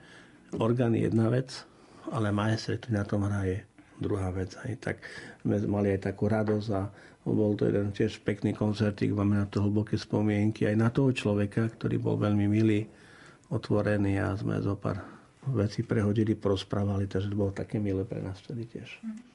orgán 0.56 0.92
je 0.92 1.08
jedna 1.08 1.32
vec, 1.32 1.64
ale 2.12 2.30
majster, 2.30 2.76
ktorý 2.76 2.92
na 2.94 3.04
tom 3.08 3.24
hraje, 3.24 3.64
druhá 3.96 4.28
vec. 4.30 4.54
Aj 4.60 4.72
tak 4.78 5.00
sme 5.42 5.60
mali 5.66 5.96
aj 5.96 6.12
takú 6.12 6.28
radosť 6.28 6.68
a 6.76 6.82
bol 7.26 7.58
to 7.58 7.66
jeden 7.66 7.90
tiež 7.90 8.22
pekný 8.22 8.54
koncertík, 8.54 9.10
máme 9.10 9.34
na 9.34 9.46
to 9.50 9.58
hlboké 9.58 9.98
spomienky 9.98 10.62
aj 10.68 10.76
na 10.78 10.88
toho 10.94 11.10
človeka, 11.10 11.66
ktorý 11.74 11.98
bol 11.98 12.14
veľmi 12.20 12.46
milý, 12.46 12.86
otvorený 13.50 14.22
a 14.22 14.34
sme 14.38 14.62
zo 14.62 14.78
pár 14.78 15.02
veci 15.46 15.86
prehodili, 15.86 16.34
prosprávali, 16.34 17.06
takže 17.06 17.30
to 17.30 17.38
bolo 17.38 17.54
také 17.54 17.78
milé 17.78 18.02
pre 18.02 18.18
nás 18.18 18.42
vtedy 18.42 18.66
tiež. 18.66 18.88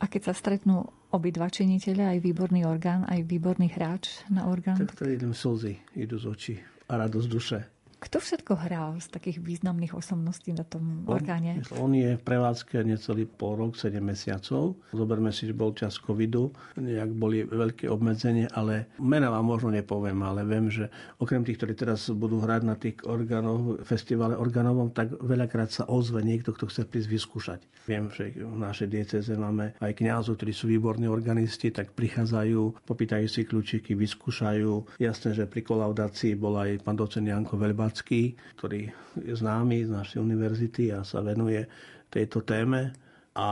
A 0.04 0.12
keď 0.12 0.32
sa 0.32 0.34
stretnú 0.36 0.84
obidva 1.12 1.47
činiteľe, 1.47 2.16
aj 2.16 2.20
výborný 2.20 2.68
orgán, 2.68 3.08
aj 3.08 3.24
výborný 3.24 3.72
hráč 3.72 4.28
na 4.28 4.47
orgán? 4.52 4.76
Tak 4.76 4.99
vtedy 4.99 5.24
slzy 5.32 5.80
idú 5.95 6.20
z 6.20 6.26
očí 6.28 6.56
a 6.91 6.99
radosť 6.99 7.28
duše. 7.32 7.60
Kto 8.02 8.18
všetko 8.18 8.58
hral 8.66 8.97
z 8.97 9.14
takých 9.14 9.38
významných 9.45 9.93
osobností 9.93 10.49
na 10.58 10.66
tom 10.66 11.06
orgáne? 11.06 11.62
On, 11.78 11.93
je 11.93 12.18
v 12.18 12.24
prevádzke 12.26 12.82
necelý 12.82 13.30
pol 13.30 13.62
rok, 13.62 13.78
7 13.78 14.02
mesiacov. 14.02 14.74
Zoberme 14.89 15.30
si, 15.30 15.45
že 15.45 15.54
bol 15.54 15.78
čas 15.78 16.02
covidu, 16.02 16.49
nejak 16.82 17.14
boli 17.14 17.45
veľké 17.45 17.86
obmedzenie, 17.86 18.49
ale 18.58 18.89
mena 18.97 19.30
vám 19.30 19.45
možno 19.45 19.70
nepoviem, 19.70 20.18
ale 20.26 20.41
viem, 20.49 20.74
že 20.74 20.89
okrem 21.22 21.45
tých, 21.45 21.62
ktorí 21.62 21.78
teraz 21.78 22.10
budú 22.10 22.41
hrať 22.41 22.62
na 22.66 22.74
tých 22.74 23.06
orgánoch, 23.06 23.86
festivale 23.86 24.34
orgánovom, 24.34 24.89
tak 24.89 25.14
veľakrát 25.22 25.70
sa 25.70 25.86
ozve 25.86 26.26
niekto, 26.26 26.58
kto 26.58 26.74
chce 26.74 26.89
prísť 26.89 27.10
vyskúšať. 27.14 27.60
Viem, 27.86 28.10
že 28.10 28.34
v 28.34 28.58
našej 28.58 28.89
dieceze 28.89 29.38
máme 29.38 29.78
aj 29.78 29.93
kňazov, 30.02 30.41
ktorí 30.41 30.58
sú 30.58 30.74
výborní 30.74 31.06
organisti, 31.06 31.70
tak 31.70 31.93
prichádzajú, 31.93 32.82
popýtajú 32.82 33.30
si 33.30 33.45
kľúčiky, 33.45 33.93
vyskúšajú. 33.93 34.97
Jasné, 34.97 35.38
že 35.38 35.45
pri 35.45 35.62
kolaudácii 35.62 36.34
bol 36.34 36.58
aj 36.58 36.82
pán 36.82 36.97
docen 36.97 37.30
Janko 37.30 37.62
Veľba 37.62 37.91
Kovacký, 37.92 38.39
ktorý 38.56 38.88
je 39.20 39.36
známy 39.36 39.84
z 39.84 39.92
našej 39.92 40.24
univerzity 40.24 40.96
a 40.96 41.04
sa 41.04 41.20
venuje 41.20 41.68
tejto 42.08 42.39
téme. 42.48 42.96
A 43.36 43.48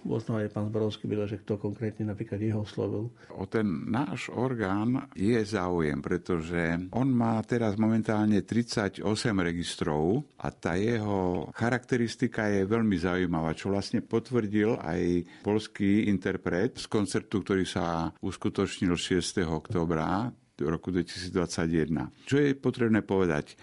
možno 0.00 0.40
aj 0.40 0.48
pán 0.48 0.72
Zborovský 0.72 1.04
byl, 1.04 1.28
že 1.28 1.44
kto 1.44 1.60
konkrétne 1.60 2.08
napríklad 2.08 2.40
jeho 2.40 2.64
oslovil. 2.64 3.12
O 3.36 3.44
ten 3.44 3.84
náš 3.92 4.32
orgán 4.32 5.12
je 5.12 5.36
záujem, 5.44 6.00
pretože 6.00 6.88
on 6.96 7.12
má 7.12 7.36
teraz 7.44 7.76
momentálne 7.76 8.40
38 8.40 9.04
registrov 9.36 10.24
a 10.40 10.48
tá 10.48 10.80
jeho 10.80 11.52
charakteristika 11.52 12.48
je 12.48 12.64
veľmi 12.64 12.96
zaujímavá, 12.96 13.52
čo 13.52 13.68
vlastne 13.68 14.00
potvrdil 14.00 14.80
aj 14.80 15.28
polský 15.44 16.08
interpret 16.08 16.80
z 16.80 16.88
koncertu, 16.88 17.44
ktorý 17.44 17.68
sa 17.68 18.08
uskutočnil 18.24 18.96
6. 18.96 19.44
oktobra 19.44 20.32
roku 20.68 20.92
2021. 20.92 22.28
Čo 22.28 22.36
je 22.36 22.52
potrebné 22.52 23.00
povedať? 23.00 23.56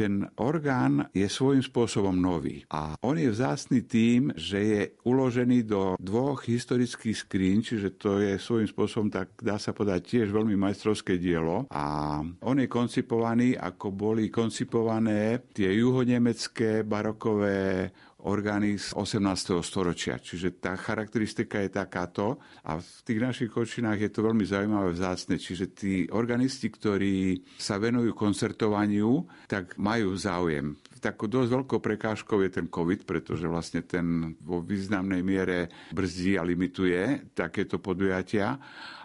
ten 0.00 0.24
orgán 0.40 1.12
je 1.12 1.28
svojím 1.28 1.60
spôsobom 1.60 2.16
nový. 2.16 2.64
A 2.72 2.96
on 3.04 3.20
je 3.20 3.28
vzácný 3.28 3.84
tým, 3.84 4.32
že 4.32 4.58
je 4.58 4.82
uložený 5.04 5.68
do 5.68 6.00
dvoch 6.00 6.40
historických 6.48 7.28
skrín, 7.28 7.60
čiže 7.60 8.00
to 8.00 8.16
je 8.16 8.40
svojím 8.40 8.64
spôsobom, 8.64 9.12
tak 9.12 9.36
dá 9.36 9.60
sa 9.60 9.76
povedať, 9.76 10.16
tiež 10.16 10.32
veľmi 10.32 10.56
majstrovské 10.56 11.20
dielo. 11.20 11.68
A 11.68 12.16
on 12.24 12.56
je 12.56 12.64
koncipovaný, 12.64 13.60
ako 13.60 13.92
boli 13.92 14.32
koncipované 14.32 15.52
tie 15.52 15.68
juhonemecké 15.68 16.80
barokové 16.88 17.92
orgány 18.24 18.76
z 18.76 18.92
18. 18.96 19.60
storočia. 19.64 20.20
Čiže 20.20 20.60
tá 20.60 20.76
charakteristika 20.76 21.60
je 21.60 21.70
takáto 21.72 22.40
a 22.64 22.78
v 22.78 22.98
tých 23.04 23.20
našich 23.20 23.50
kočinách 23.50 24.00
je 24.00 24.10
to 24.10 24.20
veľmi 24.26 24.44
zaujímavé 24.44 24.92
vzácne. 24.92 25.40
Čiže 25.40 25.66
tí 25.72 25.92
organisti, 26.10 26.68
ktorí 26.68 27.44
sa 27.56 27.80
venujú 27.80 28.12
koncertovaniu, 28.12 29.24
tak 29.48 29.76
majú 29.80 30.16
záujem. 30.16 30.76
Takou 31.00 31.32
dosť 31.32 31.48
veľkou 31.48 31.80
prekážkou 31.80 32.44
je 32.44 32.50
ten 32.52 32.68
COVID, 32.68 33.08
pretože 33.08 33.48
vlastne 33.48 33.80
ten 33.80 34.36
vo 34.44 34.60
významnej 34.60 35.24
miere 35.24 35.72
brzdí 35.96 36.36
a 36.36 36.44
limituje 36.44 37.32
takéto 37.32 37.80
podujatia 37.80 38.60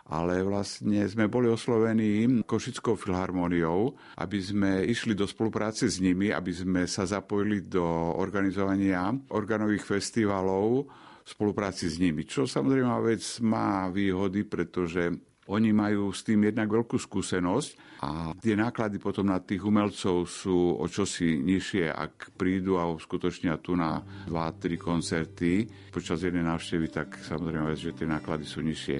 ale 0.05 0.45
vlastne 0.45 1.01
sme 1.09 1.25
boli 1.25 1.49
oslovení 1.49 2.45
Košickou 2.45 2.93
filharmóniou, 2.93 3.97
aby 4.21 4.37
sme 4.37 4.85
išli 4.85 5.17
do 5.17 5.25
spolupráce 5.25 5.89
s 5.89 5.97
nimi, 5.97 6.29
aby 6.29 6.53
sme 6.53 6.81
sa 6.85 7.09
zapojili 7.09 7.65
do 7.65 7.85
organizovania 8.13 9.09
organových 9.33 9.97
festivalov 9.97 10.85
v 11.25 11.29
spolupráci 11.29 11.89
s 11.89 11.97
nimi. 11.97 12.21
Čo 12.21 12.45
samozrejme 12.45 12.93
vec 13.01 13.25
má 13.41 13.89
výhody, 13.89 14.45
pretože 14.45 15.09
oni 15.45 15.69
majú 15.69 16.09
s 16.09 16.25
tým 16.25 16.49
jednak 16.49 16.65
veľkú 16.73 16.97
skúsenosť 16.97 18.01
a 18.01 18.33
tie 18.41 18.57
náklady 18.57 18.97
potom 18.97 19.29
na 19.29 19.37
tých 19.37 19.61
umelcov 19.61 20.25
sú 20.25 20.81
o 20.81 20.85
čosi 20.89 21.37
nižšie, 21.37 21.85
ak 21.93 22.33
prídu 22.33 22.81
a 22.81 22.89
skutočnia 22.89 23.61
tu 23.61 23.77
na 23.77 24.01
2-3 24.25 24.73
koncerty 24.77 25.69
počas 25.93 26.25
jednej 26.25 26.45
návštevy, 26.45 26.85
tak 26.89 27.21
samozrejme, 27.21 27.77
že 27.77 27.93
tie 27.93 28.09
náklady 28.09 28.45
sú 28.45 28.65
nižšie. 28.65 28.97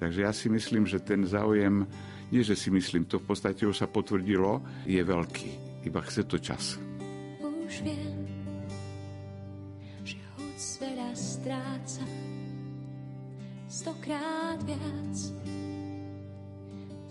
Takže 0.00 0.24
ja 0.24 0.32
si 0.32 0.48
myslím, 0.48 0.88
že 0.88 0.96
ten 1.04 1.28
záujem, 1.28 1.84
nie 2.32 2.40
že 2.40 2.56
si 2.56 2.72
myslím, 2.72 3.04
to 3.04 3.20
v 3.20 3.28
podstate 3.28 3.68
už 3.68 3.84
sa 3.84 3.86
potvrdilo, 3.86 4.64
je 4.88 4.96
veľký. 5.04 5.84
Iba 5.84 6.00
chce 6.00 6.24
to 6.24 6.40
čas. 6.40 6.80
Už 7.44 7.84
viem, 7.84 8.24
že 10.00 10.16
hoď 10.40 10.56
veľa 10.80 11.10
stráca 11.12 12.04
stokrát 13.68 14.58
viac 14.64 15.16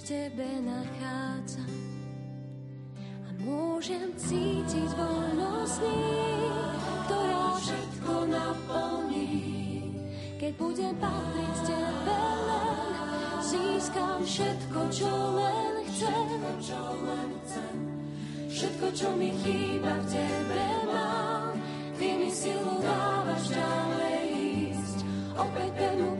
tebe 0.01 0.49
nachádzam 0.65 1.73
a 3.23 3.29
môžem 3.45 4.09
cítiť 4.17 4.89
voľnosť 4.97 5.81
ktorá 7.05 7.45
všetko 7.61 8.13
naplní. 8.33 9.59
Keď 10.39 10.55
budem 10.55 10.95
patriť 11.03 11.55
tebe 11.67 12.21
len, 12.47 12.95
získam 13.43 14.23
všetko, 14.23 14.79
čo 14.87 15.11
len 15.35 15.83
chcem. 15.83 17.75
Všetko, 18.47 18.87
čo 18.95 19.07
mi 19.19 19.35
chýba 19.43 19.99
v 19.99 20.05
tebe 20.07 20.63
mám, 20.87 21.59
ty 21.99 22.15
mi 22.15 22.31
silu 22.31 22.79
dávaš 22.79 23.51
ďalej 23.51 24.19
ísť. 24.71 24.97
Opäť 25.35 25.69
pevnú 25.75 26.15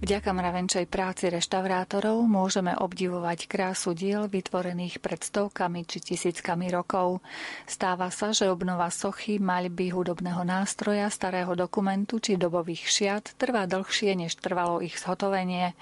Vďaka 0.00 0.32
mravenčej 0.32 0.88
práci 0.88 1.28
reštaurátorov 1.28 2.24
môžeme 2.24 2.72
obdivovať 2.72 3.44
krásu 3.44 3.92
diel 3.92 4.32
vytvorených 4.32 4.96
pred 4.96 5.20
stovkami 5.20 5.84
či 5.84 6.00
tisíckami 6.00 6.72
rokov. 6.72 7.20
Stáva 7.68 8.08
sa, 8.08 8.32
že 8.32 8.48
obnova 8.48 8.88
sochy, 8.88 9.36
maľby, 9.36 9.92
hudobného 9.92 10.40
nástroja, 10.40 11.04
starého 11.12 11.52
dokumentu 11.52 12.16
či 12.16 12.40
dobových 12.40 12.88
šiat 12.88 13.36
trvá 13.36 13.68
dlhšie, 13.68 14.16
než 14.16 14.40
trvalo 14.40 14.80
ich 14.80 14.96
zhotovenie. 14.96 15.76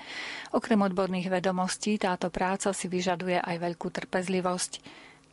Okrem 0.51 0.83
odborných 0.83 1.31
vedomostí 1.31 1.95
táto 2.03 2.27
práca 2.27 2.75
si 2.75 2.91
vyžaduje 2.91 3.39
aj 3.39 3.55
veľkú 3.55 3.87
trpezlivosť. 3.87 4.83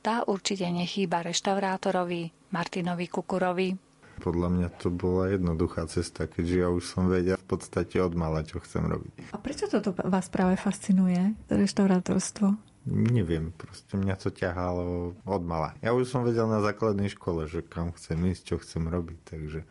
Tá 0.05 0.21
určite 0.29 0.69
nechýba 0.69 1.25
reštaurátorovi 1.25 2.53
Martinovi 2.53 3.09
Kukurovi. 3.09 3.84
Podľa 4.25 4.49
mňa 4.49 4.69
to 4.81 4.89
bola 4.89 5.29
jednoduchá 5.29 5.85
cesta, 5.85 6.25
keďže 6.25 6.55
ja 6.65 6.73
už 6.73 6.81
som 6.81 7.05
vedel 7.05 7.37
v 7.37 7.45
podstate 7.45 8.01
od 8.01 8.17
mala, 8.17 8.41
čo 8.41 8.57
chcem 8.57 8.81
robiť. 8.81 9.29
A 9.29 9.37
prečo 9.37 9.69
toto 9.69 9.93
vás 9.93 10.33
práve 10.33 10.57
fascinuje, 10.57 11.37
reštaurátorstvo? 11.45 12.57
Neviem, 12.89 13.53
proste 13.53 13.93
mňa 14.01 14.15
to 14.17 14.33
ťahalo 14.33 15.13
od 15.29 15.43
mala. 15.45 15.77
Ja 15.85 15.93
už 15.93 16.09
som 16.09 16.25
vedel 16.25 16.49
na 16.49 16.57
základnej 16.65 17.13
škole, 17.13 17.45
že 17.45 17.61
kam 17.61 17.93
chcem 17.93 18.17
ísť, 18.25 18.41
čo 18.49 18.55
chcem 18.65 18.89
robiť, 18.89 19.19
takže 19.29 19.61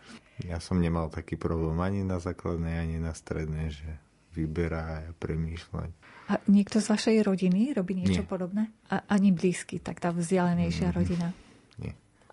ja 0.47 0.63
som 0.63 0.79
nemal 0.79 1.11
taký 1.11 1.35
problém 1.35 1.79
ani 1.83 2.07
na 2.07 2.23
základnej, 2.23 2.79
ani 2.79 3.03
na 3.03 3.11
strednej, 3.11 3.75
že 3.75 3.91
vyberá 4.35 5.03
a 5.03 5.15
premýšľať. 5.19 5.91
A 6.31 6.43
niekto 6.51 6.83
z 6.83 6.91
vašej 6.91 7.17
rodiny 7.23 7.71
robí 7.75 7.95
niečo 7.95 8.27
Nie. 8.27 8.31
podobné? 8.31 8.71
A 8.91 9.03
ani 9.07 9.31
blízky, 9.31 9.79
tak 9.79 10.03
tá 10.03 10.11
vzdialenejšia 10.11 10.91
mm. 10.91 10.95
rodina? 10.95 11.31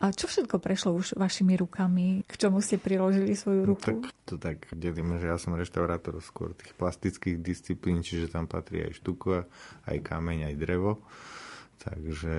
A 0.01 0.09
čo 0.09 0.25
všetko 0.25 0.57
prešlo 0.57 0.97
už 0.97 1.13
vašimi 1.13 1.53
rukami? 1.61 2.25
K 2.25 2.33
čomu 2.33 2.57
ste 2.57 2.81
priložili 2.81 3.37
svoju 3.37 3.69
ruku? 3.69 3.85
No, 3.85 3.85
tak, 3.85 3.97
to 4.25 4.35
tak 4.41 4.57
delíme, 4.73 5.21
že 5.21 5.29
ja 5.29 5.37
som 5.37 5.53
reštaurátor 5.53 6.17
skôr 6.25 6.57
tých 6.57 6.73
plastických 6.73 7.37
disciplín, 7.37 8.01
čiže 8.01 8.33
tam 8.33 8.49
patrí 8.49 8.81
aj 8.81 8.97
štuka, 8.97 9.45
aj 9.85 9.97
kameň, 10.01 10.49
aj 10.49 10.55
drevo. 10.57 11.05
Takže 11.85 12.33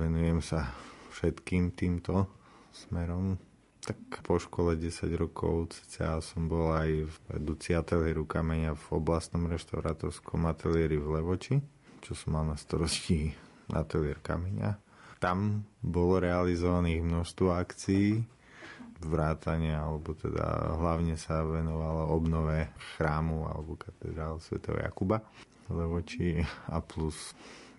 venujem 0.00 0.40
sa 0.40 0.72
všetkým 1.12 1.76
týmto 1.76 2.24
smerom. 2.72 3.36
Tak 3.84 4.24
po 4.24 4.40
škole 4.40 4.80
10 4.80 5.04
rokov 5.20 5.76
cca 5.76 6.24
som 6.24 6.48
bol 6.48 6.72
aj 6.72 7.04
v 7.04 7.14
vedúci 7.36 7.76
ateliéru 7.76 8.24
kameňa 8.24 8.72
v 8.80 8.84
oblastnom 8.96 9.44
reštaurátorskom 9.52 10.48
ateliéri 10.48 10.96
v 10.96 11.20
Levoči, 11.20 11.60
čo 12.00 12.16
som 12.16 12.32
mal 12.32 12.48
na 12.48 12.56
starosti 12.56 13.36
ateliér 13.68 14.24
kameňa 14.24 14.83
tam 15.24 15.64
bolo 15.80 16.20
realizovaných 16.20 17.00
množstvo 17.00 17.56
akcií, 17.56 18.20
vrátania, 19.00 19.80
alebo 19.80 20.12
teda 20.12 20.76
hlavne 20.76 21.16
sa 21.16 21.40
venovalo 21.40 22.12
obnove 22.12 22.68
chrámu 22.96 23.48
alebo 23.48 23.80
katedrál 23.80 24.36
Sv. 24.36 24.60
Jakuba 24.60 25.24
Levoči 25.72 26.44
a 26.68 26.84
plus 26.84 27.32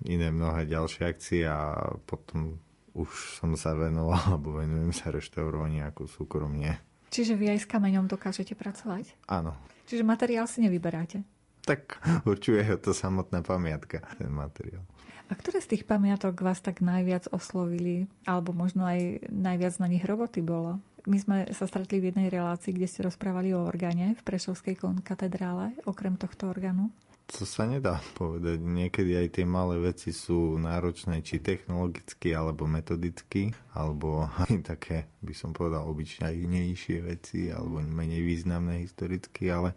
iné 0.09 0.33
mnohé 0.33 0.65
ďalšie 0.65 1.05
akcie 1.05 1.45
a 1.45 1.77
potom 2.09 2.57
už 2.97 3.37
som 3.37 3.53
sa 3.53 3.77
venoval 3.77 4.17
alebo 4.33 4.57
venujem 4.57 4.89
sa 4.89 5.13
reštaurovaniu 5.13 5.85
ako 5.85 6.09
súkromne. 6.09 6.81
Čiže 7.13 7.37
vy 7.37 7.53
aj 7.53 7.59
s 7.61 7.69
kameňom 7.69 8.09
dokážete 8.09 8.57
pracovať? 8.57 9.13
Áno. 9.29 9.53
Čiže 9.85 10.01
materiál 10.01 10.49
si 10.49 10.65
nevyberáte? 10.65 11.21
Tak 11.61 12.01
určuje 12.25 12.65
to 12.81 12.89
samotná 12.89 13.45
pamiatka, 13.45 14.01
ten 14.17 14.33
materiál. 14.33 14.81
A 15.25 15.33
ktoré 15.33 15.57
z 15.57 15.77
tých 15.77 15.83
pamiatok 15.89 16.37
vás 16.45 16.61
tak 16.61 16.85
najviac 16.85 17.29
oslovili? 17.33 18.05
Alebo 18.29 18.53
možno 18.53 18.85
aj 18.85 19.25
najviac 19.33 19.73
na 19.81 19.87
nich 19.89 20.05
roboty 20.05 20.45
bolo? 20.45 20.77
My 21.05 21.17
sme 21.21 21.37
sa 21.53 21.69
stretli 21.69 22.01
v 22.01 22.09
jednej 22.09 22.33
relácii, 22.33 22.73
kde 22.73 22.89
ste 22.89 23.05
rozprávali 23.05 23.53
o 23.53 23.61
orgáne 23.61 24.17
v 24.17 24.21
Prešovskej 24.25 24.81
katedrále, 25.05 25.77
okrem 25.85 26.17
tohto 26.17 26.49
orgánu. 26.49 26.89
To 27.25 27.41
sa 27.41 27.65
nedá 27.65 28.05
povedať. 28.13 28.61
Niekedy 28.61 29.17
aj 29.17 29.27
tie 29.41 29.45
malé 29.49 29.81
veci 29.81 30.13
sú 30.13 30.61
náročné, 30.61 31.25
či 31.25 31.41
technologicky, 31.41 32.37
alebo 32.37 32.69
metodicky, 32.69 33.49
alebo 33.73 34.29
aj 34.29 34.61
také, 34.61 35.09
by 35.25 35.33
som 35.33 35.49
povedal, 35.49 35.89
obyčajnejšie 35.89 36.97
veci, 37.01 37.49
alebo 37.49 37.81
menej 37.81 38.21
významné 38.21 38.85
historicky, 38.85 39.49
ale 39.49 39.73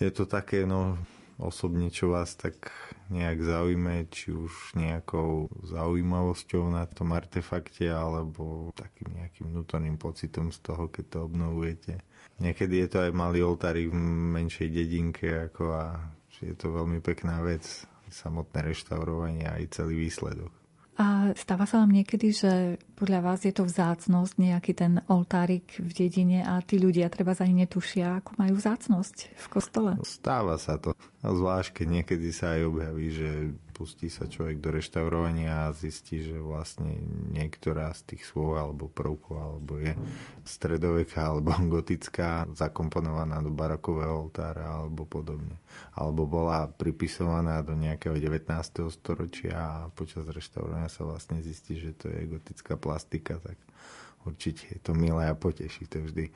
je 0.00 0.08
to 0.08 0.24
také, 0.24 0.64
no, 0.64 0.96
osobne, 1.42 1.90
čo 1.90 2.14
vás 2.14 2.38
tak 2.38 2.70
nejak 3.10 3.42
zaujme, 3.42 4.06
či 4.08 4.30
už 4.30 4.78
nejakou 4.78 5.50
zaujímavosťou 5.66 6.70
na 6.70 6.86
tom 6.86 7.12
artefakte, 7.12 7.90
alebo 7.90 8.70
takým 8.78 9.18
nejakým 9.18 9.50
vnútorným 9.50 9.98
pocitom 9.98 10.54
z 10.54 10.58
toho, 10.62 10.86
keď 10.88 11.04
to 11.10 11.18
obnovujete. 11.26 11.94
Niekedy 12.38 12.86
je 12.86 12.88
to 12.88 12.98
aj 13.04 13.12
malý 13.12 13.44
oltárik 13.44 13.90
v 13.90 13.98
menšej 14.38 14.68
dedinke, 14.70 15.28
ako 15.50 15.62
a 15.74 15.84
je 16.42 16.54
to 16.58 16.74
veľmi 16.74 16.98
pekná 16.98 17.38
vec, 17.42 17.62
samotné 18.10 18.74
reštaurovanie 18.74 19.46
a 19.46 19.62
aj 19.62 19.78
celý 19.78 20.08
výsledok. 20.08 20.61
A 21.00 21.32
stáva 21.32 21.64
sa 21.64 21.80
vám 21.80 21.96
niekedy, 21.96 22.36
že 22.36 22.76
podľa 23.00 23.20
vás 23.24 23.40
je 23.48 23.54
to 23.56 23.64
vzácnosť, 23.64 24.34
nejaký 24.36 24.72
ten 24.76 25.00
oltárik 25.08 25.64
v 25.80 25.88
dedine 25.88 26.44
a 26.44 26.60
tí 26.60 26.76
ľudia 26.76 27.08
treba 27.08 27.32
za 27.32 27.48
ani 27.48 27.64
netušia, 27.64 28.20
ako 28.20 28.36
majú 28.36 28.60
vzácnosť 28.60 29.16
v 29.32 29.46
kostole? 29.48 29.90
Stáva 30.04 30.60
sa 30.60 30.76
to. 30.76 30.92
A 31.24 31.28
zvlášť, 31.32 31.80
keď 31.80 31.86
niekedy 31.88 32.28
sa 32.28 32.60
aj 32.60 32.68
objaví, 32.68 33.08
že 33.08 33.30
pustí 33.72 34.12
sa 34.12 34.28
človek 34.28 34.60
do 34.60 34.68
reštaurovania 34.70 35.66
a 35.66 35.74
zistí, 35.74 36.20
že 36.20 36.36
vlastne 36.36 37.00
niektorá 37.32 37.88
z 37.96 38.14
tých 38.14 38.28
svoj 38.28 38.60
alebo 38.60 38.92
prvkov 38.92 39.34
alebo 39.34 39.80
je 39.80 39.96
stredoveká 40.44 41.32
alebo 41.32 41.56
gotická 41.80 42.46
zakomponovaná 42.52 43.40
do 43.40 43.48
barakového 43.48 44.28
oltára 44.28 44.84
alebo 44.84 45.08
podobne. 45.08 45.56
Alebo 45.96 46.28
bola 46.28 46.68
pripisovaná 46.68 47.64
do 47.64 47.72
nejakého 47.72 48.14
19. 48.14 48.52
storočia 48.92 49.56
a 49.56 49.74
počas 49.96 50.28
reštaurovania 50.28 50.92
sa 50.92 51.08
vlastne 51.08 51.40
zistí, 51.40 51.80
že 51.80 51.96
to 51.96 52.12
je 52.12 52.28
gotická 52.28 52.76
plastika, 52.76 53.40
tak 53.40 53.56
určite 54.28 54.68
je 54.68 54.78
to 54.78 54.92
milé 54.92 55.26
a 55.26 55.34
poteší 55.34 55.88
to 55.88 56.04
vždy. 56.04 56.28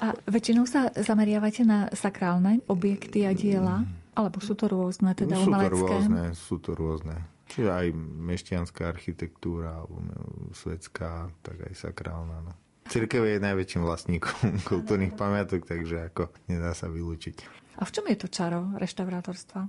A 0.00 0.12
väčšinou 0.28 0.68
sa 0.68 0.92
zameriavate 0.92 1.64
na 1.64 1.88
sakrálne 1.96 2.60
objekty 2.68 3.24
a 3.24 3.32
diela? 3.32 3.84
Alebo 4.16 4.40
sú 4.40 4.56
to 4.56 4.68
rôzne, 4.68 5.12
teda 5.12 5.36
sú 5.36 5.52
umelecké? 5.52 5.76
To 5.76 5.88
rôzne, 5.88 6.24
sú 6.32 6.56
to 6.60 6.70
rôzne. 6.72 7.16
Čiže 7.52 7.70
aj 7.70 7.86
mešťanská 8.26 8.82
architektúra, 8.90 9.80
alebo 9.80 10.02
svetská, 10.56 11.30
tak 11.40 11.56
aj 11.68 11.74
sakrálna. 11.76 12.42
No. 12.44 12.52
Cirkev 12.86 13.26
je 13.26 13.42
najväčším 13.42 13.82
vlastníkom 13.82 14.56
kultúrnych 14.70 15.14
pamiatok, 15.14 15.66
takže 15.66 16.12
ako 16.12 16.32
nedá 16.50 16.72
sa 16.72 16.86
vylúčiť. 16.86 17.36
A 17.76 17.84
v 17.84 17.90
čom 17.92 18.04
je 18.08 18.16
to 18.16 18.28
čaro 18.32 18.72
reštaurátorstva? 18.80 19.68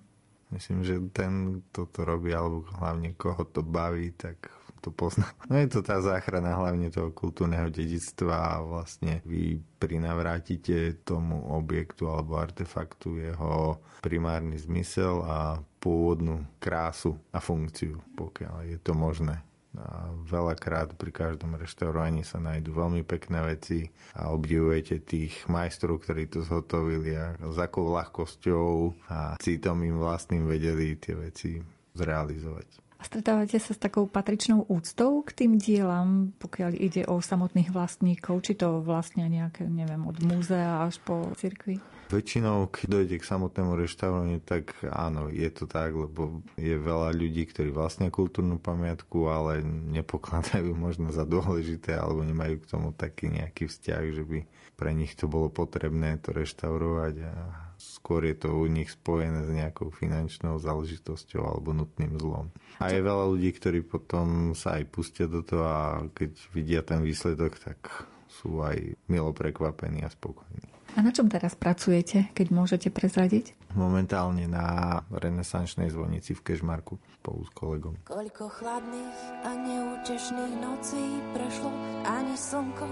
Myslím, 0.55 0.79
že 0.87 0.95
ten, 1.11 1.59
kto 1.71 1.91
to 1.91 2.07
robí, 2.07 2.31
alebo 2.31 2.63
hlavne 2.79 3.11
koho 3.19 3.43
to 3.43 3.59
baví, 3.59 4.15
tak 4.15 4.47
to 4.81 4.89
pozná. 4.93 5.27
No 5.49 5.55
je 5.55 5.69
to 5.71 5.79
tá 5.85 5.99
záchrana 6.03 6.57
hlavne 6.59 6.91
toho 6.91 7.09
kultúrneho 7.15 7.71
dedictva 7.71 8.59
a 8.59 8.63
vlastne 8.63 9.23
vy 9.23 9.63
prinavrátite 9.79 11.01
tomu 11.07 11.39
objektu 11.55 12.11
alebo 12.11 12.35
artefaktu 12.35 13.31
jeho 13.31 13.79
primárny 14.03 14.59
zmysel 14.59 15.23
a 15.23 15.61
pôvodnú 15.79 16.43
krásu 16.59 17.15
a 17.31 17.39
funkciu, 17.39 18.01
pokiaľ 18.19 18.67
je 18.67 18.77
to 18.81 18.91
možné. 18.91 19.39
A 19.77 20.09
veľakrát 20.25 20.97
pri 20.97 21.13
každom 21.13 21.53
reštaurovaní 21.53 22.25
sa 22.25 22.41
nájdú 22.41 22.73
veľmi 22.73 23.05
pekné 23.05 23.45
veci 23.45 23.85
a 24.17 24.33
obdivujete 24.33 25.05
tých 25.05 25.45
majstrov, 25.45 26.01
ktorí 26.01 26.25
to 26.33 26.41
zhotovili 26.41 27.13
a 27.13 27.37
s 27.37 27.57
akou 27.61 27.93
ľahkosťou 27.93 28.97
a 29.13 29.37
citom 29.37 29.77
im 29.85 30.01
vlastným 30.01 30.49
vedeli 30.49 30.97
tie 30.97 31.13
veci 31.13 31.61
zrealizovať. 31.93 32.86
A 32.97 33.05
stretávate 33.05 33.61
sa 33.61 33.77
s 33.77 33.79
takou 33.79 34.09
patričnou 34.09 34.65
úctou 34.65 35.21
k 35.21 35.29
tým 35.29 35.61
dielam, 35.61 36.33
pokiaľ 36.41 36.71
ide 36.73 37.05
o 37.05 37.21
samotných 37.21 37.69
vlastníkov, 37.69 38.41
či 38.41 38.57
to 38.57 38.81
vlastne 38.81 39.29
nejaké, 39.29 39.69
neviem, 39.69 40.01
od 40.01 40.17
múzea 40.25 40.81
až 40.81 40.97
po 41.05 41.29
cirkvi? 41.37 41.77
Väčšinou, 42.09 42.71
keď 42.71 42.85
dojde 42.87 43.15
k 43.19 43.29
samotnému 43.29 43.77
reštaurovaniu, 43.77 44.39
tak 44.41 44.79
áno, 44.89 45.29
je 45.29 45.49
to 45.53 45.69
tak, 45.69 45.93
lebo 45.93 46.41
je 46.57 46.73
veľa 46.73 47.13
ľudí, 47.13 47.45
ktorí 47.45 47.69
vlastnia 47.69 48.09
kultúrnu 48.09 48.57
pamiatku, 48.57 49.29
ale 49.29 49.61
nepokladajú 49.93 50.73
možno 50.73 51.13
za 51.13 51.27
dôležité 51.27 51.99
alebo 51.99 52.25
nemajú 52.25 52.63
k 52.63 52.69
tomu 52.71 52.95
taký 52.97 53.29
nejaký 53.29 53.69
vzťah, 53.69 54.03
že 54.15 54.23
by 54.25 54.39
pre 54.79 54.95
nich 54.95 55.13
to 55.13 55.29
bolo 55.29 55.53
potrebné 55.53 56.17
to 56.17 56.33
reštaurovať 56.33 57.13
a 57.27 57.33
skôr 57.77 58.25
je 58.27 58.35
to 58.35 58.49
u 58.51 58.65
nich 58.65 58.89
spojené 58.89 59.45
s 59.45 59.51
nejakou 59.53 59.93
finančnou 59.93 60.57
záležitosťou 60.57 61.41
alebo 61.45 61.71
nutným 61.71 62.17
zlom. 62.17 62.49
A 62.81 62.91
je 62.91 62.99
veľa 63.01 63.25
ľudí, 63.31 63.49
ktorí 63.53 63.85
potom 63.85 64.57
sa 64.57 64.81
aj 64.81 64.83
pustia 64.89 65.25
do 65.29 65.45
toho 65.45 65.65
a 65.65 65.81
keď 66.11 66.31
vidia 66.51 66.81
ten 66.81 67.01
výsledok, 67.05 67.57
tak 67.61 67.79
sú 68.27 68.61
aj 68.61 68.97
milo 69.09 69.31
prekvapení 69.33 70.03
a 70.05 70.09
spokojní. 70.11 70.77
A 70.97 71.05
na 71.05 71.13
čom 71.13 71.29
teraz 71.29 71.53
pracujete, 71.53 72.33
keď 72.33 72.47
môžete 72.49 72.89
prezradiť? 72.89 73.53
Momentálne 73.77 74.49
na 74.49 74.97
renesančnej 75.13 75.93
zvonici 75.93 76.33
v 76.33 76.41
Kešmarku 76.41 76.97
spolu 77.21 77.45
s 77.45 77.51
kolegom. 77.53 77.93
Koľko 78.09 78.49
chladných 78.49 79.19
a 79.45 79.51
neútešných 79.53 80.55
nocí 80.57 81.21
prešlo, 81.37 81.69
ani 82.01 82.33
slnko 82.33 82.87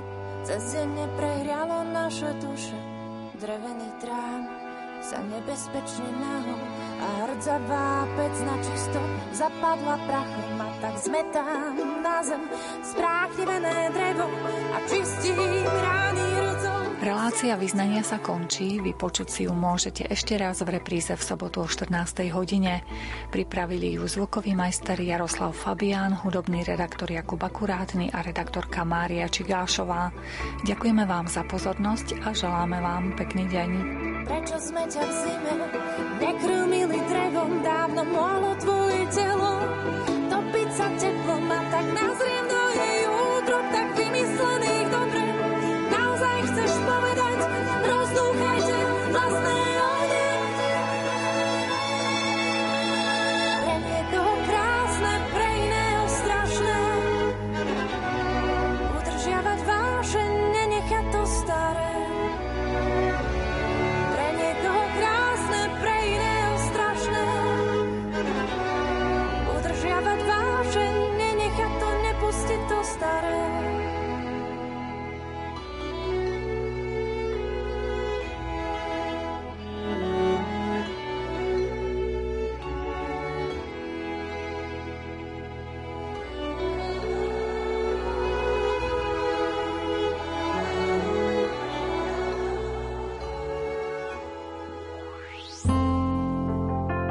cez 0.46 0.62
deň 0.78 0.90
neprehrialo 1.02 1.78
naše 1.90 2.30
duše. 2.38 2.78
Drevený 3.42 3.90
trám 3.98 4.65
sa 5.06 5.22
nebezpečne 5.22 6.10
nahol 6.18 6.62
a 6.98 7.08
hrdzavá 7.30 8.10
pec 8.18 8.36
na 8.42 8.58
čisto 8.58 9.00
zapadla 9.38 10.02
prachom 10.10 10.58
a 10.58 10.68
tak 10.82 10.96
zmetám 10.98 11.78
na 12.02 12.26
zem 12.26 12.42
spráchnevené 12.82 13.94
drevo 13.94 14.26
a 14.74 14.78
čistím 14.90 15.62
rány. 15.62 16.35
Relácia 17.06 17.54
vyznania 17.54 18.02
sa 18.02 18.18
končí, 18.18 18.82
vypočuť 18.82 19.28
si 19.30 19.46
ju 19.46 19.54
môžete 19.54 20.10
ešte 20.10 20.42
raz 20.42 20.66
v 20.66 20.82
repríze 20.82 21.14
v 21.14 21.22
sobotu 21.22 21.62
o 21.62 21.70
14. 21.70 21.94
hodine. 22.34 22.82
Pripravili 23.30 23.94
ju 23.94 24.10
zvukový 24.10 24.58
majster 24.58 24.98
Jaroslav 24.98 25.54
Fabián, 25.54 26.18
hudobný 26.18 26.66
redaktor 26.66 27.14
Jakub 27.14 27.38
Akurátny 27.38 28.10
a 28.10 28.26
redaktorka 28.26 28.82
Mária 28.82 29.30
Čigášová. 29.30 30.10
Ďakujeme 30.66 31.06
vám 31.06 31.30
za 31.30 31.46
pozornosť 31.46 32.26
a 32.26 32.34
želáme 32.34 32.82
vám 32.82 33.14
pekný 33.14 33.54
deň. 33.54 33.70
Prečo 34.26 34.58
sme 34.58 34.90
ťa 34.90 35.04
v 35.06 35.14
zime 35.14 35.54
nekrmili 36.26 36.98
drevom, 37.06 37.62
dávno 37.62 38.02
mohlo 38.10 38.58
tvoje 38.58 39.06
telo 39.14 39.62
topiť 40.26 40.70
sa 40.74 40.88
teplom 40.98 41.54
a 41.54 41.60
tak 41.70 41.86
nazriem 41.94 42.45